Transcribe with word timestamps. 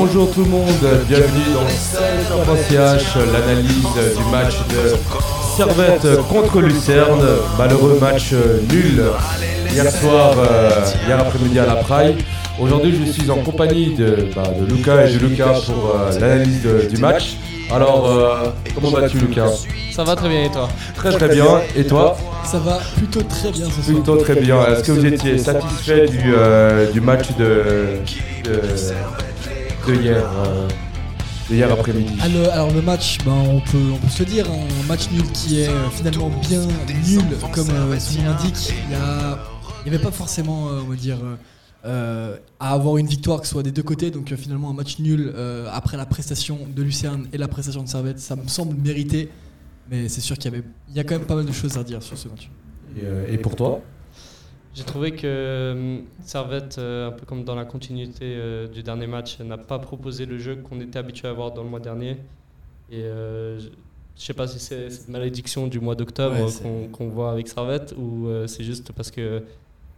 Bonjour 0.00 0.30
tout 0.30 0.44
le 0.44 0.50
monde, 0.50 0.68
bienvenue 1.08 1.52
dans 2.46 2.54
CH, 2.54 3.16
l'analyse 3.32 4.16
du 4.16 4.30
match 4.30 4.54
de 4.68 4.94
Servette 5.56 6.22
contre 6.28 6.60
Lucerne. 6.60 7.26
Malheureux 7.58 7.98
match 8.00 8.32
nul 8.70 9.02
hier 9.72 9.90
soir, 9.90 10.34
euh, 10.38 10.70
hier 11.04 11.18
après-midi 11.18 11.58
à 11.58 11.66
la 11.66 11.74
Praille. 11.74 12.14
Aujourd'hui, 12.60 12.96
je 13.04 13.10
suis 13.10 13.28
en 13.28 13.38
compagnie 13.38 13.96
de, 13.96 14.28
bah, 14.36 14.44
de 14.56 14.72
Lucas 14.72 15.04
et 15.04 15.14
de 15.14 15.18
Lucas 15.18 15.62
pour 15.66 15.96
euh, 15.96 16.16
l'analyse 16.20 16.64
du 16.88 16.96
match. 16.98 17.36
Alors, 17.68 18.08
euh, 18.08 18.50
comment 18.76 18.90
vas-tu, 18.90 19.18
Lucas? 19.18 19.50
Ça 19.90 20.04
va 20.04 20.14
très 20.14 20.28
bien 20.28 20.44
et 20.44 20.50
toi? 20.50 20.68
Très 20.94 21.10
très 21.10 21.28
bien. 21.28 21.60
Et 21.74 21.84
toi? 21.84 22.16
Ça 22.44 22.58
va 22.60 22.78
plutôt 22.96 23.22
très 23.22 23.50
bien 23.50 23.66
ce 23.66 23.82
soir. 23.82 23.84
Plutôt 23.96 24.16
très 24.18 24.36
bien. 24.36 24.64
Est-ce 24.64 24.84
que 24.84 24.92
vous 24.92 25.04
étiez 25.04 25.38
satisfait 25.38 26.06
du, 26.06 26.34
euh, 26.36 26.88
du 26.92 27.00
match 27.00 27.26
de, 27.36 27.98
de, 28.44 28.60
de 29.88 29.94
hier, 29.94 30.30
euh, 30.46 30.68
de 31.48 31.54
hier 31.54 31.72
après-midi 31.72 32.12
Alors, 32.20 32.52
alors 32.52 32.72
le 32.74 32.82
match, 32.82 33.18
ben, 33.24 33.32
on, 33.32 33.60
peut, 33.60 33.78
on 33.94 33.96
peut 33.96 34.08
se 34.08 34.22
dire, 34.22 34.46
un 34.50 34.86
match 34.86 35.10
nul 35.10 35.22
qui 35.32 35.60
est 35.60 35.68
euh, 35.68 35.88
finalement 35.90 36.30
bien 36.48 36.60
nul, 37.06 37.22
comme 37.52 37.70
euh, 37.70 37.98
son 37.98 38.18
nom 38.22 38.28
l'indique. 38.30 38.72
Il 38.90 39.90
n'y 39.90 39.96
avait 39.96 40.04
pas 40.04 40.10
forcément, 40.10 40.68
euh, 40.68 40.80
on 40.84 40.90
va 40.90 40.96
dire, 40.96 41.18
euh, 41.86 42.36
à 42.60 42.72
avoir 42.74 42.98
une 42.98 43.06
victoire 43.06 43.40
que 43.40 43.46
ce 43.46 43.52
soit 43.52 43.62
des 43.62 43.72
deux 43.72 43.82
côtés. 43.82 44.10
Donc 44.10 44.30
euh, 44.30 44.36
finalement 44.36 44.68
un 44.70 44.74
match 44.74 44.98
nul 44.98 45.32
euh, 45.34 45.68
après 45.72 45.96
la 45.96 46.04
prestation 46.04 46.58
de 46.74 46.82
Lucerne 46.82 47.26
et 47.32 47.38
la 47.38 47.48
prestation 47.48 47.82
de 47.82 47.88
Servette, 47.88 48.18
ça 48.18 48.36
me 48.36 48.46
semble 48.46 48.76
mérité. 48.76 49.30
Mais 49.90 50.08
c'est 50.10 50.20
sûr 50.20 50.36
qu'il 50.36 50.52
y 50.52 50.54
avait, 50.54 50.64
il 50.90 50.96
y 50.96 51.00
a 51.00 51.04
quand 51.04 51.16
même 51.16 51.26
pas 51.26 51.36
mal 51.36 51.46
de 51.46 51.52
choses 51.52 51.78
à 51.78 51.84
dire 51.84 52.02
sur 52.02 52.18
ce 52.18 52.28
match. 52.28 52.50
et, 52.96 53.34
et 53.34 53.38
pour 53.38 53.56
toi? 53.56 53.80
J'ai 54.74 54.84
trouvé 54.84 55.12
que 55.12 55.22
euh, 55.26 55.98
Servette, 56.24 56.76
euh, 56.78 57.08
un 57.08 57.12
peu 57.12 57.26
comme 57.26 57.42
dans 57.44 57.54
la 57.56 57.64
continuité 57.64 58.24
euh, 58.24 58.68
du 58.68 58.82
dernier 58.82 59.06
match, 59.08 59.40
n'a 59.40 59.58
pas 59.58 59.78
proposé 59.78 60.24
le 60.24 60.38
jeu 60.38 60.56
qu'on 60.56 60.80
était 60.80 60.98
habitué 60.98 61.26
à 61.26 61.32
voir 61.32 61.52
dans 61.52 61.64
le 61.64 61.68
mois 61.68 61.80
dernier. 61.80 62.12
Et 62.90 63.02
euh, 63.02 63.58
je 63.58 63.66
sais 64.24 64.34
pas 64.34 64.46
si 64.46 64.58
c'est 64.60 64.90
cette 64.90 65.08
malédiction 65.08 65.66
du 65.66 65.80
mois 65.80 65.94
d'octobre 65.94 66.36
Ouais, 66.36 66.50
qu'on 66.62 66.88
qu'on 66.88 67.08
voit 67.08 67.32
avec 67.32 67.48
Servette 67.48 67.94
ou 67.98 68.26
euh, 68.28 68.46
c'est 68.46 68.64
juste 68.64 68.92
parce 68.92 69.10
que 69.10 69.42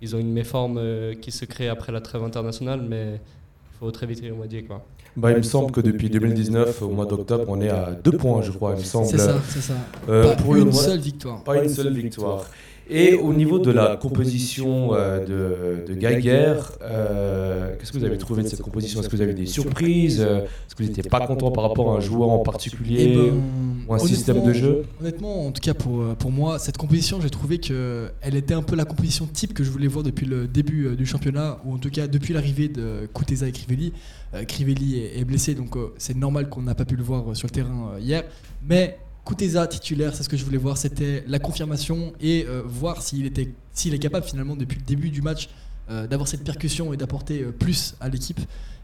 ils 0.02 0.16
ont 0.16 0.18
une 0.18 0.32
méforme 0.32 0.78
euh, 0.78 1.14
qui 1.14 1.30
se 1.30 1.44
crée 1.44 1.68
après 1.68 1.92
la 1.92 2.00
trêve 2.00 2.22
internationale, 2.24 2.80
mais 2.80 3.14
il 3.14 3.78
faut 3.78 3.90
très 3.90 4.06
vite 4.06 4.20
y 4.22 4.30
remédier 4.30 4.62
quoi. 4.64 4.82
bah, 5.14 5.30
Il 5.32 5.36
me 5.38 5.42
semble 5.42 5.72
que 5.72 5.80
depuis 5.82 6.08
2019, 6.08 6.80
au 6.82 6.88
mois 6.88 7.04
d'octobre, 7.06 7.44
on 7.48 7.60
est 7.60 7.68
à 7.68 7.90
deux 7.92 8.12
points, 8.12 8.40
je 8.40 8.50
crois, 8.50 8.72
il 8.72 8.78
me 8.78 8.84
semble. 8.84 9.08
C'est 9.08 9.18
ça, 9.18 9.38
c'est 9.46 9.60
ça. 9.60 9.74
Euh, 10.08 10.22
pas 10.34 10.36
pour 10.42 10.54
le 10.54 10.60
une 10.60 10.70
mois- 10.70 10.82
seule 10.82 11.00
victoire. 11.00 11.44
Pas 11.44 11.62
une 11.62 11.68
seule 11.68 11.92
victoire. 11.92 12.46
Et 12.90 13.14
au 13.14 13.32
niveau 13.32 13.58
de 13.60 13.70
la 13.70 13.96
composition 13.96 14.94
euh, 14.94 15.24
de, 15.24 15.92
de 15.92 15.98
Geiger, 15.98 16.54
euh, 16.82 17.74
qu'est-ce 17.78 17.92
que 17.92 17.98
vous 17.98 18.04
avez 18.04 18.18
trouvé 18.18 18.42
de 18.42 18.48
cette 18.48 18.62
composition? 18.62 19.00
Est-ce 19.00 19.08
que 19.08 19.16
vous 19.16 19.22
avez 19.22 19.34
des 19.34 19.46
surprises? 19.46 20.20
Euh, 20.20 20.40
Est-ce 20.40 20.74
que 20.74 20.82
vous 20.82 20.88
n'étiez 20.88 21.04
pas 21.04 21.26
content 21.26 21.52
par 21.52 21.64
rapport 21.64 21.92
à 21.92 21.96
un 21.96 22.00
joueur 22.00 22.30
en 22.30 22.40
particulier 22.40 23.14
ben, 23.14 23.42
ou 23.88 23.94
un 23.94 23.98
système 23.98 24.42
de 24.42 24.52
jeu? 24.52 24.82
Honnêtement, 25.00 25.46
en 25.46 25.52
tout 25.52 25.60
cas 25.60 25.74
pour, 25.74 26.00
euh, 26.00 26.14
pour 26.18 26.32
moi, 26.32 26.58
cette 26.58 26.78
composition, 26.78 27.20
j'ai 27.20 27.30
trouvé 27.30 27.58
que 27.58 28.08
elle 28.22 28.34
était 28.34 28.54
un 28.54 28.62
peu 28.62 28.74
la 28.74 28.84
composition 28.84 29.26
type 29.26 29.54
que 29.54 29.62
je 29.62 29.70
voulais 29.70 29.86
voir 29.86 30.02
depuis 30.02 30.26
le 30.26 30.48
début 30.48 30.86
euh, 30.86 30.96
du 30.96 31.06
championnat, 31.06 31.58
ou 31.64 31.74
en 31.74 31.78
tout 31.78 31.90
cas 31.90 32.08
depuis 32.08 32.34
l'arrivée 32.34 32.68
de 32.68 33.08
Kuteza 33.14 33.46
et 33.46 33.52
Crivelli. 33.52 33.92
Euh, 34.34 34.44
Crivelli 34.44 34.98
est, 34.98 35.24
blessé, 35.24 35.54
donc 35.54 35.76
euh, 35.76 35.92
c'est 35.98 36.16
normal 36.16 36.48
qu'on 36.48 36.62
n'a 36.62 36.74
pas 36.74 36.84
pu 36.84 36.96
le 36.96 37.02
voir 37.02 37.30
euh, 37.30 37.34
sur 37.34 37.46
le 37.46 37.52
terrain 37.52 37.92
euh, 37.94 38.00
hier. 38.00 38.24
Mais 38.66 38.98
Kuteza 39.24 39.66
titulaire, 39.66 40.14
c'est 40.14 40.22
ce 40.22 40.28
que 40.28 40.36
je 40.36 40.44
voulais 40.44 40.58
voir, 40.58 40.76
c'était 40.76 41.24
la 41.26 41.38
confirmation 41.38 42.12
et 42.20 42.46
euh, 42.48 42.62
voir 42.64 43.02
s'il 43.02 43.26
était, 43.26 43.52
s'il 43.72 43.94
est 43.94 43.98
capable 43.98 44.26
finalement 44.26 44.56
depuis 44.56 44.78
le 44.78 44.84
début 44.84 45.10
du 45.10 45.22
match 45.22 45.48
euh, 45.90 46.06
d'avoir 46.06 46.26
cette 46.26 46.42
percussion 46.44 46.92
et 46.92 46.96
d'apporter 46.96 47.42
euh, 47.42 47.52
plus 47.52 47.94
à 48.00 48.08
l'équipe. 48.08 48.40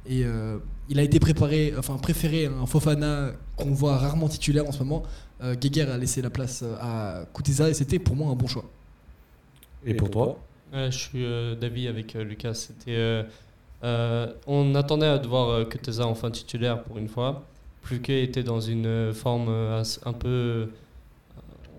Et 0.08 0.24
euh, 0.24 0.58
il 0.88 1.00
a 1.00 1.02
été 1.02 1.19
préparé, 1.19 1.74
enfin 1.76 1.97
préféré 1.97 2.47
un 2.47 2.66
Fofana 2.66 3.32
qu'on 3.56 3.72
voit 3.72 3.97
rarement 3.97 4.28
titulaire 4.28 4.66
en 4.69 4.72
ce 4.72 4.78
moment. 4.78 5.02
Euh, 5.42 5.56
Geiger 5.60 5.91
a 5.91 5.98
laissé 5.98 6.22
la 6.22 6.30
place 6.30 6.62
à 6.80 7.24
Kuteza 7.34 7.68
et 7.68 7.74
c'était 7.74 7.98
pour 7.98 8.14
moi 8.14 8.30
un 8.30 8.36
bon 8.36 8.47
choix. 8.47 8.64
Et 9.84 9.94
pour 9.94 10.10
toi? 10.10 10.38
Ouais, 10.72 10.91
je 10.92 10.98
suis 10.98 11.24
euh, 11.24 11.54
d'avis 11.56 11.88
avec 11.88 12.14
euh, 12.14 12.22
Lucas. 12.24 12.54
C'était, 12.54 12.94
euh, 12.94 13.22
euh, 13.82 14.32
on 14.47 14.74
attendait 14.74 15.06
à 15.06 15.18
devoir 15.18 15.48
euh, 15.48 15.64
Kuteza 15.64 16.06
enfin 16.06 16.30
titulaire 16.30 16.82
pour 16.84 16.98
une 16.98 17.08
fois. 17.08 17.44
Pluquet 17.86 18.22
était 18.24 18.42
dans 18.42 18.60
une 18.60 18.86
euh, 18.86 19.12
forme 19.14 19.47
euh, 19.48 19.82
un 20.04 20.12
peu. 20.12 20.28
euh, 20.28 20.66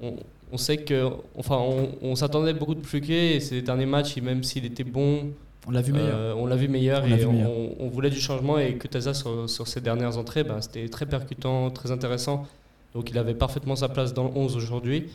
on, 0.01 0.15
on 0.51 0.57
sait 0.57 0.77
que, 0.77 1.09
enfin, 1.37 1.57
on, 1.59 1.89
on 2.01 2.15
s'attendait 2.15 2.53
beaucoup 2.53 2.75
de 2.75 2.79
Pluquet 2.79 3.35
et 3.35 3.39
ces 3.41 3.61
derniers 3.61 3.85
matchs, 3.85 4.15
même 4.21 4.43
s'il 4.43 4.63
était 4.65 4.85
bon, 4.85 5.31
On 5.67 5.71
l'a 5.71 5.81
vu 5.81 5.91
meilleur. 5.91 6.15
euh, 6.15 6.33
on 6.37 6.45
l'a 6.45 6.55
vu 6.55 6.69
meilleur 6.69 7.03
On 7.03 7.07
l'a 7.09 7.15
et 7.15 7.19
vu 7.19 7.25
on, 7.25 7.33
meilleur. 7.33 7.49
on- 7.51 7.75
on 7.79 7.87
voulait 7.89 8.09
du 8.09 8.19
changement 8.21 8.57
et 8.57 8.77
Kuteza 8.77 9.13
sur, 9.13 9.49
sur 9.49 9.67
ses 9.67 9.81
dernières 9.81 10.17
entrées, 10.17 10.43
ben, 10.45 10.61
c'était 10.61 10.87
très 10.87 11.05
percutant, 11.05 11.69
très 11.71 11.91
intéressant. 11.91 12.45
Donc 12.93 13.09
il 13.11 13.17
avait 13.17 13.35
parfaitement 13.35 13.75
sa 13.75 13.89
place 13.89 14.13
dans 14.13 14.23
le 14.23 14.31
11 14.35 14.55
aujourd'hui. 14.55 15.07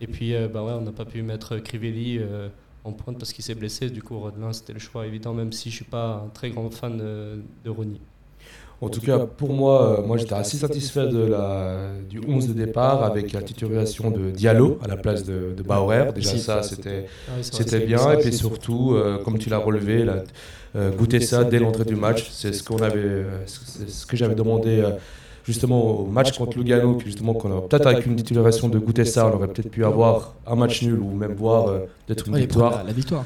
Et 0.00 0.06
puis 0.08 0.34
euh, 0.34 0.48
bah 0.48 0.64
ouais, 0.64 0.72
on 0.72 0.80
n'a 0.80 0.92
pas 0.92 1.04
pu 1.04 1.22
mettre 1.22 1.58
Crivelli 1.58 2.18
euh, 2.18 2.48
en 2.84 2.92
pointe 2.92 3.18
parce 3.18 3.32
qu'il 3.32 3.44
s'est 3.44 3.54
blessé. 3.54 3.90
Du 3.90 4.02
coup, 4.02 4.18
Rodelin, 4.18 4.52
c'était 4.52 4.72
le 4.72 4.78
choix 4.80 5.06
évident, 5.06 5.32
même 5.34 5.52
si 5.52 5.70
je 5.70 5.76
suis 5.76 5.84
pas 5.84 6.24
un 6.26 6.28
très 6.30 6.50
grand 6.50 6.70
fan 6.70 6.96
de 6.98 7.70
Ronny. 7.70 8.00
En 8.82 8.88
tout 8.88 9.00
cas, 9.02 9.18
pour 9.18 9.52
moi, 9.52 9.98
euh, 10.00 10.06
moi 10.06 10.16
j'étais 10.16 10.34
assez 10.34 10.56
satisfait 10.56 11.06
de 11.06 11.18
la, 11.26 11.90
du 12.08 12.18
11 12.26 12.48
de 12.48 12.52
départ 12.54 13.04
avec 13.04 13.32
la 13.32 13.42
titularisation 13.42 14.10
de 14.10 14.30
Diallo 14.30 14.78
à 14.82 14.88
la 14.88 14.96
place 14.96 15.22
de, 15.24 15.52
de 15.54 15.62
Bauer. 15.62 16.12
Déjà, 16.14 16.30
Si. 16.30 16.38
ça, 16.38 16.62
c'était 16.62 17.04
Ah 17.28 17.32
C'était 17.42 17.64
c'est- 17.80 17.86
bien, 17.86 18.12
et 18.12 18.16
puis 18.16 18.32
surtout, 18.32 18.94
euh, 18.94 19.18
comme 19.22 19.36
tu 19.38 19.50
l'as 19.50 19.58
relevé, 19.58 20.04
là, 20.04 20.22
euh, 20.76 20.90
goûter 20.92 21.20
ça 21.20 21.44
dès 21.44 21.58
l'entrée 21.58 21.84
du 21.84 21.94
match, 21.96 22.30
c'est 22.30 22.54
ce 22.54 22.62
qu'on 22.62 22.78
avait, 22.78 22.98
euh, 23.00 23.24
ce 23.46 24.06
que 24.06 24.16
j'avais 24.16 24.34
demandé 24.34 24.78
euh, 24.80 24.92
justement 25.44 26.00
au 26.00 26.06
match 26.06 26.36
contre 26.38 26.56
Lugano, 26.56 26.94
que 26.94 27.04
justement 27.04 27.34
qu'on 27.34 27.50
aurait 27.50 27.68
peut-être 27.68 27.86
avec 27.86 28.06
une 28.06 28.16
titularisation 28.16 28.70
de 28.70 28.78
goûter 28.78 29.04
ça, 29.04 29.26
on 29.26 29.34
aurait 29.36 29.48
peut-être 29.48 29.70
pu 29.70 29.84
avoir 29.84 30.36
un 30.46 30.54
match 30.54 30.82
nul 30.84 30.98
ou 31.00 31.10
même 31.14 31.34
voir 31.34 31.68
euh, 31.68 31.78
peut-être 32.06 32.28
une 32.28 32.34
Ouais, 32.34 32.40
victoire. 32.40 32.78
La, 32.78 32.84
la 32.84 32.92
victoire. 32.92 33.24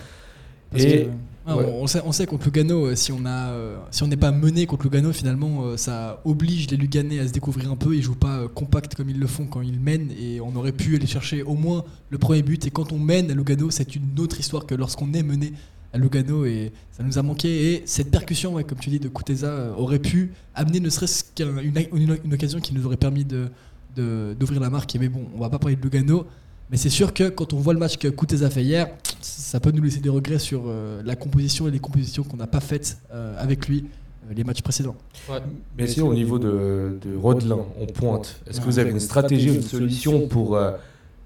Parce 0.72 0.82
Et- 0.82 1.04
que, 1.04 1.10
ah, 1.46 1.56
ouais. 1.56 1.64
on, 1.66 1.86
sait, 1.86 2.00
on 2.04 2.12
sait 2.12 2.26
contre 2.26 2.44
Lugano, 2.46 2.86
euh, 2.86 2.94
si 2.94 3.12
on 3.12 3.24
a, 3.26 3.50
euh, 3.50 3.76
si 3.90 4.02
on 4.02 4.06
n'est 4.06 4.16
pas 4.16 4.32
mené 4.32 4.66
contre 4.66 4.84
Lugano, 4.84 5.12
finalement, 5.12 5.64
euh, 5.64 5.76
ça 5.76 6.20
oblige 6.24 6.70
les 6.70 6.76
Luganais 6.76 7.18
à 7.18 7.28
se 7.28 7.32
découvrir 7.32 7.70
un 7.70 7.76
peu. 7.76 7.94
Ils 7.94 8.02
jouent 8.02 8.14
pas 8.14 8.48
compact 8.48 8.94
comme 8.94 9.10
ils 9.10 9.18
le 9.18 9.26
font 9.26 9.46
quand 9.46 9.60
ils 9.60 9.78
mènent, 9.78 10.10
et 10.18 10.40
on 10.40 10.54
aurait 10.56 10.72
pu 10.72 10.96
aller 10.96 11.06
chercher 11.06 11.42
au 11.42 11.54
moins 11.54 11.84
le 12.10 12.18
premier 12.18 12.42
but. 12.42 12.66
Et 12.66 12.70
quand 12.70 12.92
on 12.92 12.98
mène 12.98 13.30
à 13.30 13.34
Lugano, 13.34 13.70
c'est 13.70 13.94
une 13.94 14.18
autre 14.18 14.40
histoire 14.40 14.66
que 14.66 14.74
lorsqu'on 14.74 15.12
est 15.12 15.22
mené 15.22 15.52
à 15.92 15.98
Lugano, 15.98 16.44
et 16.44 16.72
ça 16.92 17.02
nous 17.02 17.18
a 17.18 17.22
manqué. 17.22 17.74
Et 17.74 17.82
cette 17.84 18.10
percussion, 18.10 18.54
ouais, 18.54 18.64
comme 18.64 18.78
tu 18.78 18.90
dis, 18.90 18.98
de 18.98 19.08
Kuteza 19.08 19.74
aurait 19.76 19.98
pu 20.00 20.32
amener 20.54 20.80
ne 20.80 20.88
serait-ce 20.90 21.24
qu'une 21.34 21.88
une, 21.94 22.16
une 22.24 22.34
occasion 22.34 22.58
qui 22.60 22.74
nous 22.74 22.84
aurait 22.86 22.96
permis 22.96 23.24
de 23.24 23.48
de- 23.96 24.34
d'ouvrir 24.40 24.60
la 24.60 24.70
marque. 24.70 24.96
Mais 24.98 25.08
bon, 25.08 25.26
on 25.36 25.40
va 25.40 25.48
pas 25.50 25.58
parler 25.60 25.76
de 25.76 25.82
Lugano. 25.82 26.26
Mais 26.74 26.78
c'est 26.78 26.90
sûr 26.90 27.14
que 27.14 27.28
quand 27.28 27.52
on 27.52 27.58
voit 27.58 27.72
le 27.72 27.78
match 27.78 27.96
que 27.98 28.08
Kuteza 28.08 28.50
fait 28.50 28.64
hier, 28.64 28.88
ça 29.20 29.60
peut 29.60 29.70
nous 29.70 29.82
laisser 29.82 30.00
des 30.00 30.08
regrets 30.08 30.40
sur 30.40 30.62
euh, 30.66 31.00
la 31.04 31.14
composition 31.14 31.68
et 31.68 31.70
les 31.70 31.78
compositions 31.78 32.24
qu'on 32.24 32.36
n'a 32.36 32.48
pas 32.48 32.58
faites 32.58 32.98
euh, 33.12 33.40
avec 33.40 33.68
lui 33.68 33.84
euh, 34.28 34.34
les 34.34 34.42
matchs 34.42 34.60
précédents. 34.62 34.96
Ouais. 35.30 35.38
Mais 35.78 35.86
sinon, 35.86 36.08
au 36.08 36.14
niveau 36.14 36.40
de, 36.40 36.98
de 37.00 37.16
Rodelin, 37.16 37.60
on 37.80 37.86
pointe, 37.86 38.40
est-ce 38.50 38.60
que 38.60 38.64
vous 38.64 38.80
avez 38.80 38.90
une 38.90 38.98
stratégie, 38.98 39.54
une 39.54 39.62
solution 39.62 40.26
pour. 40.26 40.56
euh, 40.56 40.72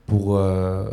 pour 0.06 0.36
euh, 0.36 0.84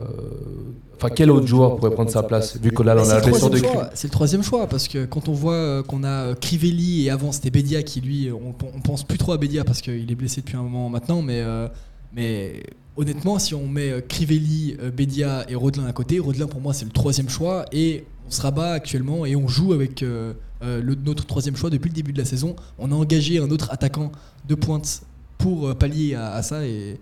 Enfin, 0.97 1.09
quel 1.13 1.29
autre 1.29 1.45
joueur 1.47 1.75
pourrait 1.75 1.91
prendre 1.91 2.09
sa 2.09 2.23
place, 2.23 2.57
vu 2.57 2.71
que 2.71 2.81
là, 2.81 2.95
on 2.97 3.09
a 3.09 3.15
la 3.15 3.19
blessure 3.21 3.49
de. 3.49 3.59
C'est 3.93 4.07
le 4.07 4.11
troisième 4.13 4.43
choix 4.43 4.65
parce 4.67 4.87
que 4.87 5.03
quand 5.03 5.27
on 5.27 5.33
voit 5.33 5.83
qu'on 5.83 6.05
a 6.05 6.33
Crivelli 6.35 7.05
et 7.05 7.09
avant 7.09 7.33
c'était 7.33 7.49
Bedia 7.49 7.83
qui 7.83 7.99
lui, 7.99 8.31
on, 8.31 8.55
on 8.73 8.79
pense 8.79 9.03
plus 9.03 9.17
trop 9.17 9.33
à 9.33 9.37
Bedia 9.37 9.65
parce 9.65 9.81
qu'il 9.81 10.09
est 10.09 10.15
blessé 10.15 10.39
depuis 10.39 10.55
un 10.55 10.61
moment 10.63 10.87
maintenant, 10.89 11.21
mais, 11.21 11.41
euh, 11.41 11.67
mais 12.15 12.63
honnêtement, 12.97 13.39
si 13.39 13.53
on 13.53 13.67
met 13.67 13.91
euh, 13.91 14.01
Crivelli, 14.01 14.75
euh, 14.81 14.91
Bedia 14.91 15.45
et 15.49 15.55
Rodelin 15.55 15.85
à 15.85 15.93
côté, 15.93 16.19
Rodelin 16.19 16.47
pour 16.47 16.61
moi 16.61 16.73
c'est 16.73 16.85
le 16.85 16.91
troisième 16.91 17.29
choix 17.29 17.65
et 17.71 18.05
on 18.27 18.31
se 18.31 18.41
rabat 18.41 18.71
actuellement 18.71 19.25
et 19.25 19.35
on 19.35 19.47
joue 19.47 19.73
avec 19.73 20.01
euh, 20.03 20.33
le, 20.61 20.95
notre 20.95 21.25
troisième 21.25 21.55
choix 21.55 21.69
depuis 21.69 21.89
le 21.89 21.95
début 21.95 22.13
de 22.13 22.17
la 22.17 22.25
saison. 22.25 22.55
On 22.79 22.91
a 22.91 22.95
engagé 22.95 23.37
un 23.39 23.49
autre 23.51 23.71
attaquant 23.71 24.11
de 24.47 24.55
pointe 24.55 25.01
pour 25.37 25.75
pallier 25.75 26.15
à, 26.15 26.31
à 26.33 26.41
ça 26.41 26.65
et 26.65 26.97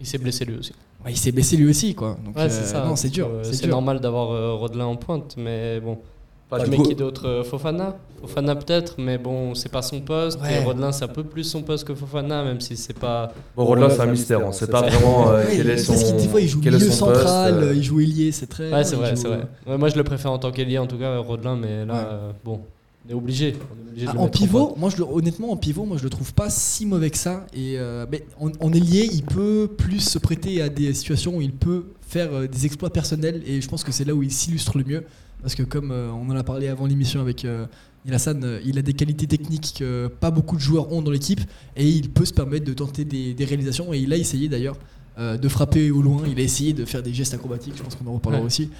Il 0.00 0.06
s'est 0.06 0.18
blessé 0.18 0.44
lui 0.44 0.56
aussi. 0.56 0.72
il 1.08 1.16
s'est 1.16 1.30
blessé 1.32 1.56
lui 1.56 1.68
aussi 1.68 1.94
quoi. 1.94 2.18
Donc, 2.24 2.36
Ouais, 2.36 2.48
c'est 2.48 2.62
euh, 2.62 2.66
ça. 2.66 2.84
Non, 2.84 2.96
c'est 2.96 3.10
dur. 3.10 3.30
C'est 3.42 3.66
normal 3.68 4.00
d'avoir 4.00 4.58
Rodelin 4.58 4.86
en 4.86 4.96
pointe, 4.96 5.36
mais 5.36 5.78
bon. 5.80 5.98
Pas 6.48 6.62
tu 6.62 6.70
du 6.70 6.76
qui 6.82 6.94
d'autre 6.94 7.26
Euh, 7.26 7.42
Fofana? 7.42 7.96
Fofana 8.20 8.54
peut-être, 8.54 8.94
mais 8.98 9.18
bon, 9.18 9.54
c'est 9.56 9.68
pas 9.70 9.82
son 9.82 10.00
poste. 10.00 10.40
Ouais. 10.40 10.54
Et 10.54 10.64
Rodelin, 10.64 10.92
c'est 10.92 11.04
un 11.04 11.08
peu 11.08 11.24
plus 11.24 11.42
son 11.44 11.62
poste 11.62 11.84
que 11.86 11.94
Fofana, 11.94 12.44
même 12.44 12.60
si 12.60 12.76
c'est 12.76 12.96
pas. 12.98 13.32
Bon, 13.56 13.64
Rodelin, 13.64 13.90
c'est 13.90 14.00
un 14.00 14.06
mystère, 14.06 14.44
on 14.44 14.48
ne 14.48 14.52
sait 14.52 14.68
pas 14.68 14.82
vraiment 14.82 15.30
euh, 15.32 15.42
quel 15.50 15.68
est 15.70 15.76
son. 15.78 15.92
parce 15.94 16.12
que 16.12 16.20
des 16.20 16.28
fois 16.28 16.40
il 16.40 16.48
joue 16.48 16.60
milieu 16.60 16.78
poste, 16.78 16.92
central, 16.92 17.54
euh, 17.62 17.74
il 17.74 17.82
joue 17.82 18.00
ailier, 18.00 18.30
c'est 18.32 18.46
très. 18.46 18.72
Ouais, 18.72 18.84
c'est 18.84 18.94
vrai, 18.96 19.10
joue- 19.16 19.22
c'est 19.22 19.28
vrai. 19.28 19.40
Ouais, 19.66 19.76
moi, 19.76 19.88
je 19.88 19.96
le 19.96 20.04
préfère 20.04 20.30
en 20.30 20.38
tant 20.38 20.52
qu'ailier, 20.52 20.78
en 20.78 20.86
tout 20.86 20.98
cas, 20.98 21.18
Rodelin, 21.18 21.56
mais 21.56 21.84
là, 21.84 21.94
Ouais. 21.94 22.00
euh, 22.12 22.30
bon, 22.44 22.60
on 23.06 23.10
est 23.10 23.14
obligé. 23.14 23.56
On 23.58 23.86
est 23.86 23.90
obligé 23.90 24.06
de 24.06 24.10
Ah, 24.10 24.14
le 24.14 24.20
en 24.20 24.28
pivot, 24.28 24.74
moi 24.78 24.88
je 24.90 24.96
le- 24.98 25.04
honnêtement 25.04 25.50
en 25.50 25.56
pivot, 25.56 25.84
moi 25.84 25.96
je 25.98 26.04
le 26.04 26.10
trouve 26.10 26.32
pas 26.32 26.48
si 26.48 26.86
mauvais 26.86 27.10
que 27.10 27.18
ça. 27.18 27.44
Et 27.54 27.74
euh, 27.76 28.06
mais 28.10 28.24
ailier, 28.72 29.08
il 29.12 29.24
peut 29.24 29.68
plus 29.76 29.98
se 30.00 30.18
prêter 30.20 30.62
à 30.62 30.68
des 30.68 30.94
situations 30.94 31.36
où 31.36 31.40
il 31.40 31.52
peut 31.52 31.86
faire 32.08 32.48
des 32.48 32.66
exploits 32.66 32.90
personnels. 32.90 33.42
Et 33.46 33.60
je 33.60 33.68
pense 33.68 33.82
que 33.82 33.90
c'est 33.90 34.04
là 34.04 34.14
où 34.14 34.22
il 34.22 34.30
s'illustre 34.32 34.78
le 34.78 34.84
mieux. 34.84 35.02
Parce 35.42 35.54
que 35.54 35.62
comme 35.62 35.90
euh, 35.90 36.10
on 36.10 36.28
en 36.30 36.36
a 36.36 36.42
parlé 36.44 36.68
avant 36.68 36.86
l'émission 36.86 37.20
avec 37.20 37.44
euh, 37.44 37.66
Hassan, 38.10 38.42
euh, 38.44 38.60
il 38.64 38.78
a 38.78 38.82
des 38.82 38.92
qualités 38.94 39.26
techniques 39.26 39.74
que 39.78 40.08
pas 40.08 40.30
beaucoup 40.30 40.56
de 40.56 40.60
joueurs 40.60 40.92
ont 40.92 41.02
dans 41.02 41.10
l'équipe 41.10 41.40
et 41.76 41.88
il 41.88 42.10
peut 42.10 42.24
se 42.24 42.32
permettre 42.32 42.64
de 42.64 42.72
tenter 42.72 43.04
des, 43.04 43.34
des 43.34 43.44
réalisations 43.44 43.92
et 43.92 43.98
il 43.98 44.12
a 44.12 44.16
essayé 44.16 44.48
d'ailleurs 44.48 44.76
euh, 45.18 45.36
de 45.36 45.48
frapper 45.48 45.90
au 45.90 46.02
loin, 46.02 46.22
il 46.26 46.38
a 46.38 46.42
essayé 46.42 46.72
de 46.72 46.84
faire 46.84 47.02
des 47.02 47.12
gestes 47.14 47.34
acrobatiques, 47.34 47.74
je 47.76 47.82
pense 47.82 47.94
qu'on 47.94 48.06
en 48.06 48.14
reparlera 48.14 48.42
Ouais. 48.42 48.46
aussi. 48.46 48.70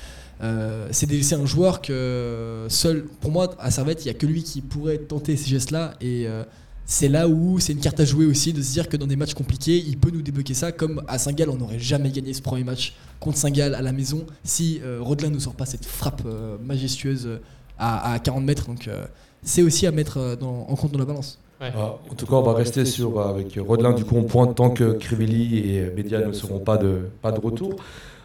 Euh, 0.42 0.86
c'est 0.90 1.32
un 1.34 1.46
joueur 1.46 1.80
que 1.80 2.66
seul, 2.68 3.04
pour 3.22 3.30
moi, 3.32 3.54
à 3.58 3.70
Servette, 3.70 4.04
il 4.04 4.08
n'y 4.08 4.10
a 4.10 4.14
que 4.14 4.26
lui 4.26 4.42
qui 4.42 4.60
pourrait 4.60 4.98
tenter 4.98 5.34
ces 5.36 5.48
gestes-là 5.48 5.94
et 6.02 6.26
euh, 6.28 6.42
c'est 6.88 7.08
là 7.08 7.26
où 7.28 7.58
c'est 7.58 7.72
une 7.72 7.80
carte 7.80 7.98
à 8.00 8.04
jouer 8.04 8.24
aussi 8.26 8.52
de 8.52 8.62
se 8.62 8.72
dire 8.72 8.88
que 8.88 8.96
dans 8.96 9.06
des 9.08 9.16
matchs 9.16 9.34
compliqués, 9.34 9.76
il 9.86 9.98
peut 9.98 10.10
nous 10.12 10.22
débloquer 10.22 10.54
ça. 10.54 10.70
Comme 10.72 11.02
à 11.08 11.18
Saint-Gall, 11.18 11.50
on 11.50 11.56
n'aurait 11.56 11.78
jamais 11.80 12.10
gagné 12.10 12.32
ce 12.32 12.40
premier 12.40 12.62
match 12.64 12.94
contre 13.20 13.36
Saint-Gall 13.38 13.74
à 13.74 13.82
la 13.82 13.92
maison 13.92 14.24
si 14.44 14.80
euh, 14.84 14.98
Rodelin 15.00 15.30
ne 15.30 15.38
sort 15.38 15.54
pas 15.54 15.66
cette 15.66 15.84
frappe 15.84 16.22
euh, 16.26 16.56
majestueuse 16.64 17.26
euh, 17.26 17.38
à, 17.78 18.12
à 18.14 18.18
40 18.20 18.44
mètres. 18.44 18.66
Donc 18.66 18.86
euh, 18.88 19.04
c'est 19.42 19.62
aussi 19.62 19.86
à 19.86 19.90
mettre 19.92 20.36
dans- 20.40 20.66
en 20.68 20.76
compte 20.76 20.92
dans 20.92 20.98
la 21.00 21.04
balance. 21.04 21.38
Ouais. 21.60 21.72
Ah, 21.74 21.94
en 22.10 22.14
tout 22.14 22.26
cas, 22.26 22.34
on 22.36 22.42
va 22.42 22.52
rester 22.52 22.84
sur 22.84 23.18
avec 23.20 23.58
Rodelin. 23.58 23.92
Du 23.92 24.04
coup, 24.04 24.14
on 24.16 24.22
pointe 24.24 24.54
tant 24.54 24.70
que 24.70 24.92
Crivelli 24.92 25.70
et 25.70 25.90
Média 25.96 26.24
ne 26.24 26.32
seront 26.32 26.58
pas 26.60 26.76
de, 26.76 27.08
pas 27.22 27.32
de 27.32 27.40
retour. 27.40 27.76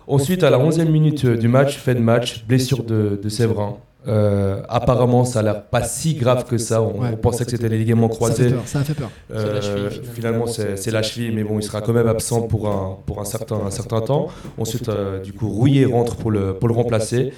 Ensuite, 0.08 0.44
à 0.44 0.50
la 0.50 0.58
11e 0.60 0.90
minute 0.90 1.26
du 1.26 1.48
match, 1.48 1.78
fait 1.78 1.96
de 1.96 2.00
match, 2.02 2.44
blessure 2.46 2.84
de, 2.84 3.20
de 3.24 3.30
Séverin. 3.30 3.78
Euh, 4.08 4.62
apparemment, 4.68 5.26
ça 5.26 5.40
a 5.40 5.44
l'air 5.44 5.64
pas 5.66 5.84
si 5.84 6.16
grave 6.16 6.46
que 6.46 6.58
ça. 6.58 6.82
On, 6.82 7.00
Ouais. 7.02 7.10
on 7.14 7.18
pensait 7.18 7.46
que 7.46 7.52
c'était 7.52 7.70
les 7.70 7.78
ligaments 7.78 8.08
Ça, 8.08 8.14
fait 8.14 8.16
croisés. 8.16 8.50
peur, 8.50 8.62
ça 8.66 8.80
a 8.80 8.84
fait 8.84 8.94
peur. 8.96 9.12
C'est 9.30 9.54
la 9.54 9.62
cheville, 9.62 9.86
Euh, 9.86 10.14
finalement. 10.16 10.48
c'est 10.48 10.92
la 10.92 11.04
cheville, 11.04 11.32
mais 11.36 11.44
bon, 11.44 11.60
il 11.60 11.64
sera 11.64 11.82
quand 11.82 11.94
même 11.94 12.08
absent 12.08 12.42
pour 12.42 12.68
un, 12.68 12.98
pour 13.06 13.22
un, 13.22 13.26
certain, 13.26 13.58
un 13.66 13.70
certain 13.72 14.02
temps. 14.02 14.30
Ensuite, 14.58 14.90
euh, 14.90 15.20
du 15.22 15.34
coup, 15.34 15.50
Rouillet 15.50 15.86
rentre 15.86 16.16
pour 16.16 16.32
le, 16.32 16.54
pour 16.56 16.68
le 16.68 16.74
remplacer. 16.74 17.32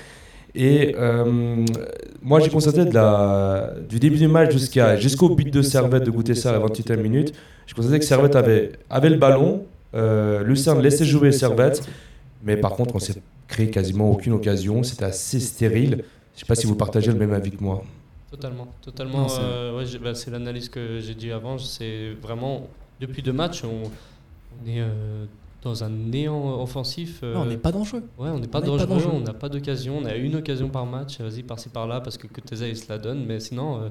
Et 0.55 0.95
euh, 0.99 1.65
moi, 2.21 2.39
j'ai 2.39 2.49
constaté 2.49 2.85
de 2.85 2.93
la, 2.93 3.73
du 3.89 3.99
début 3.99 4.17
du 4.17 4.27
match 4.27 4.51
jusqu'à, 4.53 4.95
jusqu'au 4.97 5.29
but 5.35 5.51
de 5.51 5.61
Servette 5.63 6.03
de 6.05 6.11
goûter 6.11 6.35
ça 6.35 6.49
à 6.51 6.53
la 6.53 6.59
28e 6.59 6.97
minute, 6.97 7.33
j'ai 7.65 7.73
constaté 7.73 7.97
que 7.99 8.05
Servette 8.05 8.35
avait, 8.35 8.71
avait 8.89 9.09
le 9.09 9.17
ballon, 9.17 9.63
euh, 9.95 10.43
Lucerne 10.43 10.79
laissait 10.81 11.05
jouer 11.05 11.31
Servette, 11.31 11.81
mais 12.43 12.55
par 12.55 12.71
contre, 12.73 12.95
on 12.95 12.99
s'est 12.99 13.15
créé 13.47 13.69
quasiment 13.69 14.11
aucune 14.11 14.33
occasion. 14.33 14.83
C'était 14.83 15.05
assez 15.05 15.39
stérile. 15.39 16.03
Je 16.33 16.37
ne 16.37 16.39
sais 16.39 16.45
pas 16.45 16.55
si 16.55 16.65
vous 16.67 16.75
partagez 16.75 17.11
le 17.11 17.17
même 17.19 17.33
avis 17.33 17.51
que 17.51 17.63
moi. 17.63 17.83
Totalement, 18.31 18.67
totalement. 18.81 19.27
C'est- 19.29 19.39
euh, 19.41 19.77
ouais, 19.77 19.85
bah, 20.03 20.15
c'est 20.15 20.31
l'analyse 20.31 20.67
que 20.69 20.99
j'ai 20.99 21.13
dit 21.13 21.31
avant. 21.31 21.57
C'est 21.59 22.13
vraiment 22.21 22.67
depuis 22.99 23.21
deux 23.21 23.33
matchs, 23.33 23.63
on, 23.63 23.83
on 23.83 24.67
est 24.67 24.79
euh, 24.81 25.25
dans 25.61 25.83
un 25.83 25.89
néant 25.89 26.59
offensif. 26.61 27.19
euh, 27.23 27.35
Non, 27.35 27.41
on 27.41 27.45
n'est 27.45 27.57
pas 27.57 27.71
dangereux. 27.71 28.03
Ouais, 28.17 28.29
on 28.29 28.39
n'est 28.39 28.47
pas 28.47 28.57
on 28.59 28.61
n'est 28.61 28.67
pas 28.77 28.85
dangereux, 28.85 28.87
dangereux. 28.87 29.11
on 29.15 29.19
n'a 29.19 29.33
pas 29.33 29.49
d'occasion. 29.49 29.99
On 30.01 30.05
a 30.05 30.15
une 30.15 30.35
occasion 30.35 30.69
par 30.69 30.85
match, 30.87 31.19
vas-y, 31.21 31.43
par-ci 31.43 31.69
par-là, 31.69 32.01
parce 32.01 32.17
que 32.17 32.25
Kuteza 32.25 32.67
il 32.67 32.75
se 32.75 32.89
la 32.89 32.97
donne, 32.97 33.23
mais 33.25 33.39
sinon, 33.39 33.77
euh, 33.83 33.89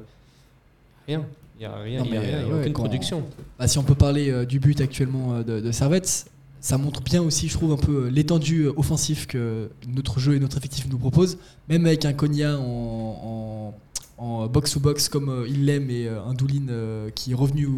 rien. 1.06 1.24
Il 1.56 1.60
n'y 1.60 1.66
a 1.66 1.76
rien, 1.76 1.98
Non, 2.00 2.04
il 2.06 2.14
y 2.14 2.16
a, 2.16 2.20
mais, 2.20 2.26
rien, 2.26 2.40
il 2.40 2.48
y 2.48 2.50
a 2.50 2.54
ouais, 2.54 2.60
aucune 2.62 2.72
production. 2.72 3.22
Bah, 3.58 3.68
si 3.68 3.78
on 3.78 3.84
peut 3.84 3.94
parler 3.94 4.30
euh, 4.30 4.44
du 4.44 4.58
but 4.58 4.80
actuellement 4.80 5.34
euh, 5.34 5.42
de, 5.44 5.60
de 5.60 5.70
Servette, 5.70 6.26
ça 6.62 6.78
montre 6.78 7.02
bien 7.02 7.20
aussi, 7.20 7.48
je 7.48 7.54
trouve, 7.54 7.72
un 7.72 7.76
peu 7.76 8.04
euh, 8.04 8.08
l'étendue 8.08 8.66
euh, 8.66 8.72
offensif 8.76 9.26
que 9.26 9.68
notre 9.88 10.20
jeu 10.20 10.36
et 10.36 10.38
notre 10.38 10.56
effectif 10.56 10.86
nous 10.88 10.96
propose. 10.96 11.36
Même 11.68 11.84
avec 11.86 12.04
un 12.04 12.12
Konya 12.12 12.56
en, 12.56 13.74
en, 14.16 14.24
en 14.24 14.46
box-to-box 14.46 15.08
comme 15.08 15.28
euh, 15.28 15.48
il 15.48 15.66
l'aime 15.66 15.90
et 15.90 16.08
un 16.08 16.32
Doulin 16.32 16.68
qui 17.16 17.32
est 17.32 17.34
revenu 17.34 17.68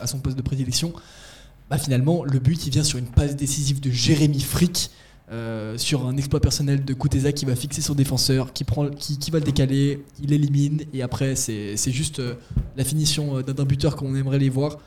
à 0.00 0.08
son 0.08 0.18
poste 0.18 0.36
de 0.36 0.42
prédilection, 0.42 0.92
bah, 1.70 1.78
finalement, 1.78 2.24
le 2.24 2.38
but 2.40 2.66
il 2.66 2.72
vient 2.72 2.82
sur 2.82 2.98
une 2.98 3.06
passe 3.06 3.36
décisive 3.36 3.80
de 3.80 3.90
Jérémy 3.90 4.40
Frick. 4.40 4.90
sur 5.76 6.06
un 6.06 6.16
exploit 6.16 6.40
personnel 6.40 6.84
de 6.84 6.94
Kuteza 6.94 7.32
qui 7.32 7.44
va 7.44 7.54
fixer 7.54 7.80
son 7.80 7.94
défenseur, 7.94 8.52
qui, 8.52 8.64
prend, 8.64 8.88
qui, 8.90 9.30
va 9.30 9.38
le 9.38 9.44
décaler, 9.44 10.04
il 10.22 10.32
élimine, 10.32 10.82
et 10.92 11.02
après 11.02 11.36
c'est 11.36 11.92
juste 11.92 12.20
la 12.76 12.84
finition 12.84 13.40
d'un 13.40 13.64
buteur 13.64 13.94
qu'on 13.94 14.14
aimerait 14.16 14.40
les 14.40 14.50
voir. 14.50 14.78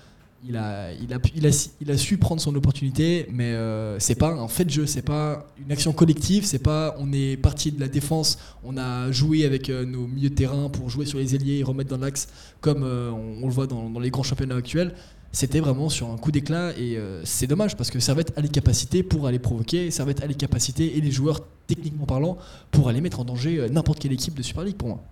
Il 0.47 0.55
a, 0.55 0.91
il, 0.93 1.91
a, 1.91 1.97
su 1.97 2.17
prendre 2.17 2.41
son 2.41 2.55
opportunité, 2.55 3.27
mais 3.29 3.51
euh, 3.51 3.99
c'est 3.99 4.15
pas 4.15 4.31
un 4.31 4.47
fait 4.47 4.63
de 4.63 4.69
jeu, 4.69 4.85
c'est 4.85 5.01
pas 5.01 5.45
une 5.63 5.69
action 5.71 5.91
collective, 5.91 6.45
c'est 6.45 6.59
pas 6.63 6.95
on 6.97 7.11
est 7.11 7.35
parti 7.35 7.73
de 7.73 7.79
la 7.79 7.89
défense, 7.89 8.39
on 8.63 8.77
a 8.77 9.11
joué 9.11 9.43
avec 9.43 9.69
euh, 9.69 9.83
nos 9.85 10.07
milieux 10.07 10.29
de 10.29 10.35
terrain 10.35 10.69
pour 10.69 10.89
jouer 10.89 11.05
sur 11.05 11.19
les 11.19 11.35
ailiers 11.35 11.59
et 11.59 11.63
remettre 11.63 11.89
dans 11.89 11.97
l'axe 11.97 12.29
comme 12.61 12.83
euh, 12.83 13.11
on, 13.11 13.47
le 13.47 13.51
voit 13.51 13.67
dans, 13.67 13.99
les 13.99 14.09
grands 14.11 14.23
championnats 14.23 14.55
actuels. 14.55 14.95
C'était 15.33 15.59
vraiment 15.59 15.89
sur 15.89 16.09
un 16.09 16.17
coup 16.17 16.31
d'éclat 16.31 16.71
et 16.75 16.97
c'est 17.23 17.45
dommage 17.45 17.77
parce 17.77 17.91
que 17.91 17.99
Servette 17.99 18.35
a 18.35 18.41
les 18.41 18.49
capacités 18.49 19.03
pour 19.03 19.27
aller 19.27 19.37
provoquer, 19.37 19.91
Servette 19.91 20.23
a 20.23 20.25
les 20.25 20.33
capacités 20.33 20.97
et 20.97 21.01
les 21.01 21.11
joueurs 21.11 21.41
techniquement 21.67 22.07
parlant 22.07 22.39
pour 22.71 22.89
aller 22.89 22.99
mettre 22.99 23.19
en 23.19 23.25
danger 23.25 23.67
n'importe 23.69 23.99
quelle 23.99 24.13
équipe 24.13 24.33
de 24.33 24.41
Super 24.41 24.63
League 24.63 24.77
pour 24.77 24.87
moi. 24.87 25.03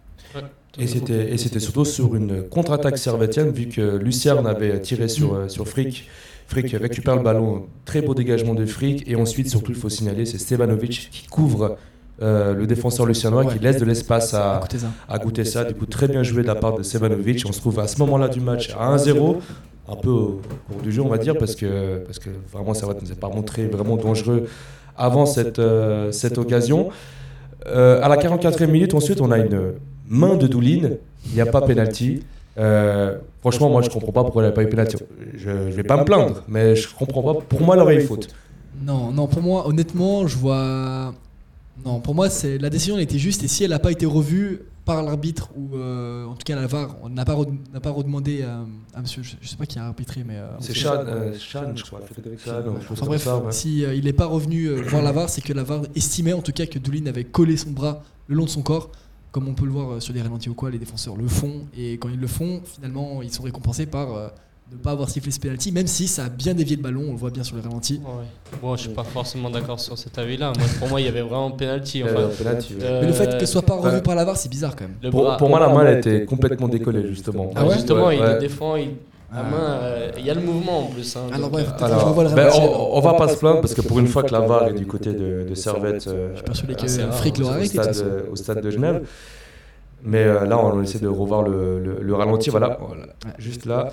Et 0.79 0.87
c'était, 0.87 1.59
surtout 1.59 1.85
sur 1.85 2.15
une 2.15 2.43
contre-attaque 2.43 2.97
servétienne, 2.97 3.51
vu 3.51 3.67
que 3.67 3.97
Lucerne 3.97 4.45
avait 4.45 4.79
tiré 4.79 5.07
sur, 5.07 5.33
euh, 5.33 5.47
sur 5.47 5.67
Frick. 5.67 6.07
Frick 6.47 6.71
récupère 6.71 7.15
le 7.15 7.23
ballon, 7.23 7.65
très 7.83 8.01
beau 8.01 8.13
dégagement 8.13 8.53
de 8.53 8.65
Frick, 8.65 9.03
et 9.09 9.15
ensuite, 9.15 9.49
surtout, 9.49 9.71
il 9.71 9.77
faut 9.77 9.89
signaler, 9.89 10.25
c'est 10.25 10.37
Stevanovic 10.37 11.09
qui 11.11 11.27
couvre 11.27 11.77
euh, 12.21 12.53
le 12.53 12.65
défenseur 12.65 13.05
lucernois, 13.05 13.45
qui 13.45 13.59
laisse 13.59 13.77
de 13.77 13.85
l'espace 13.85 14.33
à, 14.33 14.61
ça. 14.71 14.91
à 15.07 15.19
goûter 15.19 15.45
ça. 15.45 15.63
Du 15.63 15.75
coup, 15.75 15.85
très 15.85 16.07
bien 16.07 16.23
joué 16.23 16.41
de 16.41 16.47
la 16.47 16.55
part 16.55 16.75
de 16.75 16.83
Stevanovic. 16.83 17.43
On 17.47 17.51
se 17.51 17.59
trouve 17.59 17.79
à 17.79 17.87
ce 17.87 17.99
moment-là 17.99 18.27
du 18.27 18.39
match 18.39 18.71
à 18.77 18.95
1-0, 18.95 19.37
un 19.87 19.95
peu 19.95 20.09
au 20.09 20.41
cours 20.67 20.81
du 20.81 20.91
jeu, 20.91 21.01
on 21.01 21.09
va 21.09 21.17
dire, 21.17 21.37
parce 21.37 21.55
que, 21.55 21.97
parce 22.05 22.17
que 22.17 22.29
vraiment, 22.51 22.73
Servette 22.73 23.01
ne 23.01 23.07
nous 23.07 23.13
a 23.13 23.15
pas 23.15 23.29
montré 23.29 23.67
vraiment 23.67 23.97
dangereux 23.97 24.47
avant 24.97 25.25
cette, 25.25 25.59
euh, 25.59 26.11
cette 26.11 26.37
occasion. 26.37 26.89
Euh, 27.67 28.01
à 28.01 28.09
la 28.09 28.17
44e 28.17 28.67
minute, 28.67 28.93
ensuite, 28.95 29.21
on 29.21 29.31
a 29.31 29.37
une 29.37 29.73
main 30.07 30.35
de 30.35 30.47
Doulin. 30.47 30.91
Il 31.25 31.33
n'y 31.33 31.41
a 31.41 31.45
pas 31.45 31.61
pénalty. 31.61 32.23
Euh, 32.57 33.17
franchement, 33.41 33.69
moi, 33.69 33.81
je 33.81 33.89
comprends 33.89 34.11
pas 34.11 34.23
pourquoi 34.23 34.41
il 34.43 34.45
n'y 34.47 34.51
a 34.51 34.55
pas 34.55 34.63
eu 34.63 34.69
pénalty. 34.69 34.97
Je 35.35 35.49
ne 35.49 35.71
vais 35.71 35.83
pas 35.83 35.97
me 35.97 36.05
plaindre, 36.05 36.43
mais 36.47 36.75
je 36.75 36.87
comprends 36.95 37.21
pas. 37.21 37.41
Pour 37.41 37.61
moi, 37.61 37.75
il 37.75 37.81
aurait 37.81 37.97
eu 37.97 38.01
faute. 38.01 38.29
Non, 38.81 39.11
non, 39.11 39.27
pour 39.27 39.41
moi, 39.41 39.67
honnêtement, 39.67 40.27
je 40.27 40.37
vois. 40.37 41.13
Non, 41.85 41.99
pour 41.99 42.15
moi, 42.15 42.29
c'est 42.29 42.57
la 42.57 42.69
décision 42.69 42.95
elle 42.95 43.03
était 43.03 43.19
juste 43.19 43.43
et 43.43 43.47
si 43.47 43.63
elle 43.63 43.69
n'a 43.69 43.77
pas 43.79 43.91
été 43.91 44.05
revue 44.07 44.61
par 44.83 45.03
l'arbitre 45.03 45.49
ou 45.55 45.75
euh, 45.75 46.25
en 46.25 46.31
tout 46.33 46.43
cas 46.45 46.55
la 46.55 46.65
VAR, 46.65 46.95
on 47.03 47.09
n'a 47.09 47.23
pas, 47.25 47.33
re- 47.35 47.53
n'a 47.73 47.79
pas 47.79 47.91
redemandé 47.91 48.41
à, 48.43 48.61
à 48.97 49.01
monsieur, 49.01 49.21
je, 49.21 49.35
je 49.41 49.47
sais 49.47 49.57
pas 49.57 49.65
qui 49.67 49.77
a 49.77 49.85
arbitré, 49.85 50.23
mais. 50.25 50.37
euh, 50.37 50.47
C'est 50.59 50.73
Chan, 50.73 50.93
euh, 51.05 51.33
Chan, 51.37 51.73
je 51.75 51.83
crois, 51.83 51.99
Frédéric 52.11 52.39
Chan, 52.43 52.63
Enfin 52.91 53.05
bref, 53.05 53.21
ça, 53.23 53.37
ouais. 53.37 53.51
si 53.51 53.83
euh, 53.85 53.93
il 53.93 54.05
n'est 54.05 54.13
pas 54.13 54.25
revenu 54.25 54.65
euh, 54.67 54.81
voir 54.81 55.03
la 55.03 55.11
VAR, 55.11 55.29
c'est 55.29 55.41
que 55.41 55.53
la 55.53 55.63
VAR 55.63 55.81
estimait 55.95 56.33
en 56.33 56.41
tout 56.41 56.53
cas 56.53 56.65
que 56.65 56.79
Doulin 56.79 57.05
avait 57.05 57.25
collé 57.25 57.57
son 57.57 57.71
bras 57.71 58.01
le 58.27 58.35
long 58.37 58.45
de 58.45 58.49
son 58.49 58.61
corps, 58.63 58.89
comme 59.31 59.47
on 59.47 59.53
peut 59.53 59.65
le 59.65 59.71
voir 59.71 59.93
euh, 59.93 59.99
sur 59.99 60.13
les 60.13 60.21
ralentis 60.21 60.49
ou 60.49 60.53
quoi, 60.53 60.69
les 60.71 60.79
défenseurs 60.79 61.15
le 61.15 61.27
font 61.27 61.61
et 61.77 61.93
quand 61.97 62.09
ils 62.09 62.19
le 62.19 62.27
font, 62.27 62.61
finalement, 62.65 63.21
ils 63.21 63.31
sont 63.31 63.43
récompensés 63.43 63.85
par 63.85 64.13
euh, 64.15 64.27
ne 64.71 64.77
pas 64.77 64.91
avoir 64.91 65.09
sifflé 65.09 65.31
ce 65.31 65.39
penalty, 65.39 65.71
même 65.71 65.87
si 65.87 66.07
ça 66.09 66.25
a 66.25 66.29
bien 66.29 66.53
dévié 66.53 66.75
le 66.75 66.81
ballon, 66.81 67.03
on 67.07 67.11
le 67.11 67.17
voit 67.17 67.29
bien 67.29 67.43
sur 67.43 67.55
les 67.55 67.61
ralentis. 67.61 68.01
Ouais. 68.03 68.57
Bon, 68.61 68.75
je 68.75 68.81
suis 68.81 68.89
pas 68.89 69.03
forcément 69.05 69.49
d'accord 69.49 69.79
sur 69.79 69.97
cet 69.97 70.17
avis-là. 70.17 70.51
Moi, 70.57 70.67
pour 70.79 70.89
moi, 70.89 70.99
il 70.99 71.05
y 71.05 71.07
avait 71.07 71.21
vraiment 71.21 71.51
penalty. 71.51 72.03
Enfin, 72.03 72.13
Euh, 72.17 72.27
penalty, 72.37 72.73
ouais. 72.73 72.79
euh, 72.83 73.01
Mais 73.01 73.07
le 73.07 73.13
fait 73.13 73.37
que 73.37 73.45
ce 73.45 73.51
soit 73.53 73.61
pas 73.61 73.75
revu 73.77 73.95
ouais. 73.95 74.01
par 74.01 74.15
la 74.15 74.25
VAR, 74.25 74.35
c'est 74.35 74.49
bizarre 74.49 74.75
quand 74.75 74.85
même. 74.85 75.11
Pour, 75.11 75.49
moi, 75.49 75.59
la 75.61 75.69
main, 75.69 75.85
elle 75.85 75.99
était 75.99 76.25
complètement 76.25 76.67
décollée, 76.67 77.07
justement. 77.07 77.51
Ah 77.55 77.65
ouais 77.65 77.75
Justement, 77.75 78.11
il 78.11 78.19
le 78.19 78.39
défend, 78.39 78.75
il- 78.75 78.89
Ah. 79.33 79.43
main, 79.43 79.57
euh, 79.81 80.11
il 80.17 80.25
y 80.25 80.29
a 80.29 80.33
le 80.33 80.41
mouvement 80.41 80.79
en 80.79 80.85
plus. 80.85 81.15
hein, 81.17 81.21
Alors 81.33 81.49
bref, 81.49 81.67
euh, 81.81 81.85
Alors, 81.85 82.13
ben, 82.33 82.49
on, 82.61 82.97
on 82.97 82.99
va 83.01 83.13
pas 83.15 83.27
se 83.27 83.35
plaindre 83.37 83.59
parce 83.61 83.73
que 83.73 83.81
pour 83.81 83.99
une 83.99 84.07
fois 84.07 84.23
que 84.23 84.31
la 84.31 84.39
VAR 84.39 84.67
est 84.69 84.73
du 84.73 84.85
côté 84.87 85.11
de, 85.11 85.45
de 85.49 85.53
Servette 85.55 86.07
euh, 86.07 86.29
Je 86.31 86.35
suis 86.37 86.43
persuadé 86.45 86.75
que 86.75 86.87
c'est 86.87 87.03
rare, 87.03 87.13
Frick 87.13 87.37
au, 87.37 87.41
l'aura 87.41 87.55
euh, 87.57 88.21
au 88.31 88.35
stade 88.37 88.61
de 88.61 88.69
Genève. 88.71 89.01
Mais 90.03 90.23
euh, 90.23 90.45
là, 90.45 90.57
on 90.57 90.81
essaie 90.81 90.99
de 90.99 91.07
revoir 91.09 91.41
le, 91.41 91.79
le- 91.79 91.97
le 92.01 92.13
ralenti. 92.15 92.49
Voilà, 92.49 92.77
voilà, 92.79 93.01
Ouais. 93.03 93.31
juste 93.39 93.65
là. 93.65 93.89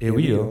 Et 0.00 0.10
oui, 0.10 0.32
hein. 0.34 0.46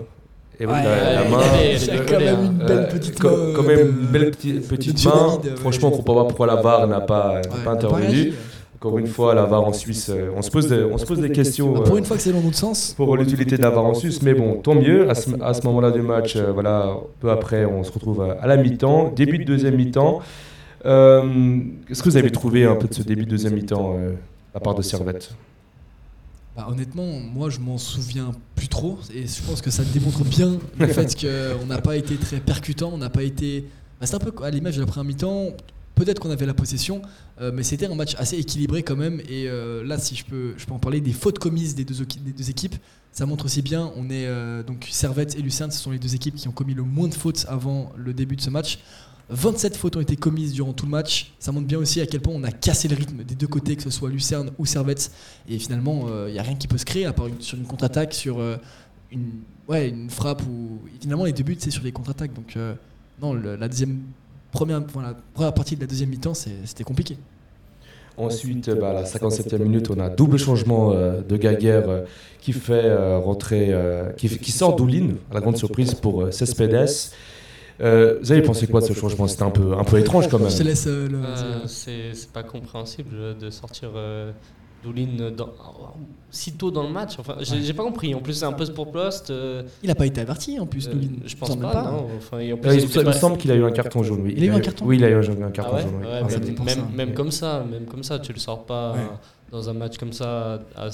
Et 0.62 0.66
oui, 0.66 0.72
Ouais, 0.74 0.84
la, 0.84 1.14
la 1.16 1.26
il 1.26 1.32
main. 1.32 1.38
Il 1.64 1.94
il 1.94 2.06
quand 2.06 2.20
même 2.20 2.36
un- 2.36 2.44
une 2.46 2.58
belle 2.58 2.78
euh, 2.80 2.88
petite 2.92 3.20
co- 3.20 3.30
main. 3.30 3.54
quand 3.56 3.64
euh, 3.64 3.68
même 3.68 3.78
de- 3.78 3.90
une 4.02 4.08
belle 4.08 4.32
petite, 4.32 4.68
petite 4.68 4.96
Dieu 4.96 5.10
main. 5.10 5.38
David, 5.38 5.52
ouais. 5.52 5.58
Franchement, 5.58 5.88
on 5.88 5.92
ne 5.92 5.98
comprend 5.98 6.16
pas 6.16 6.26
pourquoi 6.26 6.48
la 6.48 6.56
VAR 6.56 6.88
n'a 6.88 7.02
pas, 7.02 7.34
Ouais, 7.36 7.42
pas 7.42 7.50
il 7.64 7.68
intervenu. 7.70 8.34
Encore 8.82 8.98
une 8.98 9.08
fois, 9.08 9.36
la 9.36 9.44
VAR 9.44 9.64
en 9.66 9.74
Suisse, 9.74 10.10
euh, 10.10 10.30
on 10.38 10.42
se 10.42 10.50
pose 10.50 10.70
des, 10.70 10.82
on 10.84 10.98
se 10.98 11.06
pose 11.06 11.20
des 11.20 11.32
questions. 11.32 11.74
Bah, 11.74 11.82
Pour 11.82 11.96
euh, 11.96 11.98
une 12.00 12.06
fois 12.06 12.16
que 12.16 12.24
c'est 12.24 12.32
dans 12.32 12.42
notre 12.42 12.58
sens. 12.58 12.94
pour 12.96 13.18
l'utilité 13.18 13.58
de 13.58 13.62
la 13.62 13.72
VAR 13.72 13.84
en 13.84 13.94
Suisse, 13.94 14.22
mais 14.22 14.34
bon, 14.34 14.56
tant 14.62 14.74
mieux. 14.74 15.10
À 15.10 15.16
ce, 15.16 15.30
à 15.42 15.54
ce 15.54 15.64
moment-là 15.68 15.92
du 15.92 16.02
match, 16.02 16.38
euh, 16.38 16.54
voilà, 16.54 16.96
peu 17.20 17.30
après, 17.30 17.66
on 17.66 17.84
se 17.84 17.92
retrouve 17.92 18.22
à, 18.22 18.38
à 18.42 18.48
la 18.48 18.56
mi-temps, 18.56 19.12
début 19.14 19.38
de 19.38 19.44
deuxième 19.44 19.76
mi-temps. 19.76 20.22
Euh, 20.86 21.60
Qu'est-ce 21.88 22.02
que 22.02 22.10
vous 22.10 22.16
avez 22.18 22.32
trouvé 22.32 22.64
un 22.66 22.76
peu 22.76 22.88
de 22.88 22.94
ce 22.94 23.04
début 23.04 23.26
de 23.26 23.30
deuxième 23.30 23.54
mi-temps, 23.54 23.96
euh, 23.98 24.14
à 24.56 24.62
part 24.62 24.76
de 24.76 24.82
Servette? 24.82 25.32
Bah, 26.56 26.68
honnêtement, 26.72 27.06
moi 27.34 27.50
je 27.50 27.60
m'en 27.60 27.78
souviens 27.78 28.32
plus 28.56 28.68
trop 28.68 28.98
et 29.14 29.28
je 29.28 29.42
pense 29.44 29.62
que 29.62 29.70
ça 29.72 29.84
démontre 29.84 30.24
bien 30.24 30.58
le 30.80 30.88
fait 30.94 31.16
qu'on 31.20 31.66
n'a 31.66 31.80
pas 31.80 31.96
été 31.98 32.16
très 32.16 32.40
percutant, 32.40 32.92
on 32.94 32.98
n'a 32.98 33.10
pas 33.10 33.24
été. 33.24 33.66
Bah, 34.00 34.06
c'est 34.08 34.16
un 34.16 34.20
peu 34.20 34.32
à 34.44 34.50
l'image 34.50 34.76
de 34.76 34.82
la 34.82 34.88
première 34.88 35.06
mi-temps. 35.06 35.48
Peut-être 36.00 36.22
qu'on 36.22 36.32
avait 36.32 36.46
la 36.46 36.54
possession, 36.54 37.02
euh, 37.42 37.52
mais 37.54 37.62
c'était 37.62 37.86
un 37.86 37.94
match 37.94 38.16
assez 38.18 38.38
équilibré 38.38 38.84
quand 38.84 38.96
même. 38.96 39.20
Et 39.28 39.50
euh, 39.50 39.84
là, 39.84 39.98
si 39.98 40.16
je 40.16 40.24
peux, 40.24 40.54
je 40.56 40.66
peux 40.66 40.72
en 40.72 40.80
parler 40.80 41.02
des 41.02 41.12
fautes 41.12 41.40
commises 41.40 41.76
des 41.76 41.84
deux, 41.84 42.02
équipes, 42.50 42.76
ça 43.12 43.26
montre 43.26 43.44
aussi 43.44 43.62
bien. 43.62 43.92
On 43.98 44.06
est 44.06 44.26
euh, 44.26 44.64
donc 44.64 44.88
Servette 44.90 45.36
et 45.38 45.42
Lucerne, 45.42 45.72
ce 45.72 45.80
sont 45.80 45.92
les 45.92 46.00
deux 46.00 46.16
équipes 46.16 46.36
qui 46.36 46.48
ont 46.48 46.54
commis 46.54 46.74
le 46.74 46.84
moins 46.84 47.10
de 47.10 47.14
fautes 47.14 47.46
avant 47.50 47.92
le 47.98 48.14
début 48.14 48.38
de 48.38 48.42
ce 48.42 48.50
match. 48.50 48.80
27 49.28 49.76
fautes 49.76 49.98
ont 49.98 50.00
été 50.00 50.16
commises 50.16 50.54
durant 50.54 50.72
tout 50.72 50.86
le 50.86 50.92
match. 50.92 51.34
Ça 51.38 51.52
montre 51.52 51.68
bien 51.68 51.78
aussi 51.78 52.00
à 52.00 52.06
quel 52.06 52.22
point 52.22 52.34
on 52.34 52.46
a 52.46 52.52
cassé 52.54 52.88
le 52.88 52.96
rythme 52.96 53.26
des 53.26 53.36
deux 53.36 53.48
côtés, 53.48 53.76
que 53.76 53.84
ce 53.84 53.90
soit 53.90 54.10
Lucerne 54.10 54.52
ou 54.58 54.66
Servette. 54.66 55.12
Et 55.50 55.60
finalement, 55.60 56.08
il 56.28 56.32
n'y 56.32 56.40
a 56.40 56.44
rien 56.44 56.56
qui 56.56 56.70
peut 56.70 56.78
se 56.78 56.86
créer 56.86 57.08
à 57.08 57.12
part 57.12 57.28
sur 57.42 57.58
une 57.58 57.66
contre-attaque, 57.66 58.14
sur 58.14 58.42
une, 59.12 60.10
frappe. 60.10 60.44
Ou... 60.44 60.80
finalement, 61.02 61.26
les 61.26 61.34
deux 61.34 61.44
buts, 61.44 61.58
c'est 61.60 61.72
sur 61.72 61.84
des 61.84 61.92
contre-attaques. 61.92 62.34
Donc, 62.34 62.58
non, 63.22 63.34
la 63.34 63.68
deuxième 63.68 64.00
première, 64.52 64.80
la 64.80 65.16
première 65.34 65.54
partie 65.54 65.76
de 65.76 65.82
la 65.82 65.88
deuxième 65.88 66.10
mi-temps, 66.10 66.34
c'était 66.34 66.84
compliqué. 66.84 67.18
Ensuite, 68.20 68.70
bah, 68.72 68.90
à 68.90 68.94
la 68.94 69.04
57e 69.04 69.60
minute, 69.60 69.90
on 69.90 70.00
a 70.00 70.10
double 70.10 70.38
changement 70.38 70.92
euh, 70.92 71.22
de 71.22 71.38
Gaguerre 71.38 71.88
euh, 71.88 72.02
qui 72.42 72.52
fait 72.52 72.84
euh, 72.84 73.18
rentrer, 73.18 73.74
qui, 74.18 74.28
qui, 74.28 74.52
sort 74.52 74.76
d'Oulin, 74.76 75.12
à 75.32 75.36
la 75.36 75.40
grande 75.40 75.58
surprise 75.58 75.94
pour 75.94 76.34
Cespedes. 76.34 76.90
vous 77.80 77.86
avez 78.32 78.42
pensé 78.42 78.68
quoi 78.68 78.82
de 78.82 78.88
ce 78.88 78.94
changement? 78.94 79.28
C'était 79.28 79.44
un 79.44 79.52
peu, 79.52 79.74
un 79.74 79.86
peu 79.86 80.00
étrange 80.00 80.28
quand 80.28 80.40
même. 80.40 80.50
Je 80.50 80.58
te 80.58 80.64
laisse 80.64 80.88
le... 80.88 81.22
C'est 81.66 82.30
pas 82.34 82.44
compréhensible 82.44 83.38
de 83.40 83.50
sortir 83.50 83.92
Doulin 84.84 85.32
dans, 85.36 85.50
si 86.32 86.54
tôt 86.54 86.72
dans 86.72 86.84
le 86.84 86.90
match. 86.90 87.18
Enfin, 87.20 87.36
j'ai 87.42 87.74
pas 87.74 87.84
compris. 87.84 88.14
En 88.16 88.20
plus, 88.20 88.34
c'est 88.34 88.46
un 88.46 88.54
poste 88.54 88.74
pour 88.74 88.92
poste. 88.92 89.30
Euh, 89.30 89.64
il 89.84 89.92
a 89.92 89.96
pas 89.96 90.06
été 90.06 90.22
averti 90.22 90.60
en 90.60 90.66
plus, 90.66 90.88
euh, 90.88 90.94
Doulin. 90.94 91.10
Je 91.26 91.36
pense 91.36 91.56
pas. 91.58 91.94
Enfin, 92.18 92.42
il, 92.42 92.56
me 92.56 93.12
semble 93.12 93.38
qu'il 93.38 93.52
a 93.52 93.56
eu 93.56 93.64
un 93.64 93.72
carton 93.72 94.04
jaune. 94.04 94.22
Oui. 94.24 94.34
Il, 94.38 94.44
a 94.44 94.48
eu 94.48 94.52
un 94.52 94.60
carton. 94.60 94.86
Oui, 94.86 94.98
il 94.98 95.04
a 95.04 95.10
eu 95.10 95.16
un, 95.16 95.52
carton 95.52 95.76
ah 95.76 95.82
jaune. 95.82 96.06
Ah, 96.06 96.64
même, 96.64 96.88
même, 96.94 97.14
comme 97.14 97.32
ça, 97.32 97.66
même 97.70 97.86
comme 97.86 98.04
ça, 98.04 98.20
tu 98.20 98.34
le 98.34 98.40
sors 98.40 98.66
pas 98.66 98.96
dans 99.52 99.70
un 99.70 99.74
match 99.74 99.98
comme 99.98 100.14
ça 100.14 100.60
à, 100.76 100.90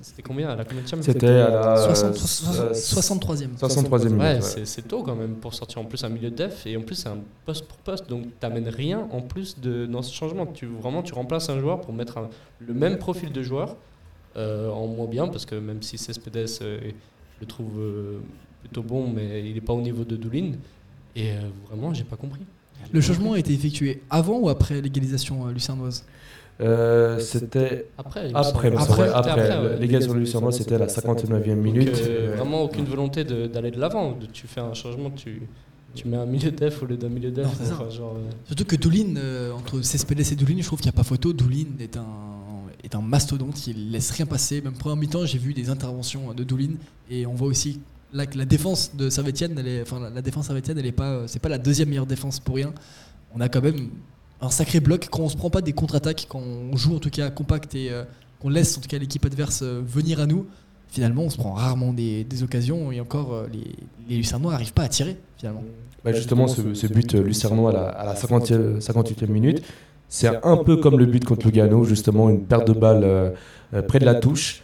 c'était 0.00 0.22
combien? 0.22 0.48
À 0.48 0.56
la 0.56 0.64
C'était 1.00 1.26
à 1.26 1.50
la 1.50 1.92
63e. 1.92 3.56
63e 3.58 4.08
minute. 4.08 4.20
Ouais, 4.20 4.40
c'est 4.64 4.88
tôt 4.88 5.02
quand 5.02 5.14
même 5.14 5.36
pour 5.36 5.54
sortir 5.54 5.80
en 5.80 5.84
plus 5.84 6.02
un 6.04 6.08
milieu 6.08 6.30
de 6.30 6.36
def 6.36 6.66
et 6.66 6.76
en 6.76 6.82
plus 6.82 6.96
c'est 6.96 7.08
un 7.08 7.18
poste 7.44 7.66
pour 7.66 7.78
poste 7.78 8.08
donc 8.08 8.26
t'amènes 8.40 8.68
rien 8.68 9.06
en 9.12 9.20
plus 9.20 9.58
de 9.60 9.86
dans 9.86 10.02
ce 10.02 10.14
changement. 10.14 10.46
Tu 10.46 10.66
vraiment 10.66 11.02
tu 11.02 11.14
remplaces 11.14 11.48
un 11.50 11.60
joueur 11.60 11.80
pour 11.80 11.94
mettre 11.94 12.28
le 12.58 12.74
même 12.74 12.98
profil 12.98 13.32
de 13.32 13.42
joueur 13.42 13.76
euh, 14.36 14.68
en 14.70 14.88
moins 14.88 15.06
bien 15.06 15.28
parce 15.28 15.46
que 15.46 15.54
même 15.54 15.82
si 15.82 15.96
Cespedes 15.98 16.36
euh, 16.62 16.80
je 16.82 17.40
le 17.40 17.46
trouve 17.46 17.78
euh, 17.78 18.18
plutôt 18.60 18.82
bon 18.82 19.08
mais 19.08 19.48
il 19.48 19.54
n'est 19.54 19.60
pas 19.60 19.72
au 19.72 19.80
niveau 19.80 20.04
de 20.04 20.16
Doulin 20.16 20.52
et 21.14 21.30
vraiment 21.68 21.94
j'ai 21.94 22.04
pas 22.04 22.16
compris. 22.16 22.42
Le 22.92 23.00
changement 23.00 23.34
a 23.34 23.38
été 23.38 23.52
effectué 23.52 24.02
avant 24.10 24.38
ou 24.40 24.48
après 24.48 24.80
l'égalisation 24.80 25.46
lucernoise 25.46 26.04
euh, 26.60 27.18
c'était 27.18 27.88
après, 27.98 28.30
après, 28.32 28.72
après, 28.76 29.08
après, 29.08 29.78
les 29.78 29.88
gars 29.88 30.00
sur 30.00 30.14
le 30.14 30.24
c'était 30.52 30.78
la 30.78 30.86
59e 30.86 31.54
minute. 31.54 32.00
Euh, 32.06 32.36
vraiment 32.36 32.62
aucune 32.62 32.84
volonté 32.84 33.24
d'aller 33.24 33.70
de 33.70 33.80
l'avant. 33.80 34.16
Tu 34.32 34.46
fais 34.46 34.60
un 34.60 34.74
changement, 34.74 35.10
tu, 35.10 35.42
tu 35.94 36.06
mets 36.06 36.16
un 36.16 36.26
milieu 36.26 36.52
def 36.52 36.82
au 36.82 36.86
lieu 36.86 36.96
d'un 36.96 37.08
milieu 37.08 37.30
def. 37.30 37.46
genre, 37.90 38.14
euh. 38.16 38.30
Surtout 38.46 38.64
que 38.64 38.76
Doulin, 38.76 39.14
entre 39.56 39.82
Cespedes 39.82 40.32
et 40.32 40.36
Doulin, 40.36 40.56
je 40.58 40.66
trouve 40.66 40.78
qu'il 40.78 40.90
n'y 40.90 40.94
a 40.94 40.96
pas 40.96 41.02
photo. 41.02 41.32
Doulin 41.32 41.66
est 41.80 41.96
un, 41.96 42.06
est 42.84 42.94
un 42.94 43.02
mastodonte, 43.02 43.66
il 43.66 43.90
laisse 43.90 44.12
rien 44.12 44.26
passer. 44.26 44.60
Même 44.60 44.74
première 44.74 44.96
mi-temps, 44.96 45.26
j'ai 45.26 45.38
vu 45.38 45.54
des 45.54 45.70
interventions 45.70 46.32
de 46.34 46.44
Doulin 46.44 46.74
et 47.10 47.26
on 47.26 47.34
voit 47.34 47.48
aussi 47.48 47.80
que 48.12 48.38
la 48.38 48.44
défense 48.44 48.94
de 48.94 49.10
Servetienne, 49.10 49.56
elle 49.58 49.66
est, 49.66 49.82
enfin 49.82 50.08
la, 50.14 50.22
défense 50.22 50.46
Servetienne, 50.46 50.78
elle 50.78 50.86
est 50.86 50.92
pas, 50.92 51.26
c'est 51.26 51.40
pas 51.40 51.48
la 51.48 51.58
deuxième 51.58 51.88
meilleure 51.88 52.06
défense 52.06 52.38
pour 52.38 52.54
rien. 52.54 52.72
On 53.34 53.40
a 53.40 53.48
quand 53.48 53.60
même 53.60 53.90
un 54.44 54.50
sacré 54.50 54.80
bloc 54.80 55.08
quand 55.10 55.22
on 55.22 55.28
se 55.28 55.36
prend 55.36 55.50
pas 55.50 55.60
des 55.60 55.72
contre-attaques, 55.72 56.26
quand 56.28 56.40
on 56.40 56.76
joue 56.76 56.96
en 56.96 56.98
tout 56.98 57.10
cas 57.10 57.30
compact 57.30 57.74
et 57.74 57.90
euh, 57.90 58.04
qu'on 58.40 58.48
laisse 58.48 58.76
en 58.76 58.80
tout 58.80 58.88
cas 58.88 58.98
l'équipe 58.98 59.24
adverse 59.24 59.62
euh, 59.62 59.82
venir 59.84 60.20
à 60.20 60.26
nous. 60.26 60.46
Finalement, 60.88 61.22
on 61.22 61.30
se 61.30 61.36
prend 61.36 61.52
rarement 61.52 61.92
des, 61.92 62.26
occasions 62.42 62.92
et 62.92 63.00
encore 63.00 63.32
euh, 63.32 63.46
les, 63.52 63.64
les 64.08 64.16
Lucernois 64.16 64.52
n'arrivent 64.52 64.72
pas 64.72 64.84
à 64.84 64.88
tirer 64.88 65.16
finalement. 65.38 65.64
Bah, 66.04 66.12
justement, 66.12 66.46
ce, 66.46 66.86
but 66.86 67.14
Lucernois 67.14 67.70
à 67.70 68.04
la, 68.04 68.14
58e 68.14 69.26
minute, 69.26 69.62
c'est 70.08 70.28
un 70.44 70.56
peu 70.58 70.76
comme 70.76 70.98
le 70.98 71.06
but 71.06 71.24
contre 71.24 71.46
Lugano, 71.46 71.84
justement 71.84 72.28
une 72.28 72.42
perte 72.44 72.68
de 72.68 72.74
balle 72.74 73.32
près 73.88 73.98
de 74.00 74.04
la 74.04 74.14
touche, 74.14 74.62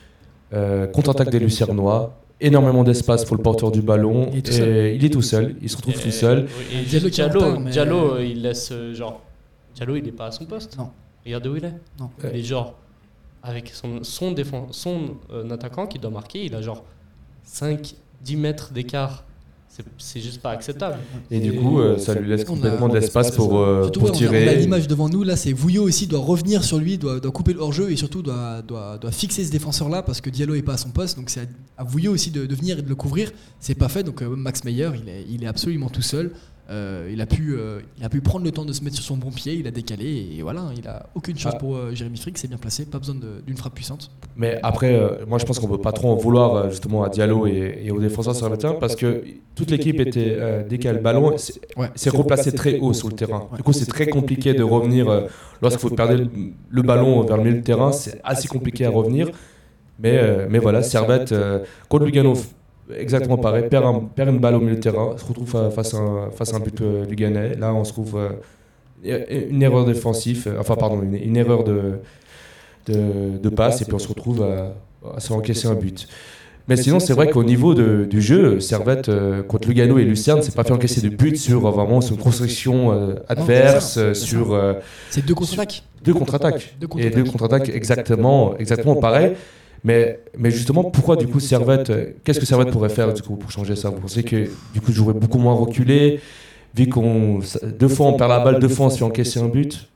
contre-attaque 0.51 1.31
des 1.31 1.39
Lucernois, 1.39 2.21
énormément 2.43 2.85
d'espace 2.85 3.25
pour 3.25 3.37
le 3.39 3.43
porteur 3.43 3.71
du 3.71 3.81
ballon. 3.81 4.29
Il 4.35 4.47
est, 4.47 4.59
et 4.59 4.95
il, 4.95 5.03
est 5.03 5.09
tout 5.09 5.23
seul, 5.23 5.57
il 5.63 5.71
se 5.71 5.79
retrouve 5.79 5.95
tout 5.95 6.11
seul. 6.11 6.47
Diallo, 6.87 7.57
Diallo, 7.71 8.19
il 8.19 8.43
laisse 8.43 8.71
genre 8.93 9.23
Diallo, 9.75 9.97
il 9.97 10.05
n'est 10.05 10.13
pas 10.13 10.27
à 10.27 10.33
son 10.33 10.45
poste. 10.45 10.77
Non. 10.77 10.91
Regardez 11.25 11.49
où 11.49 11.57
il 11.57 11.65
est. 11.65 11.75
Non. 11.99 12.11
Il 12.25 12.41
est 12.41 12.43
genre, 12.43 12.75
avec 13.43 13.71
son, 13.73 14.03
son, 14.03 14.35
son 14.71 15.17
euh, 15.33 15.51
attaquant 15.51 15.87
qui 15.87 15.99
doit 15.99 16.11
marquer, 16.11 16.45
il 16.45 16.55
a 16.55 16.63
genre 16.63 16.85
5-10 17.47 17.95
mètres 18.37 18.73
d'écart. 18.73 19.25
C'est 19.99 20.21
juste 20.21 20.43
pas 20.43 20.51
acceptable. 20.51 20.99
Et, 21.31 21.39
du 21.39 21.55
coup, 21.55 21.81
euh, 21.81 21.97
ça 21.97 22.15
lui 22.15 22.29
laisse 22.29 22.45
complètement 22.45 22.89
de 22.89 22.99
l'espace 22.99 23.31
pour, 23.31 23.61
euh, 23.61 23.89
pour 23.89 24.11
tirer. 24.11 24.45
On 24.45 24.51
a, 24.51 24.55
l'image 24.55 24.89
devant 24.89 25.09
nous, 25.09 25.23
là, 25.23 25.37
c'est 25.37 25.53
Vouillot 25.53 25.85
aussi 25.85 26.07
doit 26.09 26.19
revenir 26.19 26.65
sur 26.65 26.77
lui, 26.77 26.99
doit, 26.99 27.21
doit 27.21 27.31
couper 27.31 27.55
le 27.55 27.61
hors-jeu 27.61 27.91
et 27.91 27.97
surtout 27.97 28.21
doit, 28.21 28.63
doit, 28.63 28.99
doit, 28.99 29.13
fixer 29.13 29.45
ce 29.45 29.51
défenseur-là 29.53 30.03
parce 30.03 30.21
que 30.21 30.29
Diallo 30.29 30.55
est 30.55 30.63
pas 30.63 30.75
à 30.75 30.77
son 30.77 30.91
poste. 30.91 31.17
Donc 31.17 31.31
c'est 31.31 31.49
à, 31.79 31.85
Vouillot 31.85 32.13
aussi 32.13 32.31
de, 32.31 32.47
de, 32.47 32.55
venir 32.55 32.81
et 32.81 32.83
de 32.83 32.89
le 32.89 32.97
couvrir. 32.97 33.31
C'est 33.61 33.77
pas 33.77 33.89
fait. 33.89 34.03
Donc 34.03 34.21
Max 34.23 34.65
Meyer, 34.65 34.91
il 35.03 35.09
est, 35.09 35.25
il 35.31 35.45
est 35.45 35.49
absolument 35.49 35.89
tout 35.89 36.03
seul. 36.03 36.33
Euh, 36.71 37.11
il, 37.13 37.21
a 37.21 37.27
pu, 37.27 37.57
euh, 37.57 37.81
il 37.99 38.05
a 38.05 38.09
pu 38.09 38.21
prendre 38.21 38.45
le 38.45 38.53
temps 38.53 38.65
de 38.65 38.73
se 38.73 38.85
mettre 38.85 38.95
sur 38.95 39.05
son 39.05 39.17
bon 39.17 39.33
pied, 39.33 39.55
il 39.55 39.67
a 39.67 39.73
décalé 39.73 40.37
et 40.37 40.43
voilà, 40.43 40.67
il 40.79 40.87
a 40.87 41.07
aucune 41.17 41.37
chance 41.37 41.55
ah. 41.57 41.59
pour 41.59 41.75
euh, 41.75 41.93
Jérémy 41.95 42.17
Frick, 42.17 42.39
c'est 42.39 42.47
bien 42.47 42.59
placé, 42.59 42.85
pas 42.85 43.01
besoin 43.01 43.17
d'une 43.45 43.57
frappe 43.57 43.75
puissante. 43.75 44.13
Mais 44.37 44.61
après, 44.63 44.97
moi 45.27 45.39
je 45.39 45.45
pense 45.45 45.59
qu'on 45.59 45.67
ne 45.67 45.73
peut 45.73 45.83
pas 45.83 45.91
trop 45.91 46.13
en 46.13 46.15
vouloir 46.15 46.71
justement 46.71 47.03
à 47.03 47.09
Diallo 47.09 47.49
et, 47.49 47.91
aux 47.91 47.99
défenseurs 47.99 48.37
sur 48.37 48.49
le 48.49 48.57
terrain 48.57 48.75
parce 48.75 48.95
que 48.95 49.25
toute 49.57 49.73
l'équipe 49.73 49.99
était 49.99 50.65
décalée. 50.69 50.99
Le 50.99 51.03
ballon 51.03 51.37
s'est 51.37 52.11
replacé 52.11 52.53
très 52.53 52.79
haut 52.79 52.93
sur 52.93 53.09
le 53.09 53.15
terrain. 53.15 53.49
Du 53.57 53.63
coup, 53.65 53.73
c'est 53.73 53.87
très 53.87 54.07
compliqué 54.07 54.55
de 54.55 54.63
revenir 54.63 55.07
lorsqu'il 55.61 55.89
faut 55.89 55.95
perdre 55.95 56.25
le 56.71 56.83
ballon 56.83 57.23
vers 57.23 57.37
le 57.37 57.43
milieu 57.43 57.57
du 57.57 57.63
terrain, 57.63 57.91
c'est 57.91 58.21
assez 58.23 58.47
compliqué 58.47 58.87
à 58.87 58.91
revenir. 58.91 59.29
Mais, 59.99 60.47
mais 60.49 60.61
voilà, 60.61 60.83
Servette 60.85 61.35
contre 61.89 62.05
Lugano 62.05 62.35
exactement 62.99 63.39
pareil, 63.39 63.69
perd, 63.69 63.85
une 64.19 64.39
balle 64.39 64.55
au 64.57 64.61
milieu 64.61 64.77
de 64.77 64.81
terrain, 64.81 65.17
se 65.17 65.25
retrouve 65.25 65.71
face 65.71 65.95
à 65.95 65.99
un, 65.99 66.31
face 66.31 66.53
à 66.53 66.57
un 66.57 66.61
but 66.61 66.81
euh, 66.81 67.07
du 67.07 67.15
Ghana. 67.15 67.55
Là, 67.59 67.75
on 67.75 67.85
se 67.85 67.93
trouve 67.93 68.17
euh, 68.17 69.49
une 69.51 69.63
erreur 69.63 69.85
défensive, 69.85 70.45
euh, 70.47 70.61
enfin, 70.61 70.77
pardon, 70.77 71.01
une, 71.03 71.37
erreur 71.37 71.65
de, 71.65 71.99
de, 72.89 73.49
passe, 73.49 73.83
et 73.83 73.85
puis 73.85 73.95
on 73.95 73.99
se 73.99 74.09
retrouve 74.09 74.43
à, 74.43 75.21
se 75.21 75.33
encaisser 75.33 75.69
un 75.69 75.75
but. 75.75 76.09
Mais 76.69 76.77
sinon, 76.77 77.01
c'est 77.01 77.15
vrai 77.15 77.31
qu'au 77.31 77.43
niveau 77.43 77.75
du 77.75 78.21
jeu, 78.21 78.61
Servette 78.61 79.11
contre 79.49 79.67
Lugano 79.67 79.99
et 79.99 80.05
Lucerne, 80.05 80.41
c'est 80.43 80.55
pas 80.55 80.63
fait 80.63 80.73
encaisser 80.73 81.01
de 81.01 81.09
but 81.09 81.37
sur 81.37 81.69
vraiment 81.69 82.01
sur 82.01 82.15
une 82.15 82.23
construction 82.23 83.17
adverse, 83.29 84.13
sur. 84.13 84.57
c'est 85.11 85.27
deux 85.27 85.35
contre-attaques. 85.35 85.83
Deux 86.05 86.15
contre-attaques. 86.15 86.77
et 86.99 87.11
deux 87.11 87.25
contre-attaques 87.25 87.71
exactement, 87.71 88.57
exactement 88.59 88.95
pareil. 88.97 89.33
Mais, 89.83 90.21
mais 90.37 90.51
justement, 90.51 90.85
pourquoi 90.85 91.17
du 91.17 91.27
coup 91.27 91.41
Servette, 91.41 91.93
qu'est-ce 92.23 92.41
que 92.41 92.47
Servette 92.47 92.71
pourrait 92.71 92.91
faire 92.91 93.15
du 93.15 93.23
coup 93.23 93.37
pour 93.37 93.51
changer 93.51 93.77
ça 93.77 93.91
Vous 93.91 94.01
pensez 94.01 94.23
que 94.23 94.51
du 94.75 94.81
coup 94.81 94.93
j'aurais 94.93 95.15
beaucoup 95.15 95.39
moins 95.39 95.55
reculé, 95.55 96.21
vu 96.75 96.89
qu'on 96.89 97.41
deux 97.79 97.89
fois 97.89 98.07
on 98.07 98.15
perd 98.15 98.31
la 98.31 98.41
balle, 98.41 98.61
deux 98.61 98.69
fois 98.69 98.87
on 98.87 98.91
se 98.91 98.99
fait 98.99 99.05
encaisser 99.05 99.41
un 99.41 99.49
but 99.49 99.89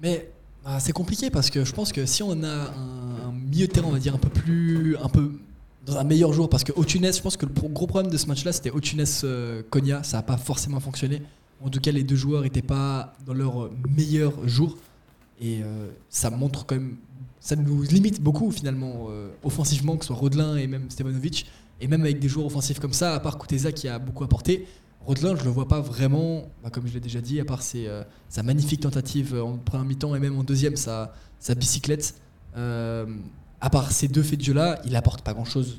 Mais 0.00 0.30
bah, 0.64 0.78
c'est 0.78 0.92
compliqué 0.92 1.30
parce 1.30 1.50
que 1.50 1.64
je 1.64 1.72
pense 1.72 1.92
que 1.92 2.06
si 2.06 2.22
on 2.22 2.42
a 2.44 2.46
un, 2.46 3.32
milieu 3.32 3.66
de 3.66 3.72
terrain, 3.72 3.88
on 3.88 3.92
va 3.92 3.98
dire 3.98 4.14
un 4.14 4.18
peu 4.18 4.28
plus, 4.28 4.96
un 5.02 5.08
peu 5.08 5.32
dans 5.86 5.96
un 5.96 6.04
meilleur 6.04 6.32
jour, 6.32 6.48
parce 6.48 6.62
que 6.62 6.72
Otunes, 6.76 7.12
je 7.12 7.20
pense 7.20 7.36
que 7.36 7.46
le 7.46 7.52
gros 7.68 7.86
problème 7.86 8.12
de 8.12 8.16
ce 8.16 8.26
match-là, 8.26 8.52
c'était 8.52 8.70
Otunes 8.70 9.04
euh, 9.24 9.62
ça 10.02 10.18
n'a 10.18 10.22
pas 10.22 10.36
forcément 10.36 10.78
fonctionné. 10.78 11.22
En 11.64 11.68
tout 11.68 11.80
cas, 11.80 11.90
les 11.90 12.04
deux 12.04 12.16
joueurs 12.16 12.42
n'étaient 12.42 12.62
pas 12.62 13.14
dans 13.26 13.34
leur 13.34 13.70
meilleur 13.96 14.32
jour. 14.46 14.76
Et 15.40 15.62
euh, 15.62 15.88
ça 16.10 16.30
montre 16.30 16.66
quand 16.66 16.74
même 16.74 16.96
ça 17.40 17.56
nous 17.56 17.82
limite 17.82 18.20
beaucoup 18.20 18.50
finalement 18.50 19.06
euh, 19.08 19.30
offensivement, 19.42 19.96
que 19.96 20.04
ce 20.04 20.08
soit 20.08 20.16
Rodelin 20.16 20.56
et 20.56 20.66
même 20.66 20.90
Stevanovic. 20.90 21.46
Et 21.80 21.88
même 21.88 22.02
avec 22.02 22.18
des 22.18 22.28
joueurs 22.28 22.46
offensifs 22.46 22.78
comme 22.78 22.92
ça, 22.92 23.14
à 23.14 23.20
part 23.20 23.38
Kuteza 23.38 23.72
qui 23.72 23.88
a 23.88 23.98
beaucoup 23.98 24.22
apporté, 24.22 24.66
Rodelin, 25.06 25.34
je 25.34 25.44
le 25.44 25.50
vois 25.50 25.66
pas 25.66 25.80
vraiment, 25.80 26.50
bah, 26.62 26.68
comme 26.68 26.86
je 26.86 26.92
l'ai 26.92 27.00
déjà 27.00 27.22
dit, 27.22 27.40
à 27.40 27.44
part 27.46 27.62
ses, 27.62 27.86
euh, 27.86 28.02
sa 28.28 28.42
magnifique 28.42 28.80
tentative 28.80 29.34
en 29.34 29.56
première 29.56 29.86
mi-temps 29.86 30.14
et 30.14 30.20
même 30.20 30.38
en 30.38 30.44
deuxième, 30.44 30.76
sa, 30.76 31.14
sa 31.38 31.54
bicyclette. 31.54 32.14
Euh, 32.56 33.06
à 33.62 33.70
part 33.70 33.90
ces 33.92 34.08
deux 34.08 34.22
faits 34.22 34.38
de 34.38 34.44
jeu-là, 34.44 34.80
il 34.84 34.94
apporte 34.96 35.22
pas 35.22 35.32
grand-chose 35.32 35.78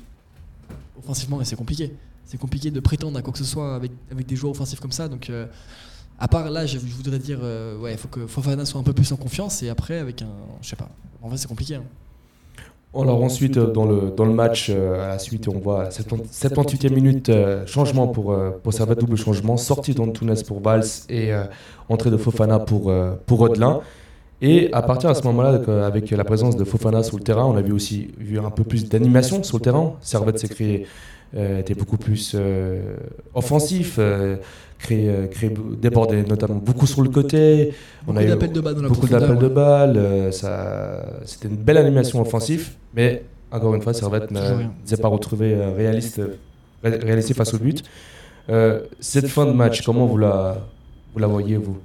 offensivement 0.98 1.40
et 1.40 1.44
c'est 1.44 1.56
compliqué. 1.56 1.94
C'est 2.24 2.38
compliqué 2.38 2.70
de 2.72 2.80
prétendre 2.80 3.18
à 3.18 3.22
quoi 3.22 3.32
que 3.32 3.38
ce 3.38 3.44
soit 3.44 3.76
avec, 3.76 3.92
avec 4.10 4.26
des 4.26 4.34
joueurs 4.34 4.52
offensifs 4.52 4.80
comme 4.80 4.92
ça. 4.92 5.08
Donc 5.08 5.30
à 6.18 6.28
part 6.28 6.50
là, 6.50 6.66
je, 6.66 6.78
voudrais 6.78 7.18
dire, 7.18 7.38
euh, 7.42 7.76
ouais, 7.78 7.92
il 7.92 7.98
faut 7.98 8.08
que 8.08 8.26
Fofana 8.26 8.64
soit 8.64 8.80
un 8.80 8.84
peu 8.84 8.92
plus 8.92 9.10
en 9.12 9.16
confiance 9.16 9.62
et 9.62 9.68
après, 9.68 9.98
avec 9.98 10.22
un. 10.22 10.28
Je 10.60 10.68
sais 10.68 10.76
pas. 10.76 10.88
En 11.22 11.28
vrai, 11.28 11.36
c'est 11.36 11.48
compliqué. 11.48 11.76
Hein. 11.76 11.84
Alors 12.94 13.22
ensuite, 13.22 13.58
dans 13.58 13.86
le, 13.86 14.12
dans 14.14 14.26
le 14.26 14.34
match, 14.34 14.68
euh, 14.70 15.02
à 15.02 15.08
la 15.08 15.18
suite, 15.18 15.48
on 15.48 15.58
voit 15.58 15.88
78e 15.88 16.92
minute, 16.92 17.30
euh, 17.30 17.66
changement 17.66 18.06
pour, 18.06 18.36
pour 18.62 18.72
Servette, 18.72 19.00
double 19.00 19.16
changement, 19.16 19.56
sortie 19.56 19.94
d'Antunes 19.94 20.34
pour 20.46 20.60
Valls 20.60 20.84
et 21.08 21.32
entrée 21.88 22.10
de 22.10 22.18
Fofana 22.18 22.58
pour, 22.58 22.92
pour 23.26 23.38
Rodelin. 23.38 23.80
Et 24.42 24.72
à 24.72 24.82
partir 24.82 25.08
de 25.08 25.14
ce 25.14 25.22
moment-là, 25.22 25.60
avec 25.86 26.10
la 26.10 26.24
présence 26.24 26.56
de 26.56 26.64
Fofana 26.64 27.04
sur 27.04 27.16
le 27.16 27.22
terrain, 27.22 27.44
on 27.46 27.56
a 27.56 27.62
vu 27.62 27.72
aussi 27.72 28.10
vu 28.18 28.40
un 28.40 28.50
peu 28.50 28.64
plus 28.64 28.88
d'animation 28.88 29.42
sur 29.44 29.58
le 29.58 29.62
terrain. 29.62 29.94
Servette 30.00 30.40
s'est 30.40 30.48
créé 30.48 30.82
euh, 30.82 30.86
était 31.34 31.74
beaucoup 31.74 31.96
plus 31.96 32.32
euh, 32.34 32.96
offensif, 33.34 33.96
euh, 33.98 34.36
créer, 34.78 35.08
euh, 35.08 35.26
créer, 35.28 35.50
déborder 35.80 36.22
notamment 36.24 36.56
beaucoup 36.56 36.86
sur 36.86 37.02
le 37.02 37.08
côté. 37.08 37.72
Beaucoup 38.06 38.18
d'appels 38.28 38.52
de 38.52 38.60
balles 38.60 38.74
dans 38.74 38.82
la 38.82 38.88
beaucoup 38.88 39.06
d'appels 39.08 39.38
de 39.38 39.48
balles. 39.48 39.96
euh, 39.96 40.30
ça, 40.32 41.04
c'était 41.24 41.48
une 41.48 41.56
belle 41.56 41.78
animation 41.78 42.20
offensive, 42.20 42.72
mais 42.94 43.22
encore 43.50 43.74
une 43.74 43.82
fois, 43.82 43.94
Servette 43.94 44.30
ne 44.30 44.40
s'est 44.84 44.96
pas 44.96 45.08
retrouvé 45.08 45.54
euh, 45.54 45.72
réaliste, 45.74 46.20
ré- 46.82 46.96
réaliste 46.98 47.34
face 47.34 47.54
au 47.54 47.58
but. 47.58 47.82
Euh, 48.50 48.80
cette 49.00 49.28
fin 49.28 49.46
de 49.46 49.52
match, 49.52 49.82
comment 49.82 50.04
vous 50.06 50.18
la, 50.18 50.58
vous 51.14 51.18
la 51.20 51.26
voyez 51.28 51.56
vous? 51.56 51.78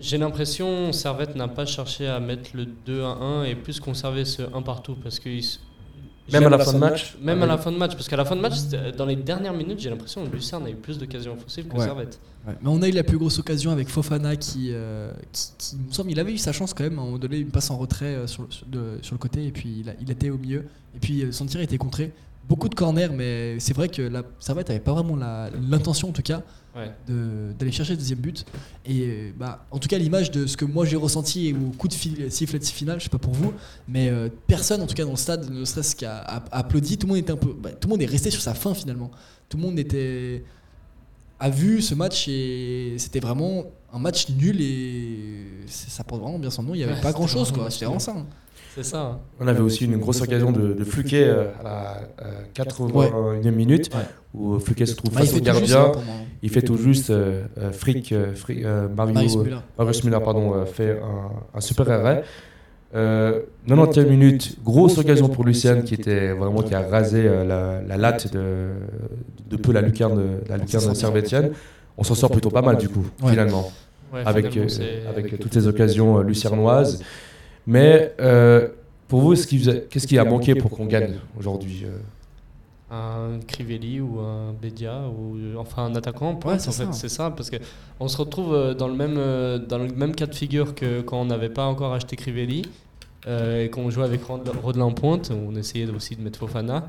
J'ai 0.00 0.18
l'impression 0.18 0.92
Servette 0.92 1.36
n'a 1.36 1.48
pas 1.48 1.64
cherché 1.66 2.08
à 2.08 2.18
mettre 2.20 2.50
le 2.54 2.64
2 2.66 3.02
à 3.02 3.08
1 3.20 3.44
et 3.44 3.54
plus 3.54 3.78
conserver 3.78 4.24
ce 4.24 4.42
1 4.54 4.62
partout 4.62 4.96
parce 5.02 5.18
que 5.20 5.28
ils- 5.28 5.58
Même 6.30 6.44
à 6.46 6.50
la 6.50 6.58
fin 6.58 6.72
de 6.72 6.78
match 6.78 7.16
Même 7.22 7.42
à 7.42 7.46
la 7.46 7.58
fin 7.58 7.72
de 7.72 7.76
match, 7.76 7.92
parce 7.92 8.08
qu'à 8.08 8.16
la 8.16 8.24
fin 8.24 8.36
de 8.36 8.40
match, 8.40 8.54
c'était- 8.56 8.92
dans 8.92 9.06
les 9.06 9.16
dernières 9.16 9.54
minutes, 9.54 9.80
j'ai 9.80 9.90
l'impression 9.90 10.24
que 10.26 10.34
Lucerne 10.34 10.66
a 10.66 10.70
eu 10.70 10.74
plus 10.74 10.98
d'occasions 10.98 11.32
offensives 11.32 11.66
que 11.66 11.76
Ouais. 11.76 11.84
Servette. 11.84 12.18
Ouais. 12.46 12.54
Mais 12.62 12.68
on 12.68 12.80
a 12.82 12.88
eu 12.88 12.92
la 12.92 13.02
plus 13.04 13.18
grosse 13.18 13.38
occasion 13.38 13.70
avec 13.70 13.88
Fofana 13.88 14.36
qui, 14.36 14.68
euh, 14.72 15.10
qui, 15.32 15.48
qui, 15.58 15.76
il 15.76 15.86
me 15.88 15.92
semble, 15.92 16.10
il 16.10 16.20
avait 16.20 16.32
eu 16.32 16.38
sa 16.38 16.52
chance 16.52 16.74
quand 16.74 16.84
même. 16.84 16.98
À 16.98 17.02
un 17.02 17.04
moment 17.06 17.18
donné, 17.18 17.38
une 17.38 17.50
passe 17.50 17.70
en 17.70 17.76
retrait 17.78 18.06
euh, 18.14 18.26
sur, 18.26 18.42
le- 18.44 18.50
sur, 18.50 18.66
de- 18.66 18.98
sur 19.02 19.14
le 19.14 19.18
côté 19.18 19.46
et 19.46 19.50
puis 19.52 19.78
il, 19.80 19.88
a- 19.90 19.94
il 20.00 20.10
était 20.10 20.30
au 20.30 20.38
milieu. 20.38 20.64
Et 20.94 20.98
puis 21.00 21.22
euh, 21.22 21.32
son 21.32 21.46
tir 21.46 21.60
a 21.60 21.62
été 21.64 21.78
contré. 21.78 22.12
Beaucoup 22.48 22.68
de 22.68 22.74
corners, 22.74 23.08
mais 23.12 23.58
c'est 23.60 23.72
vrai 23.74 23.88
que 23.88 24.02
la 24.02 24.22
Servette 24.40 24.68
avait 24.70 24.80
pas 24.80 24.92
vraiment 24.92 25.16
l'intention 25.16 26.08
en 26.08 26.12
tout 26.12 26.22
cas 26.22 26.42
Ouais. 26.74 26.90
d'aller 27.06 27.70
chercher 27.70 27.92
le 27.92 27.98
deuxième 27.98 28.18
but. 28.18 28.46
Et 28.86 29.32
bah, 29.38 29.66
en 29.70 29.78
tout 29.78 29.88
cas, 29.88 29.98
l'image 29.98 30.30
de 30.30 30.46
ce 30.46 30.56
que 30.56 30.64
moi 30.64 30.84
j'ai 30.86 30.96
ressenti 30.96 31.54
au 31.54 31.70
coup 31.76 31.86
de 31.86 31.92
fil- 31.94 32.30
sifflet 32.32 32.58
de 32.58 32.64
finale, 32.64 32.98
je 32.98 33.04
sais 33.04 33.10
pas 33.10 33.18
pour 33.18 33.34
vous, 33.34 33.52
mais 33.86 34.08
euh, 34.08 34.28
personne 34.46 34.80
en 34.80 34.86
tout 34.86 34.94
cas 34.94 35.04
dans 35.04 35.10
le 35.10 35.16
stade 35.18 35.50
ne 35.50 35.64
serait-ce 35.66 35.94
qu'à 35.94 36.18
applaudi. 36.50 36.96
Tout 36.98 37.06
le 37.06 37.12
monde 37.12 37.18
était 37.22 37.32
un 37.32 37.36
peu, 37.36 37.52
bah, 37.58 37.70
tout 37.72 37.88
le 37.88 37.92
monde 37.92 38.02
est 38.02 38.06
resté 38.06 38.30
sur 38.30 38.40
sa 38.40 38.54
fin 38.54 38.72
finalement. 38.74 39.10
Tout 39.50 39.58
le 39.58 39.62
monde 39.64 39.78
était 39.78 40.42
a 41.38 41.50
vu 41.50 41.82
ce 41.82 41.94
match 41.94 42.26
et 42.28 42.94
c'était 42.98 43.20
vraiment 43.20 43.64
un 43.92 43.98
match 43.98 44.28
nul 44.30 44.60
et 44.60 45.44
ça 45.66 46.04
porte 46.04 46.22
vraiment 46.22 46.38
bien 46.38 46.50
son 46.50 46.62
nom. 46.62 46.74
Il 46.74 46.80
y 46.80 46.84
avait 46.84 46.94
Ouais, 46.94 47.00
pas 47.02 47.12
grand 47.12 47.26
chose 47.26 47.52
quoi. 47.52 47.70
C'était 47.70 47.84
vraiment 47.84 48.00
ça. 48.00 48.16
Hein. 48.72 48.82
C'est 48.82 48.84
ça. 48.84 49.00
hein. 49.02 49.18
On 49.40 49.46
avait 49.48 49.60
aussi 49.60 49.84
une 49.84 49.96
grosse 49.98 50.20
occasion 50.22 50.52
de, 50.52 50.72
de 50.72 50.84
Fluquet 50.84 51.24
euh, 51.28 51.44
à 51.60 51.62
la 51.62 52.00
euh, 52.24 52.42
81e 52.54 53.50
minute, 53.50 53.90
Ouais. 53.94 54.00
où 54.34 54.58
Fluquet 54.58 54.86
se 54.86 54.94
trouve 54.96 55.12
Bah, 55.12 55.20
il 55.22 55.26
face 55.28 55.36
au 55.36 55.42
gardien. 55.42 55.92
hein. 55.94 56.00
Il 56.42 56.50
fait 56.50 56.62
tout 56.62 56.76
juste, 56.76 57.10
euh, 57.10 57.42
euh, 57.58 57.70
Frick, 57.72 58.12
euh, 58.12 58.32
euh, 58.50 58.88
Marius 58.88 59.36
euh, 59.36 59.44
Müller, 60.04 60.18
pardon, 60.24 60.54
euh, 60.54 60.64
fait 60.64 60.98
un, 61.54 61.60
super 61.60 61.90
arrêt. 61.90 62.24
Euh, 62.94 63.40
90e 63.68 64.06
minute, 64.06 64.58
grosse 64.62 64.98
occasion 64.98 65.28
pour 65.28 65.44
Lucien 65.44 65.80
qui 65.80 65.94
était 65.94 66.32
vraiment 66.32 66.60
qui 66.62 66.74
a 66.74 66.80
rasé 66.82 67.22
euh, 67.26 67.42
la, 67.44 67.80
la 67.80 67.96
latte 67.96 68.30
de, 68.34 68.68
de 69.48 69.56
peu 69.56 69.72
la 69.72 69.80
lucarne 69.80 70.16
de 70.16 70.28
la 70.48 70.58
lucarne 70.58 70.94
servétienne. 70.94 71.52
On 71.96 72.04
s'en 72.04 72.14
sort 72.14 72.30
plutôt 72.30 72.50
pas 72.50 72.60
mal 72.62 72.76
du 72.76 72.88
coup, 72.90 73.06
Ouais. 73.22 73.30
finalement, 73.30 73.70
Ouais, 74.12 74.20
avec, 74.26 74.54
euh, 74.58 74.66
avec 75.08 75.38
toutes 75.40 75.54
les 75.54 75.66
occasions 75.68 76.18
euh, 76.18 76.22
lucernoises. 76.22 77.02
Mais 77.66 78.14
euh, 78.20 78.68
pour 79.08 79.20
vous, 79.20 79.34
ce 79.36 79.46
qui 79.46 79.58
vous 79.58 79.68
a- 79.68 79.74
qu'est-ce 79.76 80.06
qui 80.06 80.18
a 80.18 80.24
manqué 80.24 80.54
pour 80.54 80.70
qu'on 80.70 80.86
gagne 80.86 81.18
aujourd'hui 81.38 81.82
euh 81.84 81.98
un 82.94 83.38
Crivelli 83.46 84.00
ou 84.02 84.18
un 84.20 84.52
Bedia 84.52 85.00
ou 85.08 85.38
enfin 85.56 85.86
un 85.86 85.94
attaquant 85.94 86.28
en 86.28 86.34
pointe, 86.34 86.56
Ouais, 86.56 86.58
c'est 86.60 86.68
en 86.68 86.72
fait 86.72 86.92
ça. 86.92 86.92
c'est 86.92 87.08
ça 87.08 87.30
parce 87.30 87.48
que 87.48 87.56
on 88.00 88.06
se 88.06 88.18
retrouve 88.18 88.52
euh, 88.52 88.74
dans 88.74 88.86
le 88.88 88.92
même 88.94 89.14
dans 89.66 89.78
le 89.78 89.88
même 89.88 90.14
cas 90.14 90.26
de 90.26 90.34
figure 90.34 90.74
que 90.74 91.00
quand 91.00 91.18
on 91.18 91.24
n'avait 91.24 91.48
pas 91.48 91.64
encore 91.64 91.94
acheté 91.94 92.16
Crivelli 92.16 92.66
euh, 93.26 93.64
et 93.64 93.70
qu'on 93.70 93.88
jouait 93.88 94.04
avec 94.04 94.22
Rod- 94.24 94.46
Rodelin 94.62 94.84
en 94.84 94.92
pointe 94.92 95.30
on 95.30 95.54
essayait 95.56 95.88
aussi 95.88 96.16
de 96.16 96.20
mettre 96.22 96.38
Fofana 96.38 96.86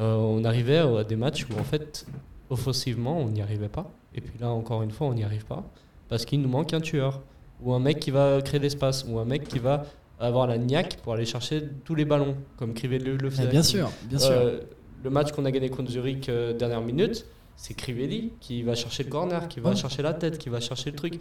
euh, 0.00 0.16
on 0.16 0.42
arrivait 0.44 0.78
à 0.78 1.04
des 1.04 1.14
matchs 1.14 1.46
où 1.48 1.52
en 1.60 1.62
fait 1.62 2.04
offensivement 2.50 3.18
on 3.20 3.28
n'y 3.28 3.40
arrivait 3.40 3.68
pas 3.68 3.88
et 4.12 4.20
puis 4.20 4.34
là 4.40 4.50
encore 4.50 4.82
une 4.82 4.90
fois 4.90 5.06
on 5.06 5.14
n'y 5.14 5.22
arrive 5.22 5.44
pas 5.44 5.62
parce 6.08 6.24
qu'il 6.24 6.40
nous 6.40 6.48
manque 6.48 6.74
un 6.74 6.80
tueur 6.80 7.20
ou 7.62 7.72
un 7.74 7.78
mec 7.78 8.00
qui 8.00 8.10
va 8.10 8.42
créer 8.42 8.58
l'espace 8.58 9.06
ou 9.08 9.20
un 9.20 9.24
mec 9.24 9.46
qui 9.46 9.60
va 9.60 9.84
avoir 10.26 10.46
la 10.46 10.58
niaque 10.58 10.98
pour 11.02 11.12
aller 11.14 11.24
chercher 11.24 11.62
tous 11.84 11.94
les 11.94 12.04
ballons 12.04 12.36
comme 12.56 12.74
Crivelli 12.74 13.16
le 13.16 13.30
faisait 13.30 13.46
bien 13.48 13.62
sûr, 13.62 13.90
bien 14.04 14.18
sûr. 14.18 14.30
euh, 14.32 14.60
le 15.02 15.10
match 15.10 15.32
qu'on 15.32 15.44
a 15.44 15.50
gagné 15.50 15.68
contre 15.70 15.90
Zurich 15.90 16.28
euh, 16.28 16.52
dernière 16.54 16.80
minute, 16.80 17.26
c'est 17.56 17.74
Crivelli 17.74 18.32
qui 18.40 18.62
va 18.62 18.74
chercher 18.74 19.04
le 19.04 19.10
corner, 19.10 19.48
qui 19.48 19.60
va 19.60 19.70
Ouais. 19.70 19.76
chercher 19.76 20.02
la 20.02 20.14
tête, 20.14 20.38
qui 20.38 20.48
va 20.48 20.60
chercher 20.60 20.90
le 20.90 20.96
truc. 20.96 21.20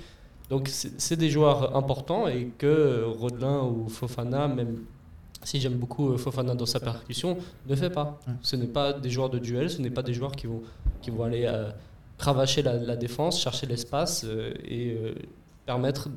Donc 0.50 0.68
c'est 0.70 1.16
des 1.16 1.30
joueurs 1.30 1.76
importants 1.76 2.28
et 2.28 2.50
que 2.58 2.66
euh, 2.68 3.06
Rodelin 3.08 3.62
ou 3.64 3.88
Fofana, 3.90 4.48
même 4.48 4.84
si 5.44 5.60
j'aime 5.60 5.74
beaucoup 5.76 6.18
Fofana 6.18 6.56
dans 6.56 6.66
sa 6.66 6.80
percussion, 6.80 7.38
ne 7.68 7.76
fait 7.76 7.90
pas. 7.90 8.20
Ouais. 8.28 8.34
Ce 8.42 8.56
n'est 8.56 8.68
pas 8.68 8.94
des 8.94 9.10
joueurs 9.10 9.30
de 9.30 9.40
duel, 9.40 9.70
ce 9.70 9.82
n'est 9.82 9.90
pas 9.90 10.04
des 10.04 10.14
joueurs 10.14 10.32
qui 10.34 10.48
vont, 10.48 10.62
qui 11.02 11.12
vont 11.12 11.24
aller 11.24 11.46
euh, 11.46 11.70
cravacher 12.18 12.62
la, 12.62 12.76
la 12.78 12.96
défense, 12.96 13.42
chercher 13.42 13.66
l'espace 13.68 14.24
euh, 14.26 14.54
et 14.66 14.92
euh, 14.92 15.14
permettre 15.66 16.10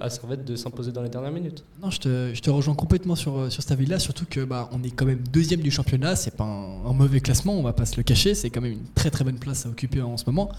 à 0.00 0.10
Servette 0.10 0.44
de 0.44 0.56
s'imposer 0.56 0.92
dans 0.92 1.02
les 1.02 1.08
dernières 1.08 1.30
minutes. 1.30 1.64
Non, 1.82 1.90
je 1.90 2.00
te, 2.40 2.50
rejoins 2.50 2.74
complètement 2.74 3.14
sur, 3.14 3.38
euh, 3.38 3.50
sur 3.50 3.62
cet 3.62 3.72
avis-là, 3.72 3.98
surtout 3.98 4.26
que 4.28 4.44
bah, 4.44 4.68
on 4.72 4.82
est 4.82 4.90
quand 4.90 5.06
même 5.06 5.22
deuxième 5.32 5.60
du 5.60 5.70
championnat, 5.70 6.16
c'est 6.16 6.36
pas 6.36 6.44
un, 6.44 6.92
mauvais 6.92 7.20
classement, 7.20 7.54
on 7.54 7.62
va 7.62 7.72
pas 7.72 7.86
se 7.86 7.96
le 7.96 8.02
cacher, 8.02 8.34
c'est 8.34 8.50
quand 8.50 8.60
même 8.60 8.72
une 8.72 8.86
très 8.94 9.10
très 9.10 9.24
bonne 9.24 9.38
place 9.38 9.66
à 9.66 9.68
occuper 9.68 10.02
en 10.02 10.16
ce 10.16 10.24
moment. 10.26 10.50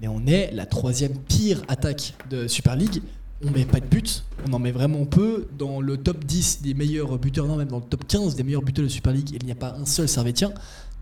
Mais 0.00 0.08
on 0.08 0.26
est 0.26 0.50
la 0.52 0.66
troisième 0.66 1.16
pire 1.18 1.62
attaque 1.68 2.14
de 2.30 2.48
Super 2.48 2.74
League. 2.74 3.02
On 3.46 3.50
met 3.50 3.66
pas 3.66 3.80
de 3.80 3.86
but, 3.86 4.24
on 4.48 4.52
en 4.54 4.58
met 4.58 4.72
vraiment 4.72 5.04
peu. 5.04 5.46
Dans 5.58 5.80
le 5.80 5.98
top 5.98 6.24
10 6.24 6.62
des 6.62 6.72
meilleurs 6.72 7.18
buteurs, 7.18 7.46
non, 7.46 7.56
même 7.56 7.68
dans 7.68 7.78
le 7.78 7.84
top 7.84 8.06
15 8.08 8.34
des 8.34 8.42
meilleurs 8.42 8.62
buteurs 8.62 8.84
de 8.84 8.88
Super 8.88 9.12
League, 9.12 9.30
il 9.38 9.44
n'y 9.44 9.52
a 9.52 9.56
pas 9.56 9.76
un 9.78 9.84
seul 9.84 10.08
Servetien. 10.08 10.52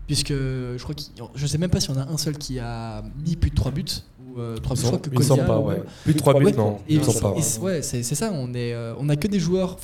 Puisque 0.05 0.33
je 0.33 0.83
crois 0.83 0.93
qu'il, 0.93 1.13
je 1.33 1.47
sais 1.47 1.57
même 1.57 1.69
pas 1.69 1.79
si 1.79 1.89
on 1.89 1.97
a 1.97 2.05
un 2.05 2.17
seul 2.17 2.37
qui 2.37 2.59
a 2.59 3.03
mis 3.25 3.37
plus 3.37 3.51
de 3.51 3.55
3 3.55 3.71
buts. 3.71 3.85
Euh, 4.37 4.57
trois 4.57 4.75
buts. 4.75 4.81
Je 4.81 4.87
crois 4.87 4.99
que 4.99 5.09
Il 5.11 5.17
me 5.19 5.23
semble 5.23 5.41
Konya, 5.41 5.53
pas, 5.53 5.59
ou- 5.59 5.67
ouais. 5.67 5.83
Plus 6.03 6.13
de 6.13 6.17
3 6.19 6.33
buts, 6.39 6.45
Ouais, 6.45 6.51
non. 6.53 6.79
et 6.89 6.97
pas. 6.97 7.33
ouais, 7.61 7.81
c'est 7.81 8.03
ça. 8.03 8.31
On 8.33 8.53
est, 8.53 8.73
euh, 8.73 8.93
on 8.99 9.09
a 9.09 9.15
que 9.15 9.27
des 9.27 9.39
joueurs. 9.39 9.77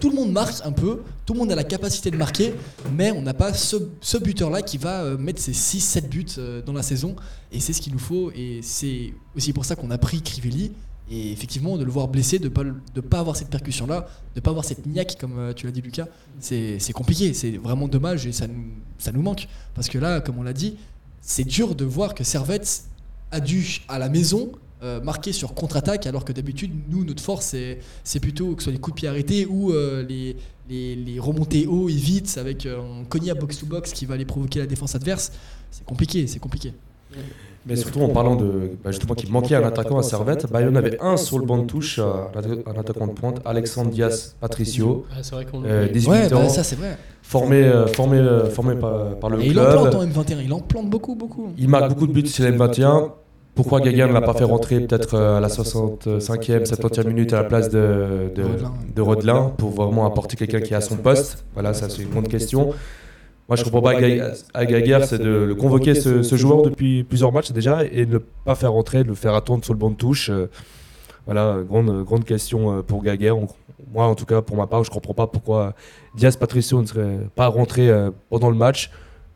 Tout 0.00 0.10
le 0.10 0.16
monde 0.16 0.32
marque 0.32 0.56
un 0.64 0.72
peu. 0.72 1.02
Tout 1.24 1.34
le 1.34 1.38
monde 1.38 1.52
a 1.52 1.54
la 1.54 1.62
capacité 1.64 2.10
de 2.10 2.16
marquer, 2.16 2.52
mais 2.96 3.12
on 3.12 3.22
n'a 3.22 3.32
pas 3.34 3.54
ce, 3.54 3.76
ce 4.00 4.18
buteur-là 4.18 4.62
qui 4.62 4.76
va 4.76 5.02
euh, 5.02 5.16
mettre 5.16 5.40
ses 5.40 5.52
6-7 5.52 6.08
buts 6.08 6.26
euh, 6.38 6.62
dans 6.62 6.72
la 6.72 6.82
saison. 6.82 7.14
Et 7.52 7.60
c'est 7.60 7.72
ce 7.72 7.80
qu'il 7.80 7.92
nous 7.92 7.98
faut. 8.00 8.32
Et 8.34 8.58
c'est 8.62 9.12
aussi 9.36 9.52
pour 9.52 9.64
ça 9.64 9.76
qu'on 9.76 9.90
a 9.92 9.98
pris 9.98 10.20
Crivelli. 10.20 10.72
Et 11.10 11.30
effectivement, 11.32 11.76
de 11.76 11.84
le 11.84 11.90
voir 11.92 12.08
blessé, 12.08 12.38
de 12.38 12.48
pas 12.48 12.62
le- 12.62 12.74
de 12.94 13.00
pas 13.02 13.20
avoir 13.20 13.36
cette 13.36 13.50
percussion-là, 13.50 14.08
de 14.34 14.40
pas 14.40 14.50
avoir 14.50 14.64
cette 14.64 14.84
niaque, 14.86 15.16
comme 15.20 15.38
euh, 15.38 15.52
tu 15.52 15.66
l'as 15.66 15.72
dit, 15.72 15.82
Lucas, 15.82 16.06
c'est 16.40 16.78
c'est 16.80 16.92
compliqué. 16.94 17.32
C'est 17.34 17.58
vraiment 17.58 17.86
dommage 17.86 18.26
et 18.26 18.32
ça 18.32 18.46
nous, 18.48 18.64
ça 18.98 19.12
nous 19.12 19.22
manque. 19.22 19.46
Parce 19.74 19.88
que 19.88 19.98
là, 19.98 20.20
comme 20.22 20.38
on 20.38 20.42
l'a 20.42 20.54
dit, 20.54 20.76
c'est 21.20 21.44
dur 21.44 21.74
de 21.74 21.84
voir 21.84 22.14
que 22.14 22.24
Servette 22.24 22.84
a 23.30 23.40
dû, 23.40 23.80
à 23.88 23.98
la 23.98 24.08
maison, 24.08 24.52
euh, 24.82 25.00
marquer 25.00 25.32
sur 25.32 25.54
contre-attaque, 25.54 26.06
alors 26.06 26.24
que 26.24 26.32
d'habitude, 26.32 26.72
nous, 26.90 27.04
notre 27.04 27.22
force, 27.22 27.56
c'est 28.04 28.20
plutôt 28.20 28.54
que 28.54 28.62
ce 28.62 28.64
soit 28.64 28.72
les 28.72 28.78
coups 28.78 28.96
de 28.96 29.00
pied 29.00 29.08
arrêtés 29.08 29.46
ou 29.46 29.72
euh, 29.72 30.04
les, 30.06 30.36
les, 30.68 30.94
les 30.94 31.18
remontées 31.18 31.66
haut 31.66 31.88
et 31.88 31.94
vite 31.94 32.36
avec 32.38 32.66
euh, 32.66 32.80
un 33.00 33.04
cognac 33.04 33.38
box-to-box 33.38 33.92
qui 33.92 34.04
va 34.04 34.14
aller 34.14 34.26
provoquer 34.26 34.58
la 34.58 34.66
défense 34.66 34.94
adverse. 34.94 35.32
C'est 35.70 35.84
compliqué, 35.86 36.26
c'est 36.26 36.38
compliqué. 36.38 36.74
Mais 37.66 37.76
surtout 37.76 38.02
en 38.02 38.08
parlant 38.10 38.36
de 38.36 38.72
bah, 38.84 38.90
justement 38.90 39.14
qu'il 39.14 39.32
manquait 39.32 39.54
un 39.54 39.62
attaquant 39.64 39.96
à 39.98 40.02
Servette, 40.02 40.50
Bayonne 40.52 40.76
avait 40.76 40.98
un 41.00 41.16
sur 41.16 41.38
le 41.38 41.46
banc 41.46 41.56
de 41.58 41.64
touche, 41.66 41.98
euh, 41.98 42.12
un 42.66 42.78
attaquant 42.78 43.06
de 43.06 43.12
pointe, 43.12 43.40
Alexandre 43.46 43.90
Diaz 43.90 44.36
Patricio, 44.38 45.06
Ouais, 45.10 45.22
c'est 45.22 45.34
vrai 45.34 45.46
qu'on 45.46 45.64
euh, 45.64 45.86
l'oublie. 45.86 45.92
18 46.00 46.10
Ouais, 46.10 46.28
bah, 46.28 46.36
ans, 46.36 46.48
ça 46.50 46.62
c'est 46.62 46.76
vrai. 46.76 46.98
formé, 47.22 47.62
euh, 47.62 47.86
formé, 47.86 48.18
euh, 48.18 48.50
formé 48.50 48.74
par, 48.74 49.16
par 49.18 49.30
le 49.30 49.40
Et 49.40 49.46
il 49.46 49.58
en 49.58 49.64
plante 49.64 49.90
club. 49.90 49.94
en 49.94 50.04
M21, 50.22 50.36
il 50.44 50.52
en 50.52 50.60
plante 50.60 50.90
beaucoup, 50.90 51.14
beaucoup. 51.14 51.52
Il 51.56 51.68
marque 51.70 51.88
beaucoup 51.88 52.06
de 52.06 52.12
buts 52.12 52.26
sur 52.26 52.44
les 52.44 52.50
M21. 52.52 53.12
Pourquoi 53.54 53.80
Gaguin 53.80 54.08
ne 54.08 54.12
l'a 54.12 54.20
pas 54.20 54.34
fait 54.34 54.44
rentrer 54.44 54.80
peut-être 54.80 55.14
euh, 55.14 55.38
à 55.38 55.40
la 55.40 55.48
65e, 55.48 56.64
70e 56.66 57.06
minute 57.06 57.32
à 57.32 57.36
la 57.36 57.44
place 57.44 57.70
de, 57.70 58.30
de 58.94 59.00
Rodelin 59.00 59.52
pour 59.56 59.70
vraiment 59.70 60.04
apporter 60.06 60.36
quelqu'un 60.36 60.60
qui 60.60 60.74
est 60.74 60.76
à 60.76 60.80
son 60.82 60.96
poste 60.96 61.44
Voilà, 61.54 61.72
ça 61.72 61.88
c'est 61.88 62.02
une 62.02 62.10
grande 62.10 62.28
question. 62.28 62.74
Moi 63.48 63.56
je 63.56 63.64
comprends 63.64 63.82
pas 63.82 63.94
Gaguerre, 64.00 65.04
c'est 65.04 65.18
de 65.18 65.28
le 65.28 65.54
convoquer 65.54 65.94
ce, 65.94 66.22
ce 66.22 66.36
joueur 66.36 66.62
depuis 66.62 67.04
plusieurs 67.04 67.32
matchs 67.32 67.52
déjà 67.52 67.84
et 67.84 68.06
ne 68.06 68.18
pas 68.18 68.54
faire 68.54 68.72
rentrer, 68.72 69.02
de 69.04 69.08
le 69.08 69.14
faire 69.14 69.34
attendre 69.34 69.64
sur 69.64 69.74
le 69.74 69.78
banc 69.78 69.90
de 69.90 69.96
touche. 69.96 70.30
Euh, 70.30 70.46
Voilà, 71.26 71.58
grande, 71.66 72.04
grande 72.04 72.24
question 72.24 72.78
euh, 72.78 72.82
pour 72.82 73.02
Gaguerre. 73.02 73.36
Moi 73.92 74.04
en 74.06 74.14
tout 74.14 74.26
cas, 74.26 74.42
pour 74.42 74.56
ma 74.56 74.66
part, 74.66 74.84
je 74.84 74.90
comprends 74.90 75.14
pas 75.14 75.26
pourquoi 75.26 75.74
Diaz 76.14 76.36
Patricio 76.36 76.80
ne 76.82 76.86
serait 76.86 77.18
pas 77.34 77.46
rentré 77.48 77.88
euh, 77.88 78.10
pendant 78.30 78.50
le 78.50 78.56
match 78.56 78.90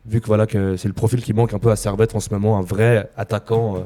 vu 0.05 0.21
que 0.21 0.27
voilà 0.27 0.45
que 0.47 0.75
c'est 0.77 0.87
le 0.87 0.93
profil 0.93 1.21
qui 1.21 1.33
manque 1.33 1.53
un 1.53 1.59
peu 1.59 1.69
à 1.71 1.75
Servette 1.75 2.15
en 2.15 2.19
ce 2.19 2.29
moment, 2.31 2.57
un 2.57 2.61
vrai 2.63 3.09
attaquant 3.17 3.75
euh, 3.75 3.79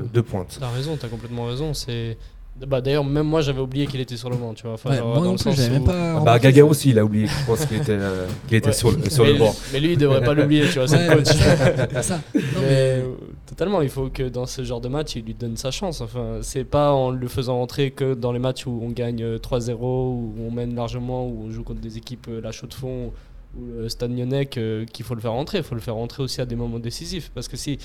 Ouais. 0.00 0.02
de 0.12 0.20
pointe. 0.22 0.56
T'as 0.60 0.68
raison, 0.70 0.96
t'as 0.98 1.08
complètement 1.08 1.46
raison. 1.46 1.74
C'est 1.74 2.16
bah, 2.66 2.80
d'ailleurs 2.80 3.04
même 3.04 3.26
moi 3.26 3.40
j'avais 3.42 3.60
oublié 3.60 3.86
qu'il 3.86 4.00
était 4.00 4.16
sur 4.16 4.30
le 4.30 4.36
banc, 4.36 4.54
tu 4.54 4.62
vois. 4.64 4.74
Enfin, 4.74 4.90
Ouais, 4.90 4.96
genre, 4.96 5.08
moi 5.08 5.16
dans 5.18 5.24
non 5.24 5.30
le 5.32 5.36
plus, 5.36 5.42
sens 5.44 5.56
j'avais 5.56 5.70
même 5.70 5.82
où- 5.82 5.86
pas. 5.86 5.92
bah 6.14 6.20
remarqué 6.20 6.42
Gaguerre 6.48 6.64
ça. 6.64 6.70
aussi, 6.70 6.90
il 6.90 6.98
a 6.98 7.04
oublié, 7.04 7.26
je 7.26 7.46
pense 7.46 7.66
qu'il 7.66 7.76
était, 7.76 7.90
euh, 7.92 8.26
qu'il 8.48 8.56
était 8.56 8.68
Ouais. 8.68 8.72
sur, 8.72 8.90
le- 8.92 9.10
sur 9.10 9.24
mais, 9.24 9.32
le 9.32 9.38
banc. 9.38 9.54
mais 9.72 9.80
lui 9.80 9.92
il 9.92 9.98
devrait 9.98 10.22
pas 10.24 10.32
l'oublier, 10.34 10.62
tu 10.68 10.78
vois, 10.78 10.88
c'est 10.88 10.96
Ouais, 10.96 11.08
le 11.08 11.16
coach. 11.16 11.26
c'est 11.26 11.56
ça, 11.56 11.88
c'est 11.92 12.02
ça. 12.02 12.20
Non, 12.34 12.40
Mais, 12.54 12.60
mais- 12.62 12.66
euh, 12.70 13.08
totalement, 13.46 13.82
il 13.82 13.88
faut 13.90 14.08
que 14.08 14.22
dans 14.24 14.46
ce 14.46 14.62
genre 14.64 14.80
de 14.80 14.88
match, 14.88 15.16
il 15.16 15.24
lui 15.24 15.34
donne 15.34 15.56
sa 15.56 15.70
chance. 15.70 16.00
Enfin, 16.00 16.38
c'est 16.42 16.64
pas 16.64 16.92
en 16.92 17.10
le 17.10 17.28
faisant 17.28 17.56
rentrer 17.58 17.90
que 17.90 18.14
dans 18.14 18.32
les 18.32 18.38
matchs 18.38 18.66
où 18.66 18.80
on 18.82 18.90
gagne 18.90 19.22
euh, 19.22 19.38
3-0, 19.38 19.74
où 19.82 20.34
on 20.46 20.50
mène 20.50 20.74
largement, 20.74 21.26
où 21.26 21.44
on 21.46 21.50
joue 21.50 21.62
contre 21.62 21.80
des 21.80 21.98
équipes 21.98 22.26
euh, 22.28 22.40
la 22.40 22.52
chaux 22.52 22.66
de 22.66 22.74
fond, 22.74 23.12
ou 23.58 23.60
le 23.82 23.88
Stade 23.88 24.16
Lyonnais 24.16 24.46
que- 24.46 24.84
qu'il 24.92 25.04
faut 25.04 25.14
le 25.14 25.20
faire 25.20 25.32
rentrer. 25.32 25.58
Il 25.58 25.64
faut 25.64 25.74
le 25.74 25.80
faire 25.80 25.94
rentrer 25.94 26.22
aussi 26.22 26.40
à 26.40 26.46
des 26.46 26.56
moments 26.56 26.78
décisifs. 26.78 27.30
Parce 27.34 27.48
que 27.48 27.56
si 27.56 27.78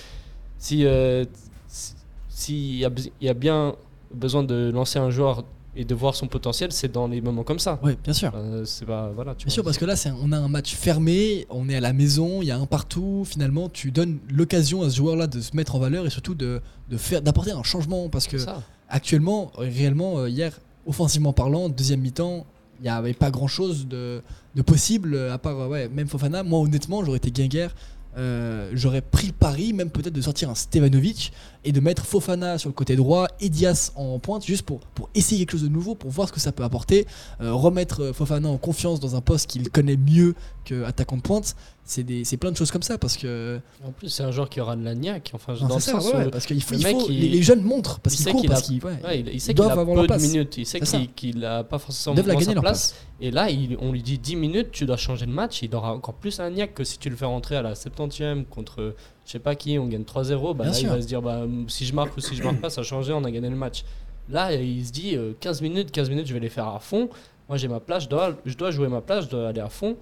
si 0.58 0.86
euh, 0.86 1.24
si- 1.68 1.94
s'il 2.30 2.76
y, 2.78 2.86
a 2.86 2.90
bes- 2.90 3.12
il 3.22 3.28
y 3.28 3.30
a 3.30 3.34
bien 3.34 3.76
besoin 4.14 4.44
de 4.44 4.72
lancer 4.74 5.00
un 5.00 5.10
joueur 5.10 5.44
et 5.76 5.86
de 5.86 5.96
voir 5.96 6.16
son 6.16 6.28
potentiel, 6.28 6.74
c'est 6.74 6.92
dans 6.92 7.08
les 7.08 7.22
moments 7.22 7.44
comme 7.44 7.60
ça. 7.60 7.80
Ouais, 7.82 7.98
bien 8.04 8.12
sûr. 8.12 8.32
Euh, 8.36 8.66
c'est 8.66 8.86
pas 8.86 9.10
voilà. 9.16 9.36
Tu 9.36 9.46
Bien 9.46 9.52
vois. 9.52 9.54
sûr, 9.54 9.64
parce 9.64 9.78
que 9.78 9.86
là, 9.86 9.94
un- 10.06 10.16
on 10.22 10.32
a 10.34 10.38
un 10.38 10.50
match 10.50 10.76
fermé, 10.76 11.48
on 11.50 11.70
est 11.70 11.76
à 11.76 11.80
la 11.80 11.94
maison, 11.94 12.42
il 12.42 12.48
y 12.50 12.52
a 12.52 12.58
un 12.58 12.66
partout. 12.66 13.24
Finalement, 13.26 13.70
tu 13.70 13.90
donnes 13.92 14.20
l'occasion 14.30 14.82
à 14.82 14.90
ce 14.90 14.98
joueur-là 14.98 15.28
de 15.28 15.40
se 15.40 15.56
mettre 15.56 15.76
en 15.76 15.80
valeur 15.80 16.06
et 16.06 16.10
surtout 16.10 16.36
de, 16.36 16.60
de 16.90 16.98
faire, 16.98 17.22
d'apporter 17.22 17.52
un 17.52 17.64
changement. 17.64 18.10
Parce 18.10 18.28
que 18.28 18.38
ça. 18.38 18.62
actuellement, 18.90 19.52
réellement, 19.58 20.20
euh, 20.20 20.30
hier, 20.30 20.60
offensivement 20.86 21.32
parlant, 21.32 21.70
deuxième 21.70 22.02
mi-temps, 22.02 22.46
il 22.80 22.84
n'y 22.84 22.90
avait 22.90 23.14
pas 23.14 23.32
grand-chose 23.32 23.88
de, 23.88 24.22
de 24.56 24.62
possible, 24.64 25.18
à 25.32 25.38
part, 25.38 25.70
ouais, 25.70 25.88
même 25.88 26.08
Fofana. 26.08 26.44
Moi, 26.44 26.60
honnêtement, 26.60 27.06
j'aurais 27.06 27.18
été 27.18 27.32
guinguerre. 27.32 27.74
Euh, 28.18 28.70
j'aurais 28.74 29.02
pris 29.02 29.28
le 29.28 29.34
pari, 29.34 29.74
même 29.74 29.90
peut-être 29.90 30.14
de 30.14 30.22
sortir 30.22 30.50
un 30.50 30.56
Stevanovic 30.56 31.32
et 31.64 31.72
de 31.72 31.80
mettre 31.80 32.06
Fofana 32.06 32.58
sur 32.58 32.70
le 32.70 32.74
côté 32.74 32.96
droit 32.96 33.28
et 33.40 33.50
Diaz 33.50 33.92
en 33.96 34.18
pointe, 34.20 34.46
juste 34.46 34.64
pour, 34.64 34.80
pour 34.80 35.10
essayer 35.16 35.40
quelque 35.46 35.52
chose 35.52 35.64
de 35.64 35.68
nouveau, 35.70 35.96
pour 35.96 36.10
voir 36.12 36.28
ce 36.28 36.34
que 36.34 36.40
ça 36.40 36.52
peut 36.52 36.64
apporter. 36.64 37.06
Euh, 37.42 37.54
remettre 37.54 38.02
euh, 38.04 38.14
Fofana 38.14 38.50
en 38.50 38.58
confiance 38.58 39.00
dans 39.00 39.16
un 39.16 39.22
poste 39.22 39.50
qu'il 39.50 39.70
connaît 39.70 39.98
mieux 39.98 40.34
qu'attaquant 40.66 41.18
de 41.18 41.22
pointe. 41.22 41.56
C'est 41.84 42.38
plein 42.38 42.52
de 42.52 42.58
choses 42.58 42.72
comme 42.72 42.84
ça 42.84 42.98
parce 42.98 43.18
que. 43.18 43.60
En 43.86 43.92
plus, 43.92 44.08
c'est 44.08 44.24
un 44.24 44.32
joueur 44.32 44.50
qui 44.50 44.62
aura 44.62 44.78
de 44.78 44.84
la 44.84 44.96
niaque. 44.96 45.32
Enfin, 45.34 45.54
Non, 45.62 45.68
dans 45.68 45.76
le 45.76 45.82
ça, 45.82 45.92
sens 45.94 46.06
ouais, 46.06 46.14
où- 46.14 46.18
ouais, 46.20 46.30
parce 46.30 46.46
qu'il 46.46 46.62
faut, 46.64 46.76
le 46.76 46.80
il 46.80 46.84
mec, 46.86 46.96
faut- 46.98 47.08
il- 47.10 47.20
les, 47.20 47.28
les 47.30 47.44
jeunes 47.44 47.62
montrent 47.64 48.00
parce 48.00 48.16
il 48.16 48.24
qu'ils 48.24 48.32
courent, 48.32 48.42
qu'il 48.42 48.50
parce 48.50 48.62
a- 48.62 48.66
qu'ils. 48.66 48.86
ouais. 48.86 49.00
Ouais, 49.04 49.20
il, 49.34 49.42
sait 49.42 49.54
doivent 49.54 49.70
a 49.70 49.72
avoir 49.74 49.86
peu 49.88 50.08
leur 50.08 50.18
de 50.18 50.24
minutes, 50.24 50.58
il 50.58 50.66
sait 50.66 50.80
qu'il 50.80 51.12
qu'il 51.14 51.44
a 51.44 51.64
pas 51.66 51.80
forcément 51.80 52.16
la 52.16 52.24
sa 52.24 52.34
gagner, 52.40 52.54
leur 52.54 52.64
place. 52.64 52.96
Et 53.20 53.30
là, 53.30 53.48
on 53.82 53.92
lui 53.92 54.02
dit 54.02 54.18
10 54.20 54.36
minutes, 54.38 54.70
tu 54.72 54.86
dois 54.86 54.96
changer 54.96 55.26
de 55.26 55.32
match. 55.32 55.62
Il 55.64 55.76
aura 55.76 55.94
encore 55.94 56.14
plus 56.14 56.40
un 56.40 56.50
niaque 56.52 56.74
que 56.76 56.84
si 56.86 56.98
tu 56.98 57.10
le 57.10 57.16
fais 57.18 57.26
rentrer 57.26 57.58
à 57.58 57.62
la 57.62 57.76
70e 58.08 58.46
contre 58.46 58.96
je 59.26 59.32
sais 59.32 59.40
pas 59.40 59.56
qui, 59.56 59.78
on 59.80 59.88
gagne 59.88 60.04
3-0. 60.04 60.56
Bah, 60.56 60.66
là, 60.66 60.72
il 60.80 60.88
va 60.88 61.02
se 61.02 61.08
dire 61.08 61.22
bah, 61.22 61.46
si 61.68 61.86
je 61.86 61.94
marque 61.94 62.16
ou 62.18 62.22
si 62.22 62.36
je 62.36 62.44
marque 62.44 62.60
pas, 62.60 62.70
ça 62.70 62.82
a 62.82 62.84
changé, 62.84 63.14
on 63.14 63.24
a 63.24 63.32
gagné 63.32 63.50
le 63.50 63.56
match. 63.56 63.84
Là, 64.30 64.54
il 64.54 64.86
se 64.86 64.92
dit 64.92 65.16
euh, 65.16 65.34
15 65.40 65.62
minutes, 65.62 65.92
15 65.92 66.10
minutes, 66.10 66.28
je 66.28 66.34
vais 66.34 66.40
les 66.40 66.50
faire 66.50 66.68
à 66.68 66.80
fond. 66.80 67.10
Moi, 67.50 67.58
j'ai 67.58 67.68
ma 67.68 67.80
place, 67.80 68.04
je 68.04 68.10
dois, 68.10 68.36
je 68.46 68.56
dois 68.56 68.72
jouer 68.72 68.88
ma 68.88 69.02
place, 69.02 69.26
je 69.26 69.30
dois 69.30 69.48
aller 69.50 69.60
à 69.62 69.70
fond. 69.70 69.98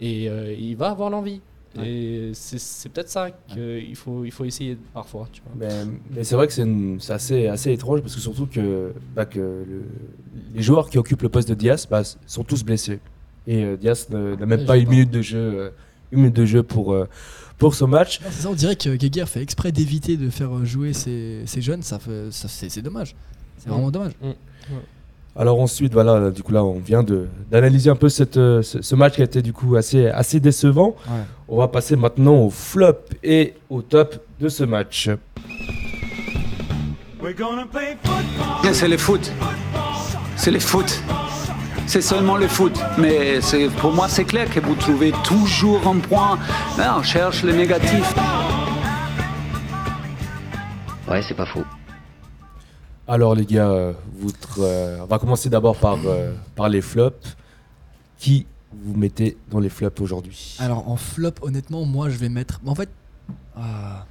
Et 0.00 0.28
euh, 0.28 0.54
il 0.58 0.76
va 0.76 0.90
avoir 0.90 1.10
l'envie. 1.10 1.40
Et 1.82 2.30
c'est 2.34 2.60
c'est 2.60 2.88
peut-être 2.88 3.08
ça 3.08 3.30
qu'il 3.48 3.96
faut, 3.96 4.24
il 4.24 4.30
faut 4.30 4.44
essayer 4.44 4.78
parfois. 4.92 5.28
Tu 5.32 5.42
vois. 5.42 5.52
Mais, 5.68 5.74
mais 6.14 6.22
c'est 6.22 6.36
vrai 6.36 6.46
que 6.46 6.52
c'est 6.52 7.12
assez, 7.12 7.48
assez 7.48 7.72
étrange 7.72 8.00
parce 8.00 8.14
que 8.14 8.20
surtout 8.20 8.46
que, 8.46 8.92
bah, 9.16 9.24
que 9.24 9.40
le- 9.40 9.82
les 10.54 10.62
joueurs 10.62 10.88
qui 10.88 10.98
occupent 10.98 11.22
le 11.22 11.28
poste 11.30 11.48
de 11.48 11.54
Diaz 11.54 11.88
bah, 11.90 12.02
sont 12.26 12.44
tous 12.44 12.62
blessés. 12.62 13.00
Et 13.48 13.64
euh, 13.64 13.76
Diaz 13.76 14.08
n'a 14.08 14.46
même 14.46 14.60
Ouais, 14.60 14.64
pas 14.66 14.76
une 14.76 14.88
minute 14.88 15.10
de 15.10 15.20
jeu, 15.20 15.72
euh, 16.14 16.16
une 16.16 16.20
minute 16.22 16.36
de 16.36 16.44
jeu 16.46 16.62
pour, 16.62 16.92
euh, 16.92 17.08
pour 17.58 17.74
ce 17.74 17.84
match. 17.84 18.20
Non, 18.20 18.28
c'est 18.30 18.42
ça, 18.42 18.48
on 18.50 18.54
dirait 18.54 18.76
que 18.76 18.94
Geiger 18.96 19.26
fait 19.26 19.42
exprès 19.42 19.72
d'éviter 19.72 20.16
de 20.16 20.30
faire 20.30 20.64
jouer 20.64 20.92
ces, 20.92 21.42
ces 21.46 21.60
jeunes. 21.62 21.82
Ça, 21.82 21.98
fait- 21.98 22.30
ça 22.30 22.48
c'est 22.48 22.82
dommage. 22.82 23.14
C'est 23.58 23.68
Mm. 23.68 23.72
vraiment 23.72 23.90
dommage. 23.90 24.12
Alors 25.36 25.60
ensuite, 25.60 25.92
voilà, 25.92 26.30
du 26.30 26.44
coup 26.44 26.52
là, 26.52 26.62
on 26.64 26.78
vient 26.78 27.04
d'analyser 27.50 27.90
un 27.90 27.96
peu 27.96 28.08
cette, 28.08 28.36
euh, 28.36 28.62
ce, 28.62 28.82
ce 28.82 28.94
match 28.94 29.14
qui 29.16 29.20
a 29.20 29.24
été 29.24 29.42
du 29.42 29.52
coup 29.52 29.74
assez, 29.74 30.06
assez 30.06 30.38
décevant. 30.38 30.94
On 31.48 31.56
va 31.58 31.66
passer 31.68 31.96
maintenant 31.96 32.36
au 32.36 32.50
flop 32.50 32.98
et 33.24 33.54
au 33.68 33.82
top 33.82 34.14
de 34.40 34.48
ce 34.48 34.62
match. 34.62 35.10
C'est 38.72 38.88
le 38.88 38.96
foot. 38.98 39.32
C'est 40.36 40.50
le 40.50 40.58
foot. 40.60 41.02
C'est 41.86 42.00
seulement 42.02 42.36
le 42.36 42.48
foot. 42.48 42.78
Mais 42.98 43.40
c'est- 43.40 43.68
pour 43.68 43.92
moi, 43.92 44.08
c'est 44.08 44.24
clair 44.24 44.50
que 44.50 44.60
vous 44.60 44.74
trouvez 44.74 45.12
toujours 45.22 45.86
un 45.86 45.98
point. 45.98 46.38
Ah, 46.78 46.96
on 46.98 47.02
cherche 47.02 47.42
le 47.44 47.52
négatif. 47.52 48.14
Ouais, 51.08 51.22
c'est 51.22 51.34
pas 51.34 51.46
faux. 51.46 51.64
Alors 53.06 53.34
les 53.34 53.44
gars, 53.44 53.68
euh, 53.68 53.92
vous 54.18 54.30
tr- 54.30 54.60
euh, 54.60 54.98
on 55.02 55.04
va 55.06 55.18
commencer 55.18 55.50
d'abord 55.50 55.76
par, 55.76 55.98
euh, 56.06 56.32
par 56.56 56.68
les 56.70 56.80
flops. 56.80 57.36
Qui 58.18 58.46
vous 58.72 58.96
mettez 58.96 59.36
dans 59.50 59.60
les 59.60 59.68
flops 59.68 60.00
aujourd'hui? 60.00 60.56
Alors 60.58 60.88
en 60.88 60.96
flop, 60.96 61.32
honnêtement, 61.42 61.84
moi 61.84 62.08
je 62.08 62.16
vais 62.16 62.30
mettre. 62.30 62.60
En 62.64 62.74
fait, 62.74 62.88
ah, 63.56 64.06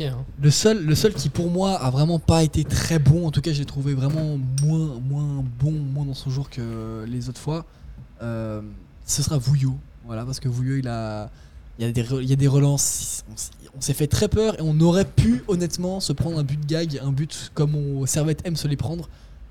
Hein. 0.00 0.24
le 0.40 0.50
seul, 0.50 0.84
le 0.84 0.94
seul 0.94 1.14
qui 1.14 1.28
pour 1.28 1.50
moi 1.50 1.74
a 1.74 1.90
vraiment 1.90 2.18
pas 2.18 2.42
été 2.42 2.64
très 2.64 2.98
bon. 2.98 3.26
En 3.26 3.30
tout 3.30 3.40
cas, 3.40 3.52
j'ai 3.52 3.64
trouvé 3.64 3.94
vraiment 3.94 4.38
moins, 4.62 5.00
moins 5.08 5.44
bon, 5.58 5.72
moins 5.72 6.04
dans 6.04 6.14
son 6.14 6.30
jour 6.30 6.50
que 6.50 7.04
les 7.06 7.28
autres 7.28 7.40
fois. 7.40 7.64
euh, 8.22 8.60
ce 9.04 9.22
sera 9.22 9.36
Vouillot. 9.38 9.76
Voilà, 10.06 10.24
parce 10.24 10.38
que 10.40 10.48
Vouillot, 10.48 10.76
il 10.76 10.88
a, 10.88 11.30
il 11.78 11.86
y 11.86 11.88
a 11.88 11.92
des, 11.92 12.06
il 12.22 12.28
y 12.28 12.32
a 12.32 12.36
des 12.36 12.48
relances. 12.48 13.24
On 13.76 13.80
s'est 13.80 13.94
fait 13.94 14.06
très 14.06 14.28
peur 14.28 14.58
et 14.58 14.62
on 14.62 14.78
aurait 14.80 15.04
pu 15.04 15.42
honnêtement 15.48 16.00
se 16.00 16.12
prendre 16.12 16.38
un 16.38 16.44
but 16.44 16.60
de 16.60 16.66
gag, 16.66 17.00
un 17.02 17.10
but 17.12 17.50
comme 17.54 17.74
on 17.74 18.06
Servette 18.06 18.42
aime 18.46 18.56
se 18.56 18.68
les 18.68 18.76
prendre. 18.76 19.08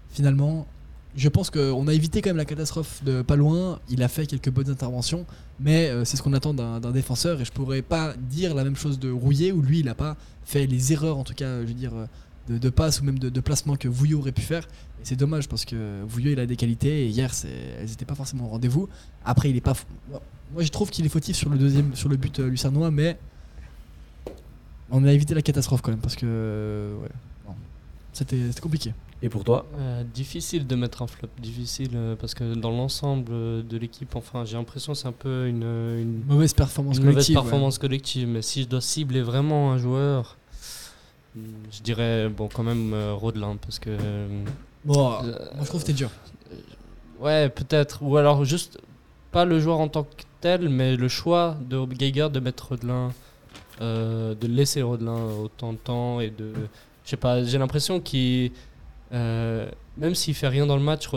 Finalement, 0.10 0.68
je 1.15 1.30
pense 1.30 1.50
qu'on 1.50 1.88
a 1.88 1.93
évité 1.93 2.21
quand 2.21 2.30
même 2.30 2.38
la 2.38 2.45
catastrophe 2.45 3.04
de 3.04 3.21
pas 3.21 3.36
loin. 3.36 3.80
Il 3.89 4.02
a 4.02 4.08
fait 4.08 4.26
quelques 4.26 4.50
bonnes 4.50 4.69
interventions, 4.69 5.26
mais 5.60 5.89
euh, 5.89 6.06
c'est 6.06 6.15
ce 6.15 6.24
qu'on 6.24 6.34
attend 6.34 6.54
d'un 6.54 6.91
défenseur. 6.91 7.41
Et 7.41 7.45
je 7.45 7.52
pourrais 7.52 7.82
pas 7.82 8.13
dire 8.17 8.56
la 8.56 8.63
même 8.63 8.76
chose 8.76 9.00
de 9.00 9.12
Rouillet, 9.12 9.52
où 9.52 9.62
lui, 9.62 9.80
il 9.80 9.89
a 9.89 9.95
pas 9.95 10.15
fait 10.45 10.65
les 10.67 10.93
erreurs, 10.93 11.17
en 11.17 11.24
tout 11.24 11.34
cas, 11.34 11.62
je 11.62 11.67
veux 11.67 11.74
dire, 11.74 11.91
euh, 11.93 12.60
de, 12.60 12.69
passe 12.69 13.02
ou 13.02 13.04
même 13.04 13.19
de, 13.19 13.39
placement 13.41 13.76
que 13.76 13.88
Vouillot 13.88 14.19
aurait 14.19 14.32
pu 14.32 14.41
faire. 14.41 14.67
Et 15.02 15.04
c'est 15.04 15.15
dommage 15.15 15.50
parce 15.50 15.65
que 15.65 16.04
Vouillot, 16.08 16.32
il 16.32 16.39
a 16.39 16.45
des 16.45 16.56
qualités 16.56 17.06
et 17.06 17.08
hier, 17.08 17.32
elles 17.80 17.89
n'étaient 17.89 18.06
pas 18.06 18.15
forcément 18.15 18.45
au 18.45 18.50
rendez-vous. 18.50 18.88
Après, 19.26 19.50
il 19.50 19.58
est 19.58 19.62
pas. 19.62 19.74
Moi, 20.54 20.63
je 20.63 20.69
trouve 20.69 20.89
qu'il 20.89 21.06
est 21.06 21.10
fautif 21.10 21.36
sur 21.36 21.50
le 21.50 21.58
deuxième, 21.58 21.93
sur 21.95 22.08
le 22.08 22.15
but 22.15 22.39
euh, 22.39 22.50
lucernois, 22.50 22.89
mais 22.89 23.17
on 24.89 25.04
a 25.06 25.12
évité 25.12 25.34
la 25.34 25.41
catastrophe 25.41 25.82
quand 25.82 25.91
même 25.91 26.02
parce 26.02 26.15
que 26.15 26.95
c'était 28.13 28.38
compliqué. 28.62 28.93
Et 29.24 29.30
pour 29.30 29.44
toi 29.44 29.66
Euh, 29.78 30.04
difficile 30.04 30.66
de 30.66 30.76
mettre 30.76 31.02
un 31.04 31.08
flop, 31.08 31.30
difficile 31.40 31.92
euh, 31.96 32.16
parce 32.16 32.34
que 32.34 32.56
dans 32.56 32.72
l'ensemble 32.72 33.32
euh, 33.32 33.62
de 33.62 33.78
l'équipe, 33.78 34.16
enfin 34.16 34.46
j'ai 34.46 34.58
l'impression 34.58 34.94
que 34.94 34.98
c'est 35.00 35.08
un 35.08 35.12
peu 35.12 35.48
une, 35.48 35.62
une, 35.64 36.24
Mauvaise 36.26 36.54
performance 36.54 36.98
une 36.98 37.04
mauvaise 37.04 37.16
collective. 37.16 37.36
ouais. 37.38 37.42
performance 37.44 37.78
collective. 37.78 38.28
Mais 38.28 38.42
si 38.42 38.64
je 38.64 38.68
dois 38.68 38.82
cibler 38.82 39.22
vraiment 39.22 39.72
un 39.74 39.78
joueur, 39.78 40.38
hmm, 41.36 41.42
je 41.72 41.82
dirais 41.84 42.30
bon 42.30 42.50
quand 42.52 42.64
même 42.64 42.94
euh, 42.94 43.14
Rodelin 43.14 43.58
parce 43.58 43.78
que 43.80 43.92
Bon, 44.84 45.12
Euh, 45.24 45.38
moi 45.56 45.62
je 45.62 45.66
trouve 45.68 45.82
que 45.82 45.88
c'était 45.88 45.94
dur. 45.98 46.10
ouais 47.20 47.50
peut-être 47.50 48.02
ou 48.02 48.18
alors 48.18 48.44
juste 48.46 48.80
pas 49.32 49.46
le 49.46 49.60
joueur 49.60 49.80
en 49.80 49.88
tant 49.88 50.04
que 50.04 50.24
tel, 50.42 50.68
mais 50.70 50.96
le 50.98 51.08
choix 51.08 51.56
de 51.70 51.86
Geiger 51.94 52.30
de 52.32 52.40
mettre 52.40 52.70
Rodelin, 52.70 53.12
euh, 53.82 54.34
de 54.34 54.48
laisser 54.48 54.82
Rodelin 54.82 55.20
autant 55.44 55.74
de 55.74 55.78
temps 55.78 56.20
et 56.20 56.32
de 56.32 56.52
je 57.06 57.10
sais 57.12 57.18
pas, 57.18 57.44
j'ai 57.44 57.58
l'impression 57.58 58.00
qu'il 58.00 58.52
euh, 59.13 59.69
même 59.97 60.15
s'il 60.15 60.34
fait 60.36 60.47
rien 60.47 60.65
dans 60.65 60.78
le 60.78 60.84
match, 60.84 61.08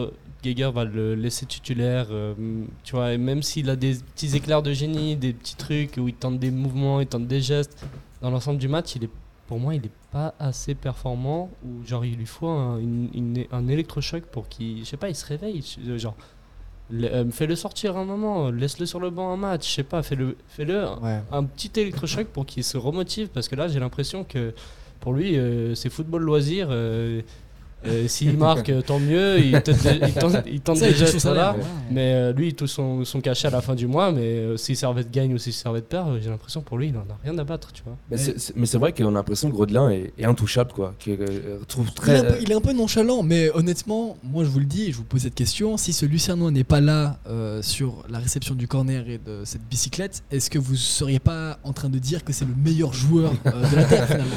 Geiger 0.42 0.70
va 0.74 0.84
le 0.84 1.14
laisser 1.14 1.46
titulaire, 1.46 2.08
euh, 2.10 2.34
tu 2.82 2.96
vois, 2.96 3.12
et 3.12 3.18
même 3.18 3.42
s'il 3.42 3.70
a 3.70 3.76
des 3.76 3.94
petits 4.14 4.36
éclairs 4.36 4.62
de 4.62 4.72
génie, 4.72 5.16
des 5.16 5.32
petits 5.32 5.56
trucs 5.56 5.96
où 5.96 6.08
il 6.08 6.14
tente 6.14 6.38
des 6.38 6.50
mouvements, 6.50 7.00
il 7.00 7.06
tente 7.06 7.26
des 7.26 7.40
gestes, 7.40 7.84
dans 8.20 8.30
l'ensemble 8.30 8.58
du 8.58 8.68
match, 8.68 8.94
il 8.96 9.04
est, 9.04 9.10
pour 9.46 9.58
moi, 9.58 9.74
il 9.74 9.86
est 9.86 9.90
pas 10.10 10.34
assez 10.38 10.74
performant, 10.74 11.50
ou 11.64 11.86
genre 11.86 12.04
il 12.04 12.16
lui 12.16 12.26
faut 12.26 12.48
un, 12.48 12.78
une- 12.78 13.08
une- 13.14 13.44
un 13.52 13.68
électrochoc 13.68 14.24
pour 14.24 14.48
qu'il, 14.48 14.80
je 14.80 14.84
sais 14.84 14.96
pas, 14.96 15.08
il 15.08 15.14
se 15.14 15.24
réveille, 15.26 15.62
je- 15.62 15.96
genre, 15.96 16.16
le- 16.90 17.08
euh, 17.08 17.30
fais-le 17.30 17.56
sortir 17.56 17.96
un 17.96 18.04
moment, 18.04 18.50
laisse-le 18.50 18.84
sur 18.86 19.00
le 19.00 19.08
banc 19.10 19.32
un 19.32 19.36
match, 19.38 19.66
je 19.68 19.74
sais 19.76 19.82
pas, 19.82 20.02
fais-le, 20.02 20.36
fais-le 20.48 20.84
Ouais. 21.02 21.22
un 21.32 21.44
petit 21.44 21.70
électrochoc 21.80 22.26
pour 22.26 22.44
qu'il 22.44 22.62
se 22.64 22.76
remotive 22.76 23.28
parce 23.28 23.48
que 23.48 23.56
là 23.56 23.68
j'ai 23.68 23.80
l'impression 23.80 24.22
que 24.24 24.52
pour 25.00 25.14
lui 25.14 25.38
euh, 25.38 25.74
c'est 25.74 25.88
football 25.88 26.22
loisir 26.22 26.68
euh, 26.70 27.22
euh, 27.86 28.08
s'il 28.08 28.36
marque 28.36 28.68
euh, 28.70 28.80
tant 28.82 28.98
mieux 28.98 29.38
il, 29.40 29.52
tente 29.62 29.76
il 29.84 30.12
tente, 30.14 30.36
il 30.46 30.60
tente 30.60 30.76
Ça, 30.78 30.90
gestes 30.92 31.18
salaire, 31.18 31.52
là 31.52 31.52
ouais. 31.56 31.64
mais 31.90 32.14
euh, 32.14 32.32
lui 32.32 32.48
il 32.48 32.54
touche 32.54 32.70
son, 32.70 33.04
son 33.04 33.20
cachet 33.20 33.48
à 33.48 33.50
la 33.50 33.60
fin 33.60 33.74
du 33.74 33.86
mois 33.86 34.12
mais 34.12 34.20
euh, 34.22 34.56
si 34.56 34.74
Servette 34.76 35.10
gagne 35.10 35.34
ou 35.34 35.38
si 35.38 35.52
Servette 35.52 35.88
perd 35.88 36.08
euh, 36.08 36.18
j'ai 36.22 36.30
l'impression 36.30 36.62
pour 36.62 36.78
lui 36.78 36.88
il 36.88 36.96
en 36.96 37.00
a 37.00 37.18
rien 37.22 37.36
à 37.38 37.44
battre 37.44 37.72
tu 37.72 37.82
vois 37.84 37.96
Mais 38.10 38.16
c'est- 38.16 38.38
c'est 38.38 38.56
mais 38.56 38.66
c'est 38.66 38.78
vrai 38.78 38.92
qu'on 38.92 39.08
a 39.08 39.10
l'impression 39.10 39.50
que 39.50 39.56
Rodelin 39.56 39.90
est, 39.90 40.12
est 40.18 40.24
intouchable, 40.24 40.72
quoi. 40.72 40.94
Il 41.06 41.12
est, 41.12 41.20
un 41.22 42.24
peu, 42.24 42.34
il 42.40 42.50
est 42.50 42.54
un 42.54 42.60
peu 42.60 42.72
nonchalant, 42.72 43.22
mais 43.22 43.50
honnêtement, 43.54 44.16
moi 44.22 44.44
je 44.44 44.48
vous 44.48 44.58
le 44.60 44.64
dis, 44.64 44.84
et 44.84 44.92
je 44.92 44.96
vous 44.96 45.04
pose 45.04 45.22
cette 45.22 45.34
question, 45.34 45.76
si 45.76 45.92
ce 45.92 46.06
Lucernois 46.06 46.50
n'est 46.50 46.64
pas 46.64 46.80
là 46.80 47.18
euh, 47.28 47.60
sur 47.62 48.04
la 48.08 48.18
réception 48.18 48.54
du 48.54 48.66
corner 48.68 49.08
et 49.08 49.18
de 49.18 49.42
cette 49.44 49.62
bicyclette, 49.68 50.22
est-ce 50.30 50.50
que 50.50 50.58
vous 50.58 50.76
seriez 50.76 51.18
pas 51.18 51.58
en 51.64 51.72
train 51.72 51.88
de 51.88 51.98
dire 51.98 52.24
que 52.24 52.32
c'est 52.32 52.44
le 52.46 52.54
meilleur 52.56 52.92
joueur 52.92 53.32
euh, 53.46 53.70
de 53.70 53.76
la 53.76 53.84
Terre 53.84 54.06
finalement? 54.06 54.36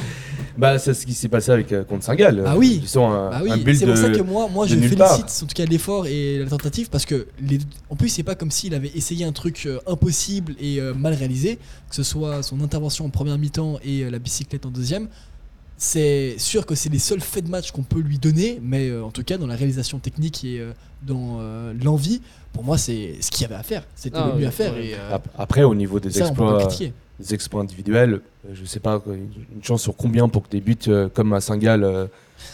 Bah, 0.56 0.76
c'est 0.80 0.92
ce 0.92 1.06
qui 1.06 1.14
s'est 1.14 1.28
passé 1.28 1.52
avec 1.52 1.70
euh, 1.72 1.84
contre 1.84 2.02
Saint-Gall. 2.02 2.42
Ah 2.44 2.56
oui. 2.56 2.80
Ils 2.82 2.88
sont 2.88 3.08
un, 3.08 3.30
Bah 3.30 3.37
un 3.38 3.58
oui, 3.58 3.76
c'est 3.76 3.86
pour 3.86 3.96
ça 3.96 4.10
que 4.10 4.20
moi, 4.22 4.48
moi 4.52 4.66
je 4.66 4.74
félicite 4.74 4.98
part. 4.98 5.14
en 5.20 5.46
tout 5.46 5.54
cas 5.54 5.64
l'effort 5.64 6.06
et 6.06 6.38
la 6.38 6.46
tentative 6.46 6.88
parce 6.90 7.04
que 7.06 7.26
les, 7.40 7.58
en 7.90 7.96
plus 7.96 8.08
c'est 8.08 8.22
pas 8.22 8.34
comme 8.34 8.50
s'il 8.50 8.74
avait 8.74 8.90
essayé 8.94 9.24
un 9.24 9.32
truc 9.32 9.64
euh, 9.66 9.78
impossible 9.86 10.54
et 10.60 10.80
euh, 10.80 10.94
mal 10.94 11.14
réalisé, 11.14 11.56
que 11.88 11.94
ce 11.94 12.02
soit 12.02 12.42
son 12.42 12.60
intervention 12.62 13.04
en 13.04 13.10
première 13.10 13.38
mi-temps 13.38 13.78
et 13.84 14.02
euh, 14.04 14.10
la 14.10 14.18
bicyclette 14.18 14.66
en 14.66 14.70
deuxième. 14.70 15.08
c'est 15.76 16.34
sûr 16.38 16.66
que 16.66 16.74
c'est 16.74 16.88
les 16.88 16.98
seuls 16.98 17.20
faits 17.20 17.44
de 17.44 17.50
match 17.50 17.70
qu'on 17.70 17.82
peut 17.84 18.00
lui 18.00 18.18
donner, 18.18 18.58
mais 18.62 18.88
euh, 18.88 19.04
en 19.04 19.10
tout 19.10 19.22
cas 19.22 19.38
dans 19.38 19.46
la 19.46 19.54
réalisation 19.54 19.98
technique 20.00 20.42
et 20.44 20.58
euh, 20.60 20.72
dans 21.06 21.38
euh, 21.40 21.72
l'envie, 21.84 22.20
pour 22.52 22.64
moi 22.64 22.76
c'est 22.78 23.14
ce 23.20 23.30
qu'il 23.30 23.42
y 23.42 23.44
avait 23.44 23.54
à 23.54 23.62
faire. 23.62 23.84
C'était 23.94 24.16
Ah, 24.18 24.26
le 24.28 24.32
mieux 24.32 24.38
oui, 24.40 24.46
à 24.46 24.50
faire. 24.50 24.76
Et, 24.76 24.94
euh, 24.94 25.18
Après, 25.38 25.62
au 25.62 25.74
niveau 25.76 26.00
des 26.00 26.10
ça, 26.10 26.26
on 26.26 26.34
peut 26.34 26.44
pas 26.44 26.58
le 26.58 26.64
exploits. 26.64 26.88
Des 27.18 27.34
exploits 27.34 27.62
individuels, 27.62 28.20
euh, 28.46 28.52
je 28.54 28.64
sais 28.64 28.80
pas, 28.80 29.02
une 29.06 29.62
chance 29.62 29.82
sur 29.82 29.96
combien 29.96 30.28
pour 30.28 30.44
que 30.44 30.50
des 30.50 30.60
buts 30.60 30.76
euh, 30.88 31.08
comme 31.12 31.32
à 31.32 31.40
Saint-Gall 31.40 31.82
euh, 31.84 32.06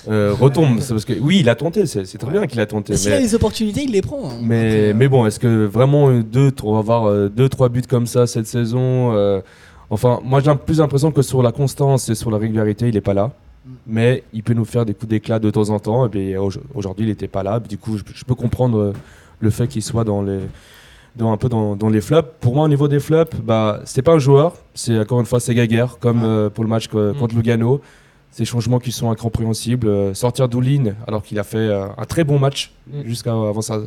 euh, 0.08 0.34
retombent. 0.38 0.80
C'est 0.80 0.94
parce 0.94 1.04
que 1.04 1.12
oui, 1.20 1.38
il 1.40 1.48
a 1.48 1.54
tenté, 1.54 1.86
c'est 1.86 2.04
très 2.18 2.30
bien 2.30 2.46
qu'il 2.46 2.60
a 2.60 2.66
tenté. 2.66 2.92
Mais 2.94 2.96
s'il 2.98 3.12
a 3.12 3.20
les 3.20 3.34
opportunités, 3.34 3.82
il 3.82 3.92
les 3.92 4.00
prend. 4.02 4.30
hein. 4.30 4.34
mais, 4.42 5.08
bon, 5.08 5.26
est-ce 5.26 5.38
que 5.38 5.66
vraiment 5.66 6.10
deux, 6.20 6.50
trois- 6.50 6.72
on 6.72 6.74
va 6.74 6.94
avoir 6.94 7.30
deux, 7.30 7.48
trois 7.48 7.68
buts 7.68 7.82
comme 7.88 8.06
ça 8.06 8.26
cette 8.26 8.46
saison 8.46 9.42
Enfin, 9.90 10.20
moi 10.24 10.40
j'ai 10.40 10.50
plus 10.54 10.78
l'impression 10.78 11.12
que 11.12 11.20
sur 11.20 11.42
la 11.42 11.52
constance 11.52 12.08
et 12.08 12.14
sur 12.14 12.30
la 12.30 12.38
régularité, 12.38 12.88
il 12.88 12.96
est 12.96 13.02
pas 13.02 13.12
là. 13.12 13.26
Mm. 13.26 13.70
Mais 13.86 14.24
il 14.32 14.42
peut 14.42 14.54
nous 14.54 14.64
faire 14.64 14.86
des 14.86 14.94
coups 14.94 15.10
d'éclat 15.10 15.38
de 15.38 15.50
temps 15.50 15.68
en 15.68 15.78
temps. 15.78 16.10
Et 16.14 16.36
aujourd'hui, 16.38 17.04
il 17.04 17.08
n'était 17.10 17.28
pas 17.28 17.42
là. 17.42 17.60
Du 17.60 17.76
coup, 17.76 17.98
je, 17.98 18.02
je 18.14 18.24
peux 18.24 18.34
comprendre 18.34 18.94
le 19.40 19.50
fait 19.50 19.68
qu'il 19.68 19.82
soit 19.82 20.04
dans 20.04 20.22
les, 20.22 20.40
dans 21.16 21.32
un 21.32 21.36
peu 21.36 21.48
dans, 21.48 21.76
dans 21.76 21.88
les 21.88 22.00
flops. 22.00 22.28
Pour 22.40 22.54
moi, 22.54 22.64
au 22.64 22.68
niveau 22.68 22.88
des 22.88 23.00
flops, 23.00 23.36
bah, 23.42 23.80
c'est 23.84 24.02
pas 24.02 24.12
un 24.12 24.18
joueur. 24.18 24.54
C'est 24.74 24.98
encore 24.98 25.20
une 25.20 25.26
fois, 25.26 25.40
c'est 25.40 25.54
Gaguerre, 25.54 25.98
comme 26.00 26.22
euh, 26.24 26.50
pour 26.50 26.64
le 26.64 26.70
match 26.70 26.88
Mm. 26.92 27.14
contre 27.18 27.34
Lugano. 27.36 27.80
Ces 28.32 28.44
changements 28.44 28.80
qui 28.80 28.90
sont 28.90 29.10
incompréhensibles. 29.10 29.86
Euh, 29.88 30.14
sortir 30.14 30.48
Doulin, 30.48 30.94
alors 31.06 31.22
qu'il 31.22 31.38
a 31.38 31.44
fait 31.44 31.56
euh, 31.58 31.86
un 31.96 32.04
très 32.04 32.24
bon 32.24 32.38
match 32.38 32.72
Mm. 32.88 33.02
jusqu'à 33.06 33.32
avant 33.32 33.60
sa, 33.62 33.80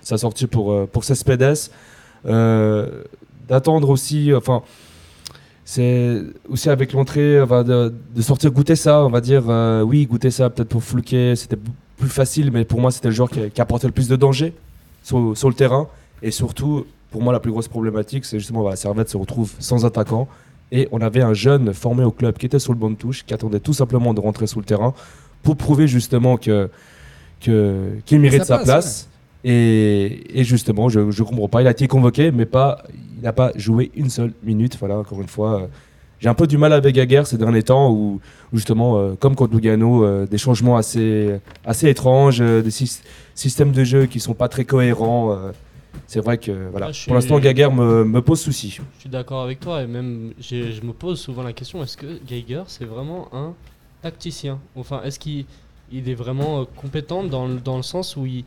sa 0.00 0.16
sortie 0.16 0.46
pour, 0.46 0.72
euh, 0.72 0.88
pour 0.90 1.04
Cespedes. 1.04 1.70
Euh, 2.26 3.02
D'attendre 3.48 3.90
aussi, 3.90 4.32
enfin, 4.34 4.62
c'est 5.64 6.22
aussi 6.48 6.70
avec 6.70 6.92
l'entrée, 6.92 7.38
de, 7.40 7.92
de 8.14 8.22
sortir 8.22 8.50
goûter 8.52 8.76
ça, 8.76 9.04
on 9.04 9.08
va 9.10 9.20
dire, 9.20 9.42
euh, 9.48 9.82
oui, 9.82 10.06
goûter 10.06 10.30
ça, 10.30 10.50
peut-être 10.50 10.68
pour 10.68 10.82
Flouquet, 10.84 11.34
c'était 11.36 11.58
plus 11.96 12.08
facile, 12.08 12.50
mais 12.52 12.64
pour 12.64 12.80
moi, 12.80 12.90
c'était 12.92 13.08
le 13.08 13.14
joueur 13.14 13.28
qui, 13.28 13.50
qui 13.50 13.60
apportait 13.60 13.86
le 13.88 13.92
plus 13.92 14.08
de 14.08 14.14
danger 14.16 14.54
sur, 15.02 15.36
sur 15.36 15.48
le 15.48 15.54
terrain. 15.54 15.88
Et 16.22 16.30
surtout, 16.30 16.84
pour 17.10 17.22
moi, 17.22 17.32
la 17.32 17.40
plus 17.40 17.50
grosse 17.50 17.68
problématique, 17.68 18.24
c'est 18.24 18.38
justement, 18.38 18.62
bah, 18.64 18.76
Servette 18.76 19.08
se 19.08 19.16
retrouve 19.16 19.52
sans 19.58 19.84
attaquant. 19.84 20.28
Et 20.72 20.86
on 20.92 21.00
avait 21.00 21.22
un 21.22 21.34
jeune 21.34 21.72
formé 21.74 22.04
au 22.04 22.12
club 22.12 22.36
qui 22.38 22.46
était 22.46 22.60
sur 22.60 22.72
le 22.72 22.78
banc 22.78 22.90
de 22.90 22.94
touche, 22.96 23.24
qui 23.26 23.34
attendait 23.34 23.58
tout 23.60 23.72
simplement 23.72 24.14
de 24.14 24.20
rentrer 24.20 24.46
sur 24.46 24.60
le 24.60 24.64
terrain 24.66 24.94
pour 25.42 25.56
prouver 25.56 25.88
justement 25.88 26.36
que 26.36 26.68
qu'il 27.40 28.20
mérite 28.20 28.44
Sa 28.44 28.58
place. 28.58 29.08
Et, 29.42 30.38
et 30.38 30.44
justement, 30.44 30.88
je 30.90 31.00
ne 31.00 31.22
comprends 31.24 31.48
pas. 31.48 31.62
Il 31.62 31.66
a 31.66 31.70
été 31.70 31.88
convoqué, 31.88 32.30
mais 32.30 32.44
pas, 32.46 32.82
il 33.16 33.22
n'a 33.22 33.32
pas 33.32 33.52
joué 33.56 33.90
une 33.96 34.10
seule 34.10 34.32
minute. 34.44 34.76
Voilà, 34.78 34.98
encore 34.98 35.20
une 35.22 35.28
fois. 35.28 35.62
euh, 35.62 35.66
J'ai 36.20 36.28
un 36.28 36.34
peu 36.34 36.46
du 36.46 36.58
mal 36.58 36.72
avec 36.74 36.94
Gaguerre 36.94 37.26
ces 37.26 37.38
derniers 37.38 37.62
temps, 37.62 37.90
où, 37.90 38.20
où 38.52 38.56
justement, 38.56 38.98
euh, 38.98 39.14
comme 39.18 39.34
contre 39.34 39.54
Lugano, 39.54 40.04
euh, 40.04 40.26
des 40.26 40.36
changements 40.38 40.76
assez, 40.76 41.30
assez 41.64 41.88
étranges, 41.88 42.40
des 42.40 42.70
sys- 42.70 43.00
systèmes 43.34 43.72
de 43.72 43.82
jeu 43.82 44.04
qui 44.06 44.20
sont 44.20 44.34
pas 44.34 44.48
très 44.48 44.64
cohérents. 44.66 45.36
C'est 46.06 46.20
vrai 46.20 46.38
que 46.38 46.68
voilà. 46.70 46.88
Ah, 46.90 46.92
pour 47.06 47.14
l'instant, 47.14 47.38
Gaguerre 47.38 47.72
me, 47.72 48.04
me 48.04 48.20
pose 48.22 48.40
souci. 48.40 48.78
Je 48.96 49.00
suis 49.00 49.08
d'accord 49.08 49.42
avec 49.42 49.60
toi 49.60 49.82
et 49.82 49.86
même 49.86 50.32
je 50.40 50.80
me 50.84 50.92
pose 50.92 51.20
souvent 51.20 51.42
la 51.42 51.52
question 51.52 51.82
est-ce 51.82 51.96
que 51.96 52.18
Geiger 52.26 52.62
c'est 52.66 52.84
vraiment 52.84 53.28
un 53.32 53.54
tacticien? 54.02 54.58
Enfin, 54.76 55.02
est-ce 55.04 55.18
qu'il 55.18 55.44
il 55.92 56.08
est 56.08 56.14
vraiment 56.14 56.60
euh, 56.60 56.64
compétent 56.76 57.24
dans, 57.24 57.46
le- 57.48 57.58
dans 57.60 57.76
le 57.76 57.82
sens 57.82 58.16
où 58.16 58.24
il, 58.24 58.44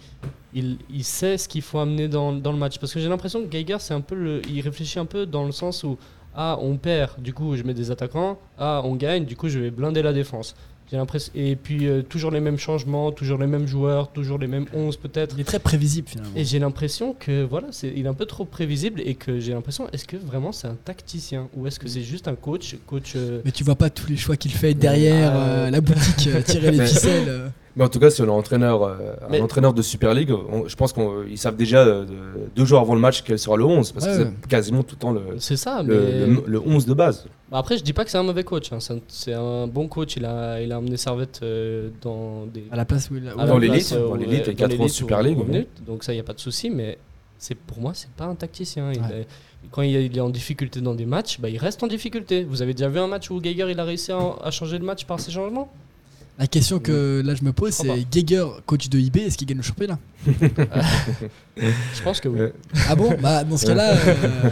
il, 0.53 0.77
il 0.89 1.03
sait 1.03 1.37
ce 1.37 1.47
qu'il 1.49 1.61
faut 1.61 1.79
amener 1.79 2.07
dans, 2.07 2.31
dans 2.31 2.51
le 2.51 2.57
match? 2.57 2.79
Parce 2.79 2.93
que 2.93 2.99
j'ai 2.99 3.09
l'impression 3.09 3.41
que 3.43 3.47
Geiger 3.47 3.77
c'est 3.79 3.93
un 3.93 4.01
peu 4.01 4.15
le, 4.15 4.41
il 4.49 4.61
réfléchit 4.61 4.99
un 4.99 5.05
peu 5.05 5.25
dans 5.25 5.43
le 5.45 5.51
sens 5.51 5.83
où 5.83 5.97
ah 6.35 6.57
on 6.61 6.77
perd, 6.77 7.21
du 7.21 7.33
coup 7.33 7.55
je 7.55 7.63
mets 7.63 7.73
des 7.75 7.91
attaquants, 7.91 8.39
ah 8.57 8.81
on 8.85 8.95
gagne, 8.95 9.25
du 9.25 9.35
coup 9.35 9.49
je 9.49 9.59
vais 9.59 9.71
blinder 9.71 10.01
la 10.01 10.13
défense. 10.13 10.55
J'ai 10.93 10.99
l'impression 10.99 11.31
et 11.33 11.55
puis 11.55 11.87
euh, 11.87 12.03
toujours 12.03 12.29
les 12.29 12.39
mêmes 12.39 12.59
changements, 12.59 13.11
toujours 13.11 13.39
les 13.39 13.47
mêmes 13.47 13.65
joueurs, 13.65 14.11
toujours 14.11 14.37
les 14.37 14.45
mêmes 14.45 14.67
11 14.75 14.97
peut-être. 14.97 15.33
Il 15.35 15.41
est 15.41 15.43
très 15.43 15.57
prévisible 15.57 16.07
finalement. 16.07 16.29
Et 16.35 16.45
j'ai 16.45 16.59
l'impression 16.59 17.15
que 17.19 17.41
voilà, 17.41 17.69
c'est 17.71 17.91
il 17.95 18.05
est 18.05 18.07
un 18.07 18.13
peu 18.13 18.27
trop 18.27 18.45
prévisible 18.45 19.01
et 19.03 19.15
que 19.15 19.39
j'ai 19.39 19.53
l'impression 19.53 19.87
est-ce 19.91 20.05
que 20.05 20.17
vraiment 20.17 20.51
c'est 20.51 20.67
un 20.67 20.75
tacticien 20.75 21.49
ou 21.55 21.65
est-ce 21.65 21.79
que 21.79 21.87
c'est 21.87 22.03
juste 22.03 22.27
un 22.27 22.35
coach, 22.35 22.75
coach 22.85 23.13
euh, 23.15 23.41
Mais 23.43 23.51
tu 23.51 23.63
vois 23.63 23.73
pas 23.73 23.89
tous 23.89 24.07
les 24.07 24.17
choix 24.17 24.37
qu'il 24.37 24.51
fait 24.51 24.75
derrière 24.75 25.31
euh, 25.35 25.71
la 25.71 25.81
boutique, 25.81 26.27
euh, 26.27 26.43
tirer 26.43 26.69
les 26.69 26.85
ficelles. 26.85 27.51
Mais 27.75 27.83
en 27.83 27.89
tout 27.89 27.99
cas, 27.99 28.11
si 28.11 28.21
on 28.21 28.25
est 28.25 28.29
entraîneur, 28.29 28.83
euh, 28.83 28.95
Mais- 29.31 29.39
un 29.39 29.43
entraîneur 29.43 29.73
de 29.73 29.81
Super 29.81 30.13
League, 30.13 30.31
on- 30.31 30.67
je 30.67 30.75
pense 30.75 30.93
qu'ils 30.93 31.37
savent 31.39 31.55
déjà 31.55 31.79
euh, 31.79 32.05
de- 32.05 32.13
deux 32.55 32.65
jours 32.65 32.79
avant 32.79 32.93
le 32.93 33.01
match 33.01 33.23
quel 33.23 33.39
sera 33.39 33.57
le 33.57 33.65
11, 33.65 33.91
parce 33.91 34.05
Ouais, 34.05 34.11
que 34.11 34.17
c'est 34.41 34.47
quasiment 34.47 34.83
tout 34.83 34.95
le 34.95 34.99
temps 34.99 35.11
le, 35.11 35.21
ça. 35.39 35.81
le, 35.81 35.93
mais 35.95 36.25
le- 36.27 36.43
le 36.45 36.59
11 36.59 36.85
de 36.85 36.93
base. 36.93 37.25
Bah 37.51 37.57
après 37.57 37.77
je 37.79 37.83
dis 37.83 37.93
pas 37.93 38.05
que 38.05 38.11
c'est 38.11 38.17
un 38.19 38.23
mauvais 38.23 38.43
coach, 38.43 38.71
hein, 38.71 38.77
c'est 39.07 39.33
un, 39.33 39.41
un 39.41 39.67
bon 39.67 39.87
coach. 39.87 40.15
Il 40.17 40.25
a 40.25 40.61
il 40.61 40.71
a 40.71 40.77
amené 40.77 40.97
Servette 40.97 41.39
euh, 41.41 41.89
dans 42.01 42.45
des 42.45 42.63
à 42.71 42.75
la 42.75 42.85
place 42.85 43.09
où 43.09 43.15
il 43.15 43.27
a. 43.27 43.31
à 43.41 43.45
dans 43.47 43.57
l'élite, 43.57 43.91
dans 43.93 44.15
l'élite, 44.15 44.47
et 44.49 44.53
quatre 44.55 44.69
ans 44.69 44.77
l'élite 44.77 44.89
Super 44.93 45.23
League, 45.23 45.39
donc 45.85 46.03
ça 46.03 46.13
il 46.13 46.17
y 46.17 46.19
a 46.19 46.23
pas 46.23 46.33
de 46.33 46.39
souci, 46.39 46.69
mais 46.69 46.99
c'est 47.39 47.55
pour 47.55 47.79
moi 47.79 47.91
c'est 47.95 48.09
pas 48.11 48.25
un 48.25 48.35
tacticien. 48.35 48.91
Il 48.93 48.99
Ouais. 49.01 49.21
est- 49.21 49.27
quand 49.71 49.81
il 49.81 49.95
est, 49.95 50.05
il 50.05 50.15
est 50.17 50.21
en 50.21 50.29
difficulté 50.29 50.79
dans 50.81 50.93
des 50.93 51.05
matchs, 51.05 51.39
bah, 51.39 51.49
il 51.49 51.57
reste 51.57 51.81
en 51.81 51.87
difficulté. 51.87 52.43
Vous 52.43 52.61
avez 52.61 52.73
déjà 52.73 52.89
vu 52.89 52.99
un 52.99 53.07
match 53.07 53.31
où 53.31 53.39
Geiger 53.41 53.65
il 53.71 53.79
a 53.79 53.83
réussi 53.85 54.11
à, 54.11 54.19
à 54.43 54.51
changer 54.51 54.77
le 54.77 54.85
match 54.85 55.05
par 55.05 55.19
ses 55.19 55.31
changements? 55.31 55.71
La 56.39 56.47
question 56.47 56.79
que 56.79 57.21
là 57.23 57.35
je 57.35 57.43
me 57.43 57.53
pose, 57.53 57.73
c'est 57.73 58.07
Geiger, 58.11 58.45
coach 58.65 58.89
de 58.89 58.97
IB, 58.97 59.17
est-ce 59.17 59.37
qu'il 59.37 59.47
gagne 59.47 59.57
le 59.57 59.63
championnat? 59.63 59.99
Je 61.57 62.01
pense 62.03 62.19
que 62.19 62.27
oui. 62.27 62.39
Ouais. 62.39 62.53
Ah 62.89 62.95
bon? 62.95 63.13
Bah 63.21 63.43
dans 63.43 63.55
ce 63.57 63.67
cas-là. 63.67 63.93
euh, 63.93 64.49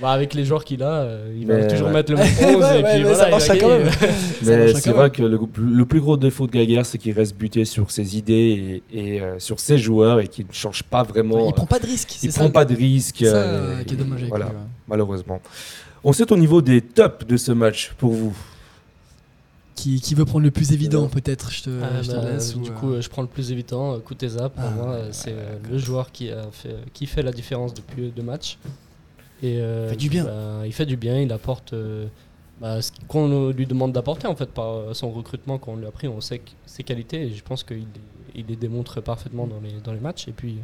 Bah, 0.00 0.12
avec 0.12 0.34
les 0.34 0.44
joueurs 0.44 0.64
qu'il 0.64 0.82
a, 0.84 1.02
euh, 1.02 1.34
il 1.36 1.46
Mais 1.48 1.62
va 1.62 1.66
toujours 1.66 1.88
ouais. 1.88 1.92
mettre 1.94 2.12
le 2.12 2.18
même 2.18 2.28
11 2.28 2.44
Ouais, 2.44 2.50
et 2.80 2.82
ouais, 2.82 2.92
puis 2.94 3.02
mais 3.04 3.12
voilà, 3.12 3.40
ça 3.40 3.56
quand 3.56 3.68
même. 3.68 3.90
C'est 4.42 4.90
vrai 4.90 5.10
que 5.10 5.22
le, 5.22 5.40
le 5.58 5.84
plus 5.84 6.00
gros 6.00 6.16
défaut 6.16 6.46
de 6.46 6.52
Gaguerre, 6.52 6.86
c'est 6.86 6.98
qu'il 6.98 7.12
reste 7.12 7.36
buté 7.36 7.64
sur 7.64 7.90
ses 7.90 8.16
idées 8.16 8.82
et, 8.92 9.16
et, 9.16 9.20
euh, 9.20 9.38
sur 9.40 9.58
ses 9.58 9.78
joueurs 9.78 10.20
et 10.20 10.28
qu'il 10.28 10.46
ne 10.46 10.52
change 10.52 10.82
pas 10.84 11.02
vraiment. 11.02 11.46
Il 11.46 11.48
euh, 11.48 11.52
prend 11.52 11.66
pas 11.66 11.78
de 11.80 11.86
risque. 11.86 12.14
il 12.22 12.30
c'est 12.30 12.38
prend 12.38 12.46
ça, 12.46 12.52
pas 12.52 12.64
de 12.64 12.74
risques. 12.76 13.16
c'est 13.18 13.24
ça, 13.26 13.36
euh, 13.36 13.78
euh, 13.80 13.84
qui 13.84 13.94
est 13.94 13.96
dommage 13.96 14.18
avec 14.20 14.28
Voilà, 14.28 14.46
lui, 14.46 14.52
ouais. 14.54 14.60
malheureusement. 14.88 15.40
Ensuite, 16.04 16.30
au 16.30 16.36
niveau 16.36 16.60
des 16.62 16.80
tops 16.82 17.26
de 17.26 17.36
ce 17.36 17.50
match, 17.52 17.92
pour 17.98 18.12
vous 18.12 18.34
Qui, 19.74 20.00
qui 20.00 20.14
veut 20.14 20.24
prendre 20.24 20.44
le 20.44 20.52
plus 20.52 20.72
évident 20.72 21.08
peut-être 21.08 21.50
Je 21.50 21.64
te, 21.64 21.80
Ah, 21.82 22.00
je 22.00 22.10
te 22.10 22.16
bah, 22.16 22.30
laisse. 22.30 22.56
du 22.56 22.70
ou, 22.70 22.74
coup, 22.74 22.90
euh, 22.92 22.96
euh, 22.98 23.00
je 23.02 23.08
prends 23.08 23.22
le 23.22 23.28
plus 23.28 23.50
évident. 23.50 23.94
euh, 23.94 23.98
Kuteza, 23.98 24.48
pour 24.48 24.62
Ah, 24.64 24.70
moi, 24.70 24.86
euh, 24.92 25.08
c'est 25.10 25.32
euh, 25.32 25.58
le 25.68 25.78
joueur 25.78 26.12
qui, 26.12 26.30
a 26.30 26.44
fait, 26.52 26.76
qui 26.92 27.06
fait 27.06 27.22
la 27.22 27.32
différence 27.32 27.74
depuis 27.74 28.10
deux 28.12 28.22
matchs. 28.22 28.56
Et, 29.42 29.58
euh, 29.60 29.90
Fait 29.90 29.96
du 29.96 30.08
bien. 30.08 30.24
bah, 30.24 30.62
il 30.64 30.72
fait 30.72 30.86
du 30.86 30.96
bien, 30.96 31.20
il 31.20 31.32
apporte 31.32 31.72
euh, 31.72 32.06
bah, 32.60 32.80
ce 32.80 32.92
qu'on 33.08 33.48
euh, 33.48 33.52
lui 33.52 33.66
demande 33.66 33.92
d'apporter 33.92 34.28
en 34.28 34.36
fait 34.36 34.50
par 34.50 34.74
euh, 34.74 34.94
son 34.94 35.10
recrutement 35.10 35.58
quand 35.58 35.72
on 35.72 35.76
lui 35.76 35.86
a 35.86 35.90
pris. 35.90 36.06
On 36.06 36.20
sait 36.20 36.40
ses 36.66 36.84
qualités 36.84 37.22
et 37.22 37.30
je 37.34 37.42
pense 37.42 37.64
qu'il 37.64 37.78
les, 37.78 37.84
il 38.36 38.46
les 38.46 38.56
démontre 38.56 39.00
parfaitement 39.00 39.46
dans 39.48 39.60
les, 39.60 39.72
dans 39.82 39.92
les 39.92 40.00
matchs. 40.00 40.28
Et 40.28 40.32
puis 40.32 40.58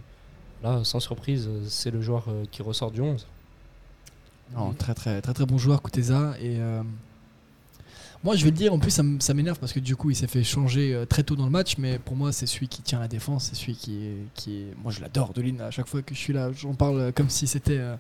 là, 0.63 0.83
sans 0.85 1.01
surprise, 1.01 1.49
euh, 1.49 1.63
c'est 1.67 1.91
le 1.91 2.01
joueur 2.01 2.27
euh, 2.29 2.45
qui 2.51 2.63
ressort 2.63 2.93
du 2.93 3.01
11. 3.01 3.27
Non, 4.57 4.73
très 4.73 4.95
très 4.95 5.21
très 5.21 5.33
très 5.35 5.47
bon 5.47 5.59
joueur 5.59 5.83
Kuteza 5.83 6.35
et 6.41 6.59
euh, 6.61 6.83
moi 8.23 8.37
je 8.37 8.45
vais 8.45 8.51
le 8.51 8.57
dire 8.57 8.73
en 8.73 8.79
plus 8.79 8.91
ça 9.21 9.35
m'énerve 9.35 9.59
parce 9.59 9.73
que 9.73 9.81
du 9.81 9.97
coup 9.97 10.11
il 10.11 10.17
s'est 10.17 10.27
fait 10.27 10.45
changer 10.45 10.95
euh, 10.95 11.07
très 11.07 11.23
tôt 11.23 11.37
dans 11.37 11.45
le 11.47 11.51
match 11.51 11.77
mais 11.79 11.99
pour 11.99 12.17
moi 12.17 12.33
c'est 12.33 12.47
celui 12.47 12.69
qui 12.69 12.83
tient 12.83 13.01
la 13.01 13.09
défense 13.09 13.49
c'est 13.51 13.57
celui 13.57 13.75
qui 13.75 14.05
est, 14.05 14.17
qui 14.35 14.59
est 14.59 14.75
moi 14.83 14.93
je 14.93 15.01
l'adore 15.01 15.33
Dolin 15.33 15.59
à 15.61 15.71
chaque 15.71 15.87
fois 15.87 16.03
que 16.03 16.15
je 16.15 16.21
suis 16.21 16.33
là 16.33 16.51
j'en 16.53 16.75
parle 16.75 17.01
euh, 17.01 17.13
comme 17.13 17.31
si 17.31 17.47
c'était 17.47 17.79
euh, 17.79 17.97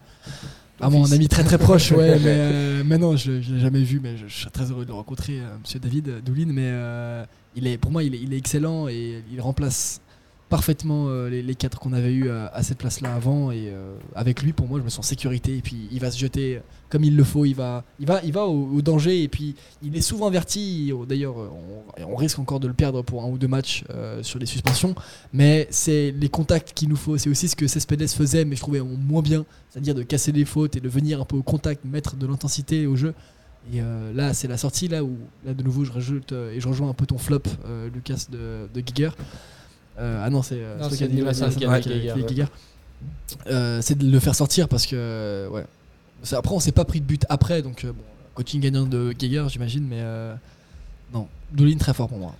vraiment 0.80 1.04
un 1.04 1.12
ami 1.12 1.28
très 1.28 1.44
très 1.44 1.58
proche 1.58 1.92
ouais 1.92 2.18
mais, 2.18 2.24
euh, 2.26 2.82
mais 2.84 2.98
non 2.98 3.16
je, 3.16 3.32
l'ai 3.32 3.60
jamais 3.60 3.82
vu 3.82 4.00
mais 4.00 4.16
je, 4.16 4.26
je 4.26 4.34
serais 4.40 4.50
très 4.50 4.70
heureux 4.70 4.84
de 4.84 4.88
le 4.88 4.94
rencontrer 4.94 5.40
euh, 5.40 5.56
monsieur 5.58 5.78
David 5.78 6.08
euh, 6.08 6.20
Doulin 6.20 6.52
mais 6.52 7.26
il 7.54 7.66
est 7.66 7.78
pour 7.78 7.90
moi 7.90 8.02
il 8.02 8.14
est, 8.14 8.18
il 8.18 8.32
est 8.32 8.38
excellent 8.38 8.88
et 8.88 9.22
il 9.32 9.40
remplace 9.40 10.00
parfaitement 10.50 11.06
euh, 11.08 11.30
les, 11.30 11.54
quatre 11.54 11.78
qu'on 11.78 11.94
avait 11.94 12.12
eu 12.12 12.28
à, 12.28 12.62
cette 12.62 12.78
place-là 12.78 13.14
avant. 13.14 13.50
Et 13.50 13.70
euh, 13.70 13.94
avec 14.14 14.42
lui 14.42 14.52
pour 14.52 14.68
moi 14.68 14.78
je 14.78 14.84
me 14.84 14.90
sens 14.90 15.06
en 15.06 15.08
sécurité. 15.08 15.56
Et 15.56 15.62
puis 15.62 15.88
il 15.90 16.00
va 16.00 16.10
se 16.10 16.18
jeter 16.18 16.60
comme 16.90 17.04
il 17.04 17.16
le 17.16 17.24
faut. 17.24 17.46
Il 17.46 17.54
va 17.54 17.84
il 17.98 18.06
va 18.06 18.20
il 18.22 18.32
va 18.32 18.44
au, 18.44 18.82
danger. 18.82 19.22
Et 19.22 19.28
puis 19.28 19.54
il 19.82 19.96
est 19.96 20.02
souvent 20.02 20.26
averti. 20.26 20.92
D'ailleurs 21.08 21.36
on, 21.98 22.16
risque 22.16 22.38
encore 22.38 22.60
de 22.60 22.66
le 22.66 22.74
perdre 22.74 23.00
pour 23.00 23.24
un 23.24 23.28
ou 23.28 23.38
deux 23.38 23.48
matchs 23.48 23.84
euh, 23.90 24.22
sur 24.22 24.38
les 24.38 24.46
suspensions. 24.46 24.94
Mais 25.32 25.66
c'est 25.70 26.10
les 26.10 26.28
contacts 26.28 26.74
qu'il 26.74 26.90
nous 26.90 26.96
faut. 26.96 27.16
C'est 27.16 27.30
aussi 27.30 27.48
ce 27.48 27.56
que 27.56 27.66
Cespedes 27.66 28.08
faisait 28.08 28.44
mais 28.44 28.56
je 28.56 28.60
trouvais 28.60 28.80
moins 28.80 29.22
bien. 29.22 29.46
C'est-à-dire 29.70 29.94
de 29.94 30.02
casser 30.02 30.32
les 30.32 30.44
fautes 30.44 30.76
et 30.76 30.80
de 30.80 30.88
venir 30.88 31.20
un 31.20 31.24
peu 31.24 31.36
au 31.36 31.42
contact 31.42 31.84
mettre 31.84 32.16
de 32.16 32.26
l'intensité 32.26 32.86
au 32.86 32.96
jeu. 32.96 33.14
Et 33.72 33.80
euh, 33.80 34.12
là, 34.12 34.32
c'est 34.32 34.48
la 34.48 34.56
sortie 34.56 34.88
là 34.88 35.04
où, 35.04 35.16
là 35.44 35.54
de 35.54 35.62
nouveau, 35.62 35.84
je 35.84 35.92
rajoute 35.92 36.32
euh, 36.32 36.52
et 36.52 36.60
je 36.60 36.68
rejoins 36.68 36.88
un 36.88 36.94
peu 36.94 37.06
ton 37.06 37.18
flop, 37.18 37.42
euh, 37.66 37.88
Lucas 37.92 38.26
de, 38.30 38.68
de 38.72 38.86
Giger. 38.86 39.10
Euh, 39.98 40.22
ah 40.24 40.30
non, 40.30 40.42
c'est 40.42 40.58
euh, 40.58 40.78
qui 40.88 41.04
a 41.04 42.46
c'est 43.82 43.98
de 43.98 44.10
le 44.10 44.20
faire 44.20 44.34
sortir 44.34 44.68
parce 44.68 44.86
que 44.86 44.96
euh, 44.96 45.48
ouais. 45.48 45.64
Après, 46.32 46.54
on 46.54 46.60
s'est 46.60 46.72
pas 46.72 46.84
pris 46.84 47.00
de 47.00 47.06
but 47.06 47.24
après, 47.28 47.62
donc 47.62 47.84
euh, 47.84 47.92
bon, 47.92 48.02
coaching 48.34 48.60
gagnant 48.60 48.84
de 48.84 49.12
Giger, 49.18 49.46
j'imagine, 49.48 49.86
mais 49.88 50.00
euh, 50.00 50.34
non, 51.14 51.28
Doulin 51.52 51.76
très 51.78 51.94
fort 51.94 52.08
pour 52.08 52.18
moi. 52.18 52.34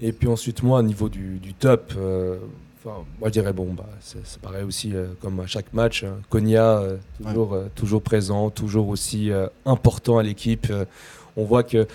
Et 0.00 0.12
puis 0.12 0.26
ensuite, 0.26 0.62
moi, 0.62 0.80
au 0.80 0.82
niveau 0.82 1.08
du, 1.08 1.38
du 1.38 1.54
top, 1.54 1.92
euh, 1.96 2.38
moi 2.84 3.04
je 3.26 3.30
dirais, 3.30 3.52
bon, 3.52 3.72
bah, 3.72 3.86
c'est 4.00 4.40
pareil 4.40 4.64
aussi, 4.64 4.94
euh, 4.94 5.06
comme 5.20 5.40
à 5.40 5.46
chaque 5.46 5.72
match, 5.72 6.04
hein, 6.04 6.16
Konya, 6.28 6.78
euh, 6.78 6.96
toujours, 7.22 7.54
euh, 7.54 7.66
toujours 7.74 8.02
présent, 8.02 8.50
toujours 8.50 8.88
aussi 8.88 9.30
euh, 9.30 9.46
important 9.64 10.18
à 10.18 10.22
l'équipe. 10.22 10.66
Euh, 10.70 10.84
on 11.36 11.44
voit 11.44 11.62
que, 11.62 11.86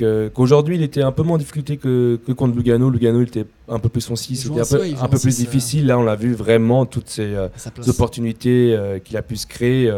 qu'aujourd'hui 0.00 0.76
il 0.76 0.82
était 0.82 1.02
un 1.02 1.12
peu 1.12 1.22
moins 1.22 1.34
en 1.36 1.38
difficulté 1.38 1.76
que, 1.76 2.18
que 2.26 2.32
contre 2.32 2.56
Lugano. 2.56 2.90
Lugano 2.90 3.20
il 3.20 3.28
était 3.28 3.46
un 3.68 3.78
peu 3.78 3.88
plus 3.88 4.00
son 4.00 4.16
6, 4.16 4.30
Il 4.44 4.46
joue 4.48 4.64
c'était 4.64 4.76
en 4.76 4.86
un 4.86 4.98
peu, 4.98 5.04
un 5.04 5.08
plus 5.08 5.18
six, 5.32 5.42
euh. 5.42 5.44
difficile. 5.44 5.86
Là 5.86 5.98
on 5.98 6.02
l'a 6.02 6.16
vu 6.16 6.32
vraiment 6.34 6.86
toutes 6.86 7.08
ces 7.08 7.34
euh, 7.34 7.48
opportunités 7.88 8.74
euh, 8.76 8.98
qu'il 8.98 9.16
a 9.16 9.22
pu 9.22 9.36
se 9.36 9.46
créer. 9.46 9.92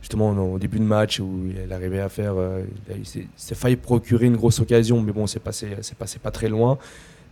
justement 0.00 0.30
au 0.30 0.58
début 0.58 0.78
de 0.78 0.84
match 0.84 1.20
où 1.20 1.28
il 1.64 1.72
arrivait 1.72 2.00
à 2.00 2.08
faire, 2.08 2.34
euh, 2.36 2.62
il 2.98 3.06
s'est- 3.06 3.20
il 3.20 3.28
s'est 3.36 3.54
failli 3.54 3.76
procurer 3.76 4.26
une 4.26 4.36
grosse 4.36 4.58
occasion, 4.60 5.00
mais 5.00 5.12
bon 5.12 5.26
c'est 5.26 5.38
passé, 5.40 5.68
c'est 5.82 5.96
passé 5.96 6.18
pas 6.18 6.30
très 6.30 6.48
loin. 6.48 6.78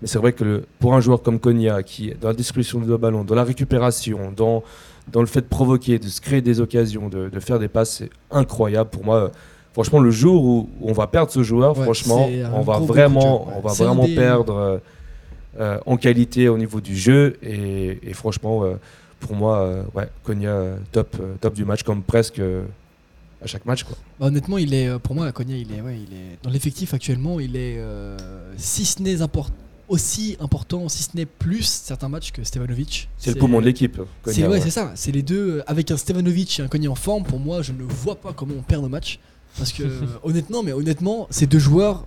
Mais 0.02 0.08
c'est 0.08 0.18
vrai 0.18 0.32
que 0.32 0.44
le- 0.44 0.64
pour 0.78 0.94
un 0.94 1.00
joueur 1.00 1.20
comme 1.22 1.38
Konya, 1.40 1.82
qui 1.82 2.12
dans 2.20 2.28
la 2.28 2.34
distribution 2.34 2.78
du 2.80 2.86
ballon, 2.96 3.22
dans 3.24 3.34
la 3.34 3.44
récupération, 3.44 4.32
dans, 4.34 4.62
dans 5.12 5.20
le 5.20 5.26
fait 5.26 5.40
de 5.42 5.46
provoquer, 5.46 5.98
de 5.98 6.06
se 6.08 6.20
créer 6.20 6.40
des 6.40 6.60
occasions, 6.60 7.08
de, 7.08 7.28
de 7.28 7.40
faire 7.40 7.58
des 7.58 7.68
passes, 7.68 7.96
c'est 7.98 8.10
incroyable 8.30 8.88
pour 8.90 9.04
moi. 9.04 9.30
Franchement, 9.72 10.00
le 10.00 10.10
jour 10.10 10.44
où 10.44 10.68
on 10.82 10.92
va 10.92 11.06
perdre 11.06 11.30
ce 11.30 11.42
joueur, 11.42 11.76
Ouais, 11.78 11.84
franchement, 11.84 12.28
on 12.52 12.62
va 12.62 12.78
vraiment, 12.78 13.46
ouais. 13.46 13.54
on 13.56 13.60
va 13.60 13.72
vraiment 13.72 14.04
des- 14.04 14.14
perdre 14.14 14.54
euh, 14.56 14.78
euh, 15.60 15.78
en 15.86 15.96
qualité 15.96 16.48
au 16.48 16.58
niveau 16.58 16.80
du 16.80 16.96
jeu. 16.96 17.36
Et, 17.42 17.98
et 18.02 18.12
franchement, 18.12 18.64
euh, 18.64 18.74
pour 19.20 19.34
moi, 19.36 19.58
euh, 19.60 19.82
ouais, 19.94 20.08
Konya 20.24 20.76
top, 20.90 21.16
top 21.40 21.54
du 21.54 21.64
match, 21.64 21.82
comme 21.84 22.02
presque 22.02 22.40
à 23.42 23.46
chaque 23.46 23.64
match. 23.64 23.84
Quoi. 23.84 23.96
Bah, 24.18 24.26
honnêtement, 24.26 24.58
il 24.58 24.74
est, 24.74 24.98
pour 24.98 25.14
moi, 25.14 25.30
Konya, 25.30 25.56
il 25.56 25.72
est, 25.72 25.80
ouais, 25.80 25.98
il 26.08 26.14
est 26.16 26.38
dans 26.42 26.50
l'effectif 26.50 26.92
actuellement, 26.92 27.38
il 27.38 27.54
est 27.56 27.80
si 28.56 28.84
ce 28.84 29.00
n'est 29.00 29.16
aussi 29.90 30.36
important, 30.40 30.88
si 30.88 31.02
ce 31.02 31.10
n'est 31.16 31.26
plus 31.26 31.62
certains 31.64 32.08
matchs 32.08 32.30
que 32.32 32.44
Stevanovic. 32.44 33.08
C'est 33.18 33.32
le 33.34 33.38
poumon 33.38 33.60
de 33.60 33.66
l'équipe. 33.66 34.00
C'est 34.26 34.42
ouais, 34.46 34.60
ouais. 34.60 34.70
ça. 34.70 34.92
C'est 34.94 35.10
les 35.12 35.22
deux. 35.22 35.62
Avec 35.66 35.90
un 35.90 35.96
Stevanovic 35.96 36.60
et 36.60 36.62
un 36.62 36.68
Konya 36.68 36.90
en 36.90 36.94
forme, 36.94 37.24
pour 37.24 37.40
moi, 37.40 37.60
je 37.62 37.72
ne 37.72 37.82
vois 37.82 38.14
pas 38.16 38.32
comment 38.32 38.54
on 38.58 38.62
perd 38.62 38.82
nos 38.82 38.88
matchs. 38.88 39.18
Parce 39.58 39.72
que 39.72 39.84
honnêtement, 40.22 40.62
mais 40.62 40.72
honnêtement, 40.72 41.26
ces 41.30 41.46
deux 41.46 41.58
joueurs, 41.58 42.06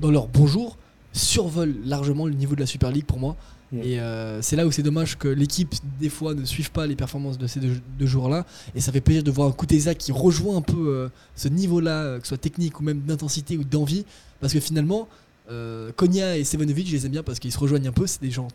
dans 0.00 0.10
leur 0.10 0.26
bon 0.26 0.46
jour, 0.46 0.76
survolent 1.12 1.74
largement 1.84 2.26
le 2.26 2.34
niveau 2.34 2.54
de 2.54 2.60
la 2.60 2.66
Super 2.66 2.90
League 2.90 3.04
pour 3.04 3.18
moi. 3.18 3.36
Et 3.74 4.00
euh, 4.00 4.42
c'est 4.42 4.54
là 4.54 4.66
où 4.66 4.70
c'est 4.70 4.82
dommage 4.82 5.16
que 5.16 5.28
l'équipe 5.28 5.74
des 5.98 6.10
fois 6.10 6.34
ne 6.34 6.44
suive 6.44 6.70
pas 6.72 6.86
les 6.86 6.94
performances 6.94 7.38
de 7.38 7.46
ces 7.46 7.58
deux, 7.58 7.80
deux 7.98 8.06
joueurs-là. 8.06 8.44
Et 8.74 8.80
ça 8.80 8.92
fait 8.92 9.00
plaisir 9.00 9.22
de 9.22 9.30
voir 9.30 9.48
un 9.48 9.52
Kuteza 9.52 9.94
qui 9.94 10.12
rejoint 10.12 10.58
un 10.58 10.62
peu 10.62 10.88
euh, 10.88 11.08
ce 11.36 11.48
niveau-là, 11.48 12.02
euh, 12.02 12.16
que 12.18 12.24
ce 12.24 12.30
soit 12.30 12.38
technique 12.38 12.80
ou 12.80 12.82
même 12.82 13.00
d'intensité 13.00 13.56
ou 13.56 13.64
d'envie. 13.64 14.04
Parce 14.40 14.52
que 14.52 14.60
finalement, 14.60 15.08
euh, 15.50 15.90
Konya 15.96 16.36
et 16.36 16.44
Stevanovic, 16.44 16.86
je 16.86 16.92
les 16.92 17.06
aime 17.06 17.12
bien 17.12 17.22
parce 17.22 17.38
qu'ils 17.38 17.52
se 17.52 17.58
rejoignent 17.58 17.88
un 17.88 17.92
peu. 17.92 18.06
C'est 18.06 18.20
des 18.20 18.30
gens, 18.30 18.48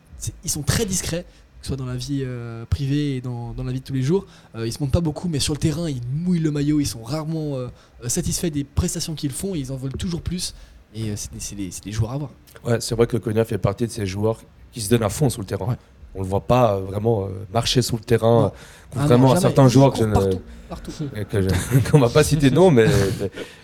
ils 0.43 0.51
sont 0.51 0.61
très 0.61 0.85
discrets, 0.85 1.25
ce 1.67 1.75
soit 1.75 1.77
dans 1.77 1.85
la 1.85 1.95
vie 1.97 2.21
euh, 2.23 2.65
privée 2.69 3.17
et 3.17 3.21
dans, 3.21 3.51
dans 3.53 3.63
la 3.63 3.71
vie 3.71 3.79
de 3.81 3.85
tous 3.85 3.93
les 3.93 4.01
jours. 4.01 4.25
Euh, 4.55 4.65
ils 4.65 4.71
se 4.71 4.79
montrent 4.79 4.93
pas 4.93 5.01
beaucoup, 5.01 5.27
mais 5.27 5.39
sur 5.39 5.53
le 5.53 5.59
terrain, 5.59 5.89
ils 5.89 6.01
mouillent 6.13 6.39
le 6.39 6.51
maillot. 6.51 6.79
Ils 6.79 6.85
sont 6.87 7.03
rarement 7.03 7.55
euh, 7.55 7.67
euh, 8.03 8.09
satisfaits 8.09 8.47
des 8.47 8.63
prestations 8.63 9.13
qu'ils 9.15 9.31
font. 9.31 9.53
Et 9.53 9.59
ils 9.59 9.71
en 9.71 9.75
veulent 9.75 9.91
toujours 9.93 10.21
plus. 10.21 10.53
Et 10.95 11.15
c'est 11.15 11.33
des, 11.33 11.39
c'est 11.39 11.55
des- 11.55 11.71
c'est 11.71 11.83
des 11.83 11.91
joueurs 11.91 12.11
à 12.13 12.17
voir. 12.17 12.29
Ouais, 12.65 12.77
c'est 12.79 12.95
vrai 12.95 13.05
que 13.05 13.17
Konya 13.17 13.43
fait 13.45 13.57
partie 13.57 13.85
de 13.85 13.91
ces 13.91 14.05
joueurs 14.05 14.39
qui 14.71 14.79
se 14.81 14.89
donnent 14.89 15.03
à 15.03 15.09
fond 15.09 15.29
sur 15.29 15.41
le 15.41 15.45
terrain. 15.47 15.65
Ouais. 15.67 15.75
On 16.15 16.21
le 16.21 16.27
voit 16.27 16.41
pas 16.47 16.79
vraiment 16.79 17.27
marcher 17.53 17.81
sur 17.81 17.97
le 17.97 18.01
terrain, 18.03 18.51
Non. 18.95 19.01
Ah 19.01 19.17
non, 19.17 19.31
à 19.33 19.35
certains 19.39 19.67
joueurs 19.67 19.91
que 19.91 19.99
je 19.99 20.03
ne, 20.05 20.13
partout, 20.13 20.39
partout. 20.69 20.91
qu'on 21.91 21.99
va 21.99 22.09
pas 22.09 22.23
citer 22.23 22.49
de 22.49 22.55
nom, 22.55 22.71
mais, 22.71 22.87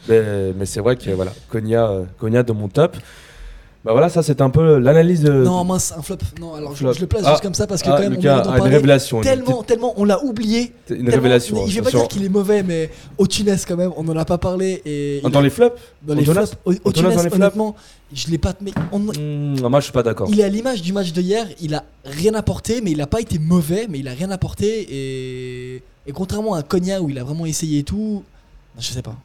mais, 0.10 0.54
mais- 0.54 0.66
c'est 0.66 0.82
vrai 0.82 0.96
que 0.98 1.10
voilà, 1.12 1.32
Konya, 1.50 2.04
Konya 2.20 2.44
de 2.44 2.52
mon 2.52 2.68
top. 2.68 2.98
Bah 3.86 3.91
voilà, 3.91 4.08
ça 4.08 4.24
c'est 4.24 4.39
un 4.39 4.50
peu 4.50 4.78
l'analyse 4.78 5.22
de. 5.24 5.43
Non, 5.43 5.65
mince, 5.65 5.93
un 5.98 6.02
flop. 6.02 6.15
Non, 6.39 6.56
alors 6.56 6.72
je, 6.72 6.78
Flop. 6.78 6.93
je 6.93 7.02
le 7.02 7.08
place 7.08 7.24
Ah. 7.26 7.32
juste 7.32 7.43
comme 7.43 7.54
ça 7.54 7.67
parce 7.67 7.82
que 7.84 7.89
Ah, 7.89 7.96
quand 7.98 8.04
même, 8.04 8.13
Lucas 8.13 8.43
on 8.48 8.56
une 8.56 8.72
révélation. 8.72 9.19
Tellement, 9.19 9.62
tellement, 9.63 9.93
on 9.98 10.06
l'a 10.06 10.24
oublié. 10.24 10.72
Une 10.89 11.10
révélation. 11.10 11.58
mais 11.65 11.69
Je 11.69 11.76
vais 11.76 11.82
pas 11.82 11.89
dire 11.91 12.08
qu'il 12.08 12.24
est 12.24 12.30
mauvais, 12.30 12.63
mais 12.63 12.89
au 13.17 13.28
Tunis 13.28 13.65
quand 13.65 13.76
même, 13.76 13.91
on 13.98 14.08
en 14.08 14.15
a 14.15 14.24
pas 14.24 14.38
parlé. 14.38 14.82
Et 14.86 15.19
Dans 15.30 15.38
a- 15.38 15.41
les 15.41 15.50
flops 15.50 15.76
dans 16.02 16.15
les 16.15 16.24
flops, 16.24 16.56
au, 16.63 16.91
Tunis, 16.93 17.17
honnêtement, 17.34 17.76
je 18.13 18.28
l'ai 18.30 18.38
pas. 18.38 18.54
Mais 18.62 18.72
on- 18.93 19.00
Hmm, 19.00 19.67
Moi 19.67 19.80
je 19.82 19.84
suis 19.84 19.91
pas 19.93 20.04
d'accord. 20.04 20.30
il 20.32 20.39
est 20.39 20.43
à 20.43 20.50
l'image 20.50 20.82
du 20.82 20.93
match 20.93 21.12
de 21.12 21.22
hier. 21.22 21.46
Il 21.60 21.76
a 21.76 21.84
rien 22.06 22.34
apporté, 22.36 22.80
mais 22.82 22.91
il 22.91 23.02
a 23.02 23.08
pas 23.08 23.19
été 23.19 23.38
mauvais, 23.38 23.88
mais 23.89 24.00
il 24.00 24.08
a 24.08 24.12
rien 24.13 24.32
apporté. 24.32 24.88
Et, 24.89 25.84
et 26.08 26.12
contrairement 26.13 26.54
à 26.54 26.63
Konya 26.63 27.02
où 27.02 27.10
il 27.10 27.19
a 27.19 27.24
vraiment 27.26 27.46
essayé 27.46 27.80
et 27.80 27.84
tout, 27.84 28.24
je 28.80 28.88
sais 28.88 29.02
pas. 29.02 29.15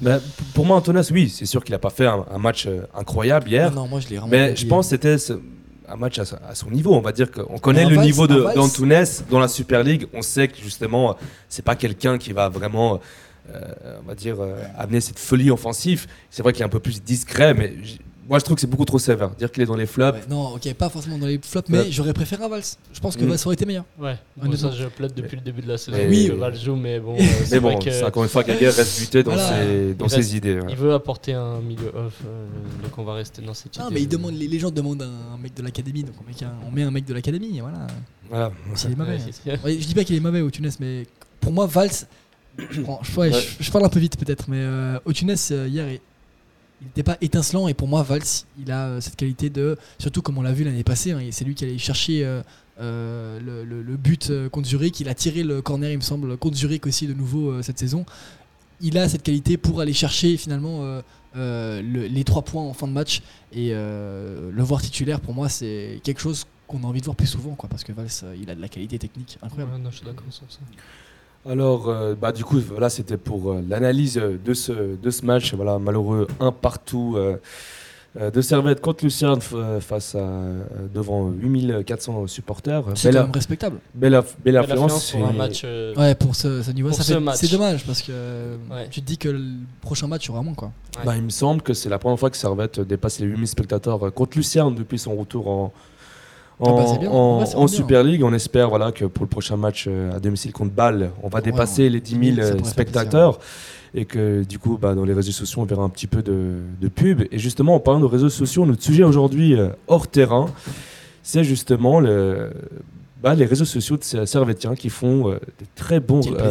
Bah, 0.00 0.18
p- 0.18 0.44
pour 0.54 0.64
moi, 0.66 0.76
Antonas, 0.76 1.08
oui, 1.12 1.28
c'est 1.28 1.46
sûr 1.46 1.62
qu'il 1.64 1.74
a 1.74 1.78
pas 1.78 1.90
fait 1.90 2.06
un, 2.06 2.24
un 2.30 2.38
match 2.38 2.66
euh, 2.66 2.82
incroyable 2.94 3.48
hier. 3.50 3.70
non, 3.72 3.86
moi 3.86 4.00
je 4.00 4.08
l'ai. 4.08 4.16
Mais 4.28 4.40
oublié. 4.50 4.56
je 4.56 4.66
pense 4.66 4.86
que 4.86 4.90
c'était 4.90 5.18
ce- 5.18 5.34
un 5.88 5.96
match 5.96 6.18
à, 6.18 6.24
son 6.54 6.70
niveau. 6.70 6.94
On 6.94 7.00
va 7.00 7.12
dire 7.12 7.30
qu'on 7.30 7.58
connaît 7.58 7.84
le 7.84 7.94
Valls- 7.96 8.04
niveau 8.04 8.26
d'Antunes 8.26 9.04
dans 9.30 9.38
la 9.38 9.48
Super 9.48 9.82
League. 9.84 10.06
On 10.12 10.22
sait 10.22 10.48
que 10.48 10.56
justement, 10.60 11.16
c'est 11.48 11.64
pas 11.64 11.76
quelqu'un 11.76 12.18
qui 12.18 12.32
va 12.32 12.48
vraiment, 12.48 13.00
euh, 13.54 13.60
on 14.02 14.08
va 14.08 14.14
dire, 14.16 14.36
euh, 14.40 14.56
amener 14.76 15.00
cette 15.00 15.18
folie 15.20 15.50
offensive. 15.50 16.06
C'est 16.30 16.42
vrai 16.42 16.52
qu'il 16.52 16.62
est 16.62 16.66
un 16.66 16.68
peu 16.70 16.80
plus 16.80 17.02
discret, 17.02 17.54
mais 17.54 17.72
moi 18.28 18.38
je 18.38 18.44
trouve 18.44 18.54
que 18.56 18.60
c'est 18.60 18.66
beaucoup 18.66 18.84
trop 18.84 18.98
sévère. 18.98 19.30
Dire 19.30 19.50
qu'il 19.50 19.62
est 19.62 19.66
dans 19.66 19.76
les 19.76 19.86
flops. 19.86 20.18
Ouais, 20.18 20.24
non, 20.28 20.54
ok, 20.54 20.74
pas 20.74 20.88
forcément 20.88 21.18
dans 21.18 21.26
les 21.26 21.38
flops, 21.42 21.68
mais 21.68 21.90
j'aurais 21.90 22.12
préféré 22.12 22.42
un 22.44 22.48
Vals. 22.48 22.62
Je 22.92 23.00
pense 23.00 23.16
que 23.16 23.24
Mm. 23.24 23.28
Vals 23.28 23.38
aurait 23.46 23.54
été 23.54 23.66
meilleur. 23.66 23.84
Ouais, 23.98 24.16
bon, 24.36 24.46
Honnêtement. 24.46 24.70
ça 24.70 24.76
je 24.76 24.86
plaide 24.86 25.12
depuis 25.14 25.36
le 25.36 25.42
début 25.42 25.62
de 25.62 25.68
la 25.68 25.78
saison. 25.78 25.96
Mais 25.96 26.06
oui. 26.08 26.28
que 26.28 26.32
Val 26.34 26.56
joue, 26.56 26.76
mais 26.76 26.98
bon, 27.00 27.14
euh, 27.20 27.22
Mais 27.50 27.60
bon, 27.60 27.74
vrai 27.74 27.84
que 27.84 27.90
c'est 27.90 28.04
encore 28.04 28.22
une 28.24 28.28
fois 28.28 28.42
Gagger 28.44 28.68
reste 28.70 29.00
buté 29.00 29.22
dans 29.22 29.32
Voilà. 29.32 29.48
ses, 29.48 29.94
dans 29.94 30.06
Il 30.06 30.10
ses 30.10 30.16
reste- 30.16 30.32
idées. 30.34 30.54
ouais. 30.60 30.66
il 30.70 30.76
veut 30.76 30.92
apporter 30.92 31.34
un 31.34 31.60
milieu 31.60 31.88
off, 31.94 32.14
euh, 32.26 32.46
donc 32.82 32.98
on 32.98 33.04
va 33.04 33.14
rester 33.14 33.42
dans 33.42 33.54
cette 33.54 33.78
Non, 33.78 33.86
idée. 33.86 33.94
mais 33.94 34.02
il 34.02 34.08
demande, 34.08 34.34
les, 34.34 34.48
les 34.48 34.58
gens 34.58 34.70
demandent 34.70 35.02
un 35.02 35.38
mec 35.40 35.54
de 35.54 35.62
l'académie, 35.62 36.02
donc 36.02 36.14
on 36.22 36.26
met, 36.28 36.34
qu'un- 36.34 36.54
on 36.66 36.70
met 36.70 36.82
un 36.82 36.90
mec 36.90 37.04
de 37.04 37.14
l'académie, 37.14 37.58
et 37.58 37.60
voilà. 37.60 37.86
Voilà. 38.28 38.52
S'il 38.74 38.92
est 38.92 38.96
mauvais. 38.96 39.18
Ouais. 39.46 39.58
Ouais, 39.64 39.78
je 39.80 39.86
dis 39.86 39.94
pas 39.94 40.02
qu'il 40.04 40.16
est 40.16 40.20
mauvais 40.20 40.40
au 40.40 40.50
Tunis, 40.50 40.78
mais 40.80 41.06
pour 41.40 41.52
moi, 41.52 41.66
Vals, 41.66 41.90
je, 42.70 42.80
prends- 42.80 43.00
je- 43.02 43.12
ouais, 43.20 43.32
Ouais. 43.32 43.40
je- 43.40 43.62
je 43.64 43.70
parle 43.70 43.84
un 43.84 43.88
peu 43.88 44.00
vite 44.00 44.16
peut-être, 44.18 44.46
mais 44.48 44.58
euh, 44.60 44.98
au 45.04 45.12
Tunis, 45.12 45.50
euh, 45.52 45.68
hier, 45.68 45.86
il 46.80 46.86
n'était 46.88 47.02
pas 47.02 47.16
étincelant, 47.20 47.68
et 47.68 47.74
pour 47.74 47.88
moi, 47.88 48.02
Vals, 48.02 48.22
il 48.58 48.70
a 48.70 48.86
euh, 48.86 49.00
cette 49.00 49.16
qualité 49.16 49.50
de. 49.50 49.76
Surtout 49.98 50.22
comme 50.22 50.38
on 50.38 50.42
l'a 50.42 50.52
vu 50.52 50.64
l'année 50.64 50.84
passée, 50.84 51.12
hein, 51.12 51.20
c'est 51.30 51.44
lui 51.44 51.54
qui 51.54 51.64
allait 51.64 51.78
chercher 51.78 52.24
euh, 52.24 52.42
euh, 52.80 53.40
le, 53.40 53.96
but 53.96 54.30
contre 54.50 54.68
Zurich, 54.68 55.00
il 55.00 55.08
a 55.08 55.14
tiré 55.14 55.42
le 55.42 55.62
corner, 55.62 55.90
il 55.90 55.96
me 55.96 56.02
semble, 56.02 56.36
contre 56.36 56.56
Zurich 56.56 56.86
aussi 56.86 57.06
de 57.06 57.14
nouveau 57.14 57.62
cette 57.62 57.78
saison. 57.78 58.04
Il 58.82 58.98
a 58.98 59.08
cette 59.08 59.22
qualité 59.22 59.56
pour 59.56 59.80
aller 59.80 59.94
chercher 59.94 60.36
finalement 60.36 61.00
le- 61.34 61.80
les 62.06 62.24
trois 62.24 62.42
points 62.42 62.62
en 62.62 62.74
fin 62.74 62.86
de 62.86 62.92
match, 62.92 63.22
et 63.52 63.70
le 63.70 64.62
voir 64.62 64.82
titulaire, 64.82 65.20
pour 65.20 65.32
moi, 65.32 65.48
c'est 65.48 66.00
quelque 66.04 66.20
chose 66.20 66.44
qu'on 66.66 66.82
a 66.82 66.86
envie 66.86 67.00
de 67.00 67.04
voir 67.04 67.16
plus 67.16 67.26
souvent, 67.26 67.54
quoi, 67.54 67.68
parce 67.68 67.84
que 67.84 67.92
euh, 67.92 68.36
il 68.40 68.50
a 68.50 68.54
de 68.54 68.60
la 68.60 68.68
qualité 68.68 68.98
technique 68.98 69.38
incroyable. 69.42 69.72
Je 69.90 69.96
suis 69.96 70.04
d'accord 70.04 70.24
sur 70.30 70.44
ça. 70.50 70.58
Alors, 71.48 71.88
euh, 71.88 72.14
bah, 72.20 72.32
du 72.32 72.44
coup, 72.44 72.58
voilà, 72.70 72.90
c'était 72.90 73.16
pour 73.16 73.52
euh, 73.52 73.62
l'analyse 73.68 74.14
de 74.44 74.54
ce, 74.54 74.72
de 74.96 75.10
ce 75.10 75.24
match. 75.24 75.54
Voilà, 75.54 75.78
malheureux, 75.78 76.26
un 76.40 76.50
partout 76.50 77.14
euh, 77.16 77.36
de 78.30 78.40
Servette 78.40 78.80
contre 78.80 79.04
Lucerne 79.04 79.38
f- 79.38 79.80
face 79.80 80.14
à 80.14 80.26
devant 80.92 81.28
8400 81.30 82.26
supporters. 82.26 82.82
C'est 82.94 83.12
quand 83.12 83.22
même 83.24 83.30
respectable. 83.32 83.78
belle, 83.94 84.14
aff- 84.14 84.34
belle 84.44 84.54
Belle 84.54 84.56
affluence. 84.56 84.92
affluence 84.92 85.10
pour 85.12 85.26
un 85.28 85.32
match. 85.32 85.62
euh, 85.64 85.94
Ouais, 85.94 86.14
pour 86.14 86.34
ce, 86.34 86.62
ce 86.62 86.70
niveau, 86.72 86.88
Pour 86.88 86.96
ça 86.98 87.04
ce 87.04 87.12
fait- 87.12 87.20
match. 87.20 87.36
c'est 87.38 87.50
dommage 87.52 87.84
parce 87.86 88.02
que 88.02 88.12
Ouais. 88.70 88.88
tu 88.90 89.00
te 89.02 89.06
dis 89.06 89.18
que 89.18 89.28
le 89.28 89.42
prochain 89.82 90.06
match, 90.08 90.24
il 90.24 90.28
y 90.28 90.30
aura 90.32 90.42
moins 90.42 90.54
quoi. 90.54 90.72
Bah, 91.04 91.14
il 91.16 91.22
me 91.22 91.28
semble 91.30 91.62
que 91.62 91.74
c'est 91.74 91.88
la 91.90 91.98
première 91.98 92.18
fois 92.18 92.30
que 92.30 92.36
Servette 92.38 92.80
dépasse 92.80 93.20
les 93.20 93.26
8000 93.26 93.46
spectateurs 93.46 94.12
contre 94.14 94.36
Lucerne 94.38 94.74
depuis 94.74 94.98
son 94.98 95.14
retour 95.14 95.46
en, 95.48 95.72
Ah 96.60 96.64
en, 96.64 96.76
bah, 96.76 97.46
en- 97.54 97.60
Ouais. 97.62 97.68
Super 97.68 98.02
League. 98.02 98.22
On 98.24 98.32
espère 98.32 98.68
voilà, 98.70 98.92
que 98.92 99.04
pour 99.04 99.24
le 99.24 99.28
prochain 99.28 99.56
match 99.56 99.86
euh, 99.88 100.14
à 100.16 100.20
domicile 100.20 100.52
contre 100.52 100.72
Bâle, 100.72 101.10
on 101.22 101.28
va 101.28 101.38
Ouais, 101.38 101.42
dépasser 101.44 101.82
ouais. 101.84 101.88
les 101.90 102.00
10 102.00 102.34
000 102.34 102.36
Ça 102.46 102.52
pourrait 102.52 102.62
euh, 102.62 102.64
spectateurs. 102.70 103.38
Et 103.94 104.04
que 104.04 104.42
du 104.44 104.58
coup, 104.58 104.78
bah, 104.80 104.94
dans 104.94 105.04
les 105.04 105.14
réseaux 105.14 105.32
sociaux, 105.32 105.62
on 105.62 105.64
verra 105.64 105.82
un 105.82 105.88
petit 105.88 106.06
peu 106.06 106.22
de, 106.22 106.54
de 106.80 106.88
pub. 106.88 107.22
Et 107.30 107.38
justement, 107.38 107.74
en 107.74 107.80
parlant 107.80 108.00
de 108.00 108.04
réseaux 108.06 108.28
sociaux, 108.28 108.66
notre 108.66 108.82
sujet 108.82 109.04
aujourd'hui 109.04 109.54
euh, 109.58 109.68
hors 109.88 110.06
terrain, 110.08 110.46
c'est 111.22 111.44
justement 111.44 111.98
le, 112.00 112.50
bah, 113.22 113.34
les 113.34 113.46
réseaux 113.46 113.64
sociaux 113.64 113.96
de 113.96 114.04
ces 114.04 114.26
Servettiens 114.26 114.74
qui 114.74 114.90
font 114.90 115.28
euh, 115.30 115.34
de, 115.34 115.66
très 115.76 115.98
bons, 116.00 116.20
euh, 116.30 116.50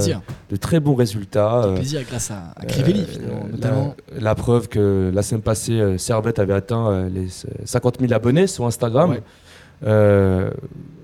de 0.49 0.55
très 0.55 0.79
bons 0.79 0.95
résultats. 0.95 1.65
Euh, 1.65 1.75
plaisir 1.75 2.01
grâce 2.09 2.32
à, 2.32 2.51
à 2.55 2.65
Crivelli 2.65 3.05
la- 3.19 3.49
notamment. 3.51 3.95
La, 4.19 4.34
preuve 4.34 4.67
que 4.67 5.11
la 5.13 5.21
semaine 5.21 5.43
passée, 5.43 5.97
Servette 5.99 6.39
avait 6.39 6.53
atteint 6.53 7.07
les 7.09 7.27
50 7.65 7.99
000 7.99 8.11
abonnés 8.13 8.47
sur 8.47 8.65
Instagram. 8.65 9.11
Ouais. 9.11 9.21
Euh, 9.84 10.51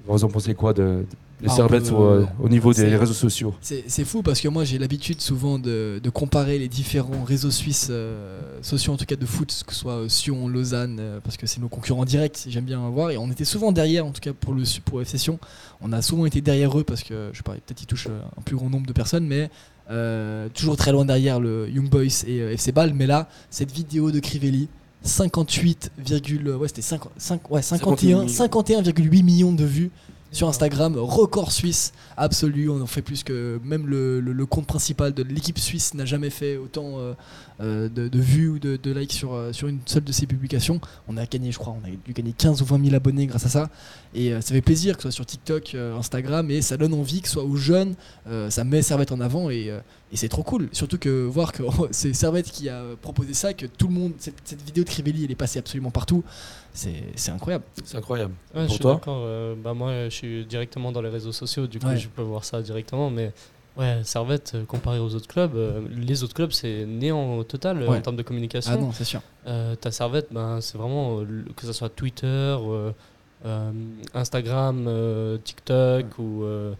vous 0.07 0.23
en 0.23 0.27
pensez 0.29 0.53
quoi 0.55 0.73
de, 0.73 1.05
les 1.41 1.47
Ah, 1.49 1.67
peut- 1.67 1.83
sur, 1.83 2.01
euh, 2.01 2.25
au 2.43 2.49
niveau 2.49 2.73
des 2.73 2.95
réseaux 2.97 3.13
sociaux? 3.13 3.53
C'est 3.61 4.03
fou 4.05 4.21
parce 4.21 4.41
que 4.41 4.47
moi 4.47 4.63
j'ai 4.63 4.77
l'habitude 4.77 5.21
souvent 5.21 5.57
de, 5.57 5.99
de 6.03 6.09
comparer 6.09 6.59
les 6.59 6.67
différents 6.67 7.23
réseaux 7.23 7.49
suisses 7.51 7.87
euh, 7.89 8.39
sociaux 8.61 8.93
en 8.93 8.97
tout 8.97 9.05
cas 9.05 9.15
de 9.15 9.25
foot, 9.25 9.63
que 9.65 9.73
ce 9.73 9.79
soit 9.79 10.09
Sion, 10.09 10.47
Lausanne, 10.47 10.97
euh, 10.99 11.19
parce 11.23 11.37
que 11.37 11.47
c'est 11.47 11.59
nos 11.61 11.69
concurrents 11.69 12.05
directs, 12.05 12.45
j'aime 12.47 12.65
bien 12.65 12.87
voir. 12.89 13.11
Et 13.11 13.17
on 13.17 13.31
était 13.31 13.45
souvent 13.45 13.71
derrière, 13.71 14.05
en 14.05 14.11
tout 14.11 14.21
cas 14.21 14.33
pour 14.33 14.53
le 14.53 14.63
pour 14.83 15.01
FC 15.01 15.17
Sion, 15.17 15.39
on 15.81 15.91
a 15.93 16.01
souvent 16.01 16.25
été 16.25 16.41
derrière 16.41 16.77
eux 16.77 16.83
parce 16.83 17.03
que 17.03 17.29
je 17.33 17.41
pas, 17.41 17.53
peut-être 17.53 17.81
ils 17.81 17.87
touchent 17.87 18.07
un 18.37 18.41
plus 18.41 18.55
grand 18.55 18.69
nombre 18.69 18.85
de 18.87 18.93
personnes, 18.93 19.25
mais 19.25 19.49
toujours 20.53 20.77
très 20.77 20.91
loin 20.91 21.05
derrière 21.05 21.39
le 21.39 21.69
Young 21.69 21.89
Boys 21.89 22.23
et 22.27 22.37
FC 22.53 22.71
Ball. 22.71 22.93
Mais 22.93 23.07
là, 23.07 23.27
cette 23.49 23.71
vidéo 23.71 24.11
de 24.11 24.19
Crivelli, 24.19 24.67
58, 25.03 25.91
ouais, 26.59 26.67
c'était 26.67 26.81
50 26.81 27.11
cinq- 27.17 27.49
ouais, 27.51 27.61
51 27.61 28.27
51 28.27 28.81
51,8 28.81 29.23
millions 29.23 29.51
de 29.53 29.65
vues. 29.65 29.91
sur 30.33 30.47
Instagram, 30.47 30.95
record 30.97 31.51
suisse 31.51 31.91
absolu. 32.15 32.69
On 32.69 32.79
en 32.81 32.85
fait 32.87 33.01
plus 33.01 33.21
que 33.23 33.59
même 33.65 33.85
le, 33.87 34.21
le- 34.21 34.31
le 34.31 34.45
compte 34.45 34.65
principal 34.65 35.13
de 35.13 35.23
l'équipe 35.23 35.59
suisse 35.59 35.93
n'a 35.93 36.05
jamais 36.05 36.29
fait 36.29 36.55
autant 36.55 36.99
euh, 36.99 37.13
euh, 37.59 37.89
de, 37.89 38.07
de 38.07 38.19
vues 38.19 38.47
ou 38.47 38.57
de, 38.57 38.77
de 38.81 38.91
likes 38.93 39.11
sur, 39.11 39.33
euh, 39.33 39.51
sur 39.51 39.67
une 39.67 39.79
seule 39.85 40.05
de 40.05 40.11
ses 40.13 40.27
publications. 40.27 40.79
On 41.09 41.17
a 41.17 41.25
gagné, 41.25 41.51
je 41.51 41.57
crois, 41.59 41.75
on 41.83 41.85
a 41.85 41.91
dû 41.91 42.13
gagner 42.13 42.31
15 42.31 42.61
ou 42.61 42.65
20 42.65 42.81
000 42.81 42.95
abonnés 42.95 43.25
grâce 43.27 43.45
à 43.45 43.49
ça. 43.49 43.69
Et 44.13 44.31
euh, 44.31 44.39
ça 44.39 44.53
fait 44.53 44.61
plaisir 44.61 44.95
que 44.95 45.03
ce 45.03 45.09
soit 45.09 45.15
sur 45.15 45.25
TikTok, 45.25 45.75
euh, 45.75 45.97
Instagram, 45.97 46.49
et 46.49 46.61
ça 46.61 46.77
donne 46.77 46.93
envie 46.93 47.19
que 47.21 47.27
ce 47.27 47.33
soit 47.33 47.43
aux 47.43 47.57
jeunes. 47.57 47.95
ça 48.49 48.63
met 48.63 48.81
Servette 48.83 49.11
en 49.11 49.19
avant 49.19 49.49
et, 49.49 49.69
et 50.11 50.17
c'est 50.17 50.29
trop 50.29 50.43
cool. 50.43 50.67
Surtout 50.71 50.97
que 50.97 51.25
voir 51.25 51.51
que 51.51 51.63
c'est 51.91 52.13
Servette 52.13 52.49
qui 52.51 52.67
a 52.69 52.83
proposé 53.01 53.33
ça, 53.33 53.53
que 53.53 53.65
tout 53.65 53.87
le 53.87 53.93
monde, 53.93 54.13
cette, 54.17 54.35
cette 54.43 54.61
vidéo 54.61 54.83
de 54.83 54.89
Crivelli, 54.89 55.25
elle 55.25 55.31
est 55.31 55.35
passée 55.35 55.59
absolument 55.59 55.91
partout. 55.91 56.23
C'est 56.73 57.03
c'est 57.15 57.31
incroyable. 57.31 57.63
C'est 57.83 57.97
incroyable. 57.97 58.33
Ouais, 58.55 58.61
je 58.61 58.65
Pour 58.67 58.73
suis 58.75 58.81
toi 58.81 58.93
d'accord. 58.95 59.21
euh, 59.25 59.55
bah 59.61 59.73
moi, 59.73 59.91
je 60.05 60.09
suis 60.15 60.45
directement 60.45 60.91
dans 60.91 61.01
les 61.01 61.09
réseaux 61.09 61.31
sociaux, 61.31 61.67
du 61.67 61.79
coup, 61.79 61.87
Ouais. 61.87 61.97
je 61.97 62.07
peux 62.09 62.21
voir 62.21 62.43
ça 62.45 62.61
directement. 62.61 63.09
Mais 63.09 63.31
ouais, 63.77 63.99
Servette, 64.03 64.53
euh, 64.55 64.65
comparé 64.65 64.99
aux 64.99 65.13
autres 65.15 65.27
clubs, 65.27 65.55
euh, 65.55 65.81
les 65.95 66.23
autres 66.23 66.33
clubs, 66.33 66.51
c'est 66.51 66.85
néant 66.85 67.37
au 67.37 67.43
total 67.43 67.81
euh, 67.81 67.87
Ouais. 67.89 67.97
en 67.97 68.01
termes 68.01 68.15
de 68.15 68.23
communication. 68.23 68.71
Ah 68.73 68.77
non, 68.77 68.91
c'est 68.93 69.03
sûr. 69.05 69.21
Euh, 69.47 69.75
ta 69.75 69.91
Servette, 69.91 70.27
ben, 70.31 70.61
c'est 70.61 70.77
vraiment, 70.77 71.19
euh, 71.19 71.43
que 71.55 71.65
ce 71.65 71.73
soit 71.73 71.89
Twitter, 71.89 72.27
euh, 72.27 72.91
euh, 73.45 73.71
Instagram, 74.13 74.85
euh, 74.87 75.37
TikTok 75.43 76.05
ou, 76.19 76.43
euh, 76.43 76.73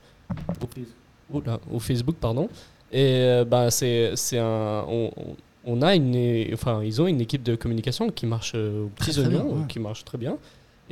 ou- 1.32 1.38
oula, 1.38 1.60
ou 1.70 1.80
Facebook, 1.80 2.16
pardon. 2.20 2.50
Et 2.92 3.20
euh, 3.22 3.46
ben, 3.46 3.70
c'est 3.70 4.12
c'est 4.16 4.38
un. 4.39 4.84
On, 4.88 5.12
on- 5.66 5.82
a 5.82 5.96
une, 5.96 6.46
enfin, 6.54 6.82
ils 6.84 7.02
ont 7.02 7.08
une 7.08 7.22
équipe 7.22 7.44
de 7.44 7.56
communication 7.56 8.10
qui 8.10 8.26
marche 8.26 8.54
euh, 8.56 8.86
aux 8.86 8.89
petits 8.89 9.12
Très, 9.12 9.22
oignons, 9.22 9.44
bien, 9.46 9.56
ouais. 9.62 9.68
qui 9.70 9.80
marche 9.80 10.04
très 10.04 10.18
bien. 10.18 10.38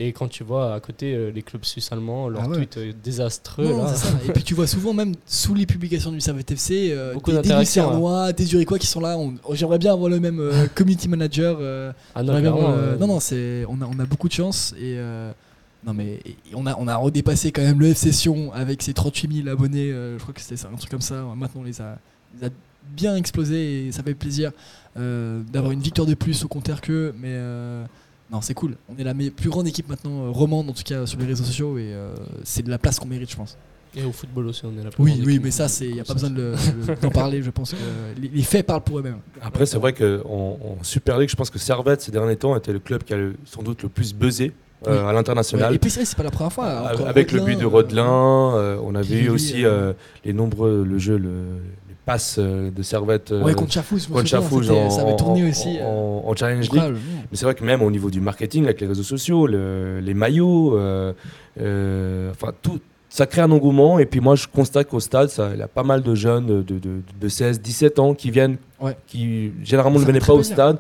Et 0.02 0.14
quand 0.14 0.30
tu 0.30 0.46
vois 0.46 0.74
à 0.76 0.80
côté 0.80 1.14
euh, 1.14 1.30
les 1.30 1.42
clubs 1.42 1.66
suisses 1.66 1.92
allemands, 1.92 2.30
leurs 2.30 2.44
Ah 2.46 2.48
ouais. 2.48 2.66
tweets 2.66 3.02
désastreux, 3.04 3.66
Non, 3.68 3.84
là, 3.84 3.94
c'est 3.94 4.08
ça. 4.08 4.14
Et 4.28 4.32
puis 4.32 4.44
tu 4.44 4.54
vois 4.54 4.66
souvent 4.68 4.94
même 4.94 5.14
sous 5.26 5.54
les 5.54 5.66
publications 5.66 6.12
du 6.14 6.22
Servette 6.22 6.52
FC 6.52 6.92
euh, 6.94 7.16
des, 7.26 7.42
des 7.42 7.54
Lucernois, 7.60 8.32
des 8.32 8.46
Zurichois 8.46 8.80
qui 8.80 8.88
sont 8.88 9.02
là. 9.02 9.18
On- 9.18 9.34
J'aimerais 9.54 9.78
bien 9.80 9.92
avoir 9.92 10.10
le 10.10 10.22
même 10.22 10.40
euh, 10.40 10.68
community 10.74 11.10
manager. 11.10 11.58
ah 12.16 12.24
non, 12.24 12.40
bien 12.40 12.52
non, 12.98 13.08
non, 13.08 13.20
c'est 13.20 13.66
on 13.68 13.82
a, 13.82 13.86
on 13.94 14.00
a 14.00 14.06
beaucoup 14.06 14.30
de 14.30 14.34
chance 14.34 14.74
et 14.80 14.98
non 15.86 15.94
mais 15.94 16.20
on 16.54 16.66
a 16.66 16.76
on 16.78 16.88
a 16.88 16.96
redépassé 16.98 17.52
quand 17.52 17.62
même 17.62 17.80
le 17.80 17.88
FC 17.88 18.12
Sion 18.12 18.52
avec 18.54 18.82
ses 18.82 18.94
38 18.94 19.44
000 19.44 19.48
abonnés. 19.48 19.92
euh, 19.92 20.18
je 20.18 20.22
crois 20.22 20.34
que 20.34 20.42
c'était 20.42 20.58
ça, 20.58 20.70
un 20.74 20.76
truc 20.78 20.90
comme 20.92 21.02
ça. 21.02 21.24
Maintenant 21.36 21.62
on 21.62 21.64
les 21.64 21.80
a, 21.82 21.98
les 22.40 22.48
a 22.48 22.50
bien 22.96 23.16
explosés 23.16 23.88
et 23.88 23.92
ça 23.92 24.04
fait 24.04 24.14
plaisir 24.14 24.52
euh, 24.98 25.42
d'avoir 25.54 25.72
une 25.72 25.80
victoire 25.82 26.08
de 26.08 26.16
plus 26.16 26.44
au 26.44 26.48
compteur 26.48 26.82
qu'eux. 26.82 27.14
Mais 27.20 27.30
euh, 27.32 27.86
non, 28.32 28.42
c'est 28.42 28.54
cool. 28.54 28.76
On 28.90 28.98
est 29.00 29.04
la 29.04 29.14
plus 29.14 29.50
grande 29.50 29.68
équipe 29.68 29.88
maintenant 29.88 30.26
euh, 30.26 30.30
romande 30.32 30.70
en 30.70 30.74
tout 30.74 30.84
cas 30.84 31.06
sur 31.06 31.18
les 31.20 31.26
réseaux 31.26 31.44
sociaux 31.46 31.78
et 31.78 31.94
euh, 31.94 32.14
c'est 32.44 32.64
de 32.64 32.70
la 32.70 32.78
place 32.78 33.00
qu'on 33.00 33.08
mérite, 33.08 33.32
je 33.32 33.38
pense. 33.38 33.58
Et 33.96 34.04
au 34.04 34.12
football 34.12 34.48
aussi, 34.48 34.64
on 34.66 34.78
est 34.80 34.84
la 34.84 34.92
plus 34.92 35.02
Oui, 35.04 35.20
oui, 35.26 35.40
mais 35.42 35.50
ça, 35.50 35.68
c'est, 35.68 35.88
il 35.88 35.94
n'y 35.96 36.00
a 36.00 36.04
pas 36.04 36.14
besoin 36.14 36.30
ça. 36.30 36.36
de 36.36 36.42
le- 36.42 36.96
de- 36.96 37.02
d'en 37.02 37.10
parler. 37.10 37.42
Je 37.42 37.50
pense 37.50 37.72
que 37.72 37.78
les, 38.22 38.28
les 38.28 38.44
faits 38.44 38.68
parlent 38.68 38.84
pour 38.84 39.00
eux-mêmes. 39.00 39.18
Après, 39.42 39.66
c'est 39.66 39.80
vrai 39.80 39.94
qu'en 39.94 40.04
en 40.62 40.78
Super 40.84 41.18
League, 41.18 41.30
je 41.30 41.36
pense 41.36 41.50
que 41.50 41.58
Servette, 41.58 42.02
ces 42.02 42.12
derniers 42.12 42.36
temps, 42.36 42.56
était 42.56 42.72
le 42.72 42.78
club 42.80 43.04
qui 43.04 43.14
a 43.14 43.18
le- 43.18 43.36
sans 43.46 43.64
doute 43.64 43.82
le 43.82 43.90
plus 43.90 44.14
buzzé 44.14 44.52
euh, 44.88 45.06
à 45.08 45.14
l'international. 45.14 45.70
Ouais, 45.70 45.76
et 45.76 45.80
puis 45.80 45.90
c'est 45.90 46.16
pas 46.16 46.24
la 46.24 46.32
première 46.32 46.54
fois. 46.54 46.66
Avec 47.08 47.32
le 47.32 47.42
but 47.42 47.58
de 47.58 47.64
euh, 47.66 47.68
Rodelin, 47.68 48.54
euh, 48.56 48.78
on 48.84 48.96
avait 48.96 49.06
eu 49.08 49.10
Kivili, 49.18 49.30
aussi 49.30 49.64
les 50.26 50.34
nombreux, 50.34 50.86
le 50.88 50.98
jeu, 50.98 51.18
le, 51.18 51.30
les 51.90 51.96
passes 52.06 52.38
euh, 52.40 52.72
de 52.72 52.82
Servette 52.82 53.32
Ouais, 53.32 53.54
contre 53.54 53.54
me 53.54 53.54
contre 53.54 53.68
en, 54.72 54.90
ça 54.90 55.02
avait 55.02 55.16
tourné 55.18 55.44
en- 55.46 55.50
aussi. 55.50 55.78
en- 55.84 56.24
en 56.26 56.36
Challenge 56.36 56.70
League. 56.72 56.94
Mais 57.32 57.38
c'est 57.38 57.46
vrai 57.46 57.56
que 57.56 57.64
même 57.64 57.82
au 57.82 57.92
niveau 57.92 58.10
du 58.10 58.22
marketing, 58.22 58.64
avec 58.66 58.80
les 58.82 58.88
réseaux 58.88 59.04
sociaux, 59.04 59.48
le- 59.48 60.00
les 60.00 60.14
maillots, 60.14 60.78
euh, 60.78 61.14
euh, 61.60 62.32
enfin 62.32 62.54
tout, 62.62 62.80
ça 63.10 63.26
crée 63.26 63.42
un 63.42 63.52
engouement. 63.52 64.00
Et 64.00 64.06
puis 64.06 64.20
moi, 64.20 64.36
je 64.36 64.48
constate 64.48 64.88
qu'au 64.88 65.00
stade, 65.00 65.30
ça- 65.30 65.50
il 65.54 65.60
y 65.60 65.64
a 65.64 65.68
pas 65.68 65.84
mal 65.84 66.02
de 66.04 66.16
jeunes 66.16 66.46
de, 66.46 66.62
de, 66.62 66.80
de 67.20 67.28
16, 67.28 67.60
17 67.62 68.00
ans 68.00 68.14
qui 68.14 68.32
viennent, 68.32 68.58
Ouais. 68.80 68.96
qui 69.08 69.52
généralement 69.64 69.98
Ça 70.00 70.04
ne 70.04 70.08
venaient 70.08 70.20
pas 70.26 70.34
au 70.34 70.44
stade 70.44 70.78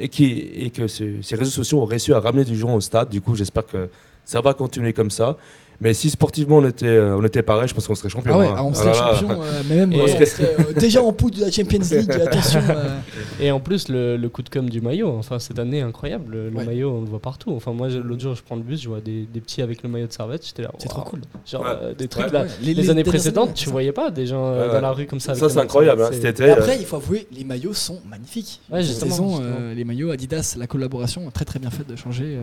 et, 0.00 0.08
qui, 0.08 0.32
et 0.54 0.70
que 0.70 0.88
ces, 0.88 1.20
réseaux 1.30 1.50
sociaux 1.50 1.82
ont 1.82 1.84
réussi 1.84 2.12
à 2.12 2.18
ramener 2.18 2.44
du 2.44 2.56
gens 2.56 2.74
au 2.74 2.80
stade. 2.80 3.10
Du 3.10 3.20
coup, 3.20 3.36
j'espère 3.36 3.66
que 3.66 3.88
ça 4.24 4.40
va 4.40 4.54
continuer 4.54 4.92
comme 4.92 5.10
ça. 5.10 5.36
Mais 5.82 5.94
si 5.94 6.10
sportivement 6.10 6.56
on 6.58 6.66
était, 6.68 6.84
euh, 6.86 7.16
on 7.16 7.24
était 7.24 7.42
pareil, 7.42 7.66
je 7.66 7.72
pense 7.74 7.86
qu'on 7.86 7.94
serait 7.94 8.10
champion. 8.10 8.32
Ah 8.34 8.38
ouais, 8.38 8.46
hein. 8.48 8.54
ah, 8.58 8.64
on 8.64 8.74
serait 8.74 8.92
champion, 8.92 9.30
euh, 9.40 9.62
mais 9.68 9.76
même 9.76 9.92
Et- 9.94 10.00
on 10.02 10.06
serait, 10.06 10.26
euh, 10.58 10.72
déjà 10.78 11.02
en 11.02 11.10
poule 11.12 11.30
de 11.30 11.40
la 11.40 11.50
Champions 11.50 11.78
League. 11.90 12.10
attention. 12.10 12.60
euh, 12.68 12.98
Et 13.40 13.50
en 13.50 13.60
plus, 13.60 13.88
le, 13.88 14.18
le 14.18 14.28
coup 14.28 14.42
de 14.42 14.50
com 14.50 14.68
du 14.68 14.82
maillot, 14.82 15.08
enfin 15.18 15.38
cette 15.38 15.58
année 15.58 15.80
incroyable, 15.80 16.32
le, 16.50 16.50
Ouais. 16.58 16.64
maillot 16.66 16.90
on 16.92 17.00
le 17.00 17.06
voit 17.06 17.18
partout. 17.20 17.52
Enfin 17.56 17.72
moi 17.72 17.88
l'autre 17.88 18.20
jour 18.20 18.34
je 18.34 18.42
prends 18.42 18.56
le 18.56 18.62
bus, 18.62 18.82
je 18.82 18.88
vois 18.90 19.00
des, 19.00 19.22
des 19.32 19.40
petits 19.40 19.62
avec 19.62 19.82
le 19.82 19.88
maillot 19.88 20.06
de 20.06 20.12
Servette, 20.12 20.46
j'étais 20.46 20.62
là. 20.62 20.70
C'est 20.78 20.88
trop 20.88 21.00
cool. 21.02 21.20
Genre 21.50 21.62
Ouais. 21.62 21.68
euh, 21.82 21.94
des 21.94 22.08
trucs 22.08 22.26
Ouais. 22.26 22.32
là. 22.32 22.42
Ouais, 22.42 22.48
Les, 22.60 22.74
les- 22.74 22.82
les 22.82 22.90
années 22.90 23.02
précédentes, 23.04 23.44
années, 23.48 23.54
tu 23.54 23.70
voyais 23.70 23.92
pas 23.92 24.10
des 24.10 24.26
gens 24.26 24.52
Ouais, 24.52 24.68
dans 24.68 24.80
la 24.82 24.92
rue 24.92 25.06
comme 25.06 25.20
ça. 25.20 25.32
avec 25.32 25.42
Ça, 25.42 25.48
c'est 25.48 25.58
incroyable. 25.60 26.02
hein. 26.02 26.10
Euh, 26.12 26.52
après, 26.52 26.76
il 26.78 26.84
faut 26.84 26.96
avouer, 26.96 27.26
les 27.34 27.44
maillots 27.44 27.72
sont 27.72 28.00
magnifiques. 28.08 28.60
Ouais, 28.70 28.80
Cette 28.82 28.88
justement, 28.90 29.10
saison, 29.12 29.28
justement. 29.36 29.56
euh, 29.60 29.74
les 29.74 29.84
maillots 29.84 30.10
Adidas, 30.10 30.56
la 30.58 30.66
collaboration, 30.66 31.30
très 31.30 31.46
très 31.46 31.58
bien 31.58 31.70
faite 31.70 31.88
de 31.88 31.96
changer. 31.96 32.36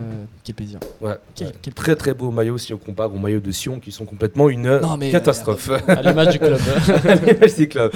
quel 0.43 0.55
plaisir. 0.55 0.79
ouais. 1.01 1.13
Quel- 1.35 1.51
Très 1.75 1.95
très 1.95 2.13
beau 2.15 2.31
maillot 2.31 2.57
si 2.57 2.73
on 2.73 2.77
compare 2.77 3.13
aux 3.13 3.17
maillots 3.27 3.39
de 3.41 3.51
Sion 3.51 3.79
qui 3.79 3.91
sont 3.91 4.05
complètement 4.05 4.49
une 4.49 4.79
Non, 4.79 4.97
mais, 4.97 5.11
catastrophe. 5.11 5.69
À 5.87 6.01
l'image 6.01 6.29
du 6.29 6.39
club. 6.39 6.59
Merci 7.41 7.67
Club. 7.67 7.91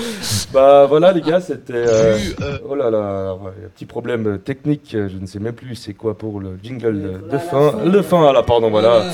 Bah 0.53 0.85
voilà 0.87 1.11
les 1.13 1.21
gars, 1.21 1.39
c'était. 1.41 1.73
euh, 1.73 2.17
Oh 2.67 2.75
là 2.75 2.89
là, 2.89 3.33
ouais, 3.35 3.51
un 3.65 3.69
petit 3.73 3.85
problème 3.85 4.39
technique, 4.39 4.93
euh, 4.95 5.07
je 5.09 5.17
ne 5.17 5.25
sais 5.25 5.39
même 5.39 5.53
plus 5.53 5.75
c'est 5.75 5.93
quoi 5.93 6.17
pour 6.17 6.39
le 6.39 6.57
jingle 6.61 7.01
de, 7.01 7.29
de 7.31 7.37
fin. 7.37 7.73
Le 7.85 8.01
fin, 8.01 8.25
ah 8.29 8.33
là, 8.33 8.43
pardon, 8.43 8.69
voilà. 8.69 9.05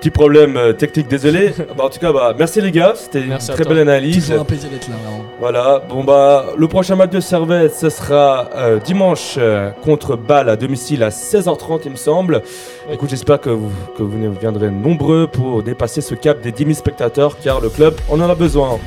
Petit 0.00 0.10
problème 0.10 0.56
euh, 0.56 0.72
technique, 0.72 1.08
désolé. 1.08 1.52
Bah, 1.76 1.84
en 1.84 1.88
tout 1.88 1.98
cas, 1.98 2.12
bah, 2.12 2.34
merci 2.38 2.60
les 2.60 2.70
gars, 2.70 2.92
c'était 2.94 3.20
une 3.22 3.28
Merci 3.28 3.50
à 3.50 3.54
très 3.54 3.64
toi. 3.64 3.72
belle 3.74 3.82
analyse. 3.88 4.26
Toujours 4.26 4.42
un 4.42 4.44
plaisir 4.44 4.68
d'être 4.70 4.88
là, 4.88 4.94
vraiment. 5.02 5.24
Voilà, 5.40 5.82
bon 5.88 6.02
bah 6.04 6.46
le 6.56 6.66
prochain 6.68 6.96
match 6.96 7.10
de 7.10 7.20
Servette 7.20 7.74
ce 7.74 7.90
sera 7.90 8.48
euh, 8.56 8.78
dimanche 8.78 9.34
euh, 9.36 9.70
contre 9.84 10.16
Bâle 10.16 10.48
à 10.48 10.56
domicile 10.56 11.02
à 11.02 11.10
16h30 11.10 11.80
il 11.84 11.90
me 11.92 11.96
semble. 11.96 12.42
Oui. 12.88 12.94
Écoute 12.94 13.10
j'espère 13.10 13.40
que 13.40 13.50
vous, 13.50 13.70
que 13.98 14.02
vous 14.02 14.32
viendrez 14.40 14.70
nombreux 14.70 15.26
pour 15.26 15.62
dépasser 15.62 16.00
ce 16.00 16.14
cap 16.14 16.40
des 16.40 16.52
10 16.52 16.62
000 16.64 16.74
spectateurs 16.74 17.36
car 17.42 17.60
le 17.60 17.68
club 17.68 17.94
en 18.10 18.18
en 18.20 18.30
a 18.30 18.34
besoin. 18.34 18.78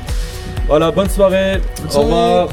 Voilà, 0.66 0.90
bonne 0.90 1.08
soirée, 1.08 1.60
Bonne 1.78 1.86
au 1.86 1.90
soirée. 1.90 2.04
revoir. 2.06 2.48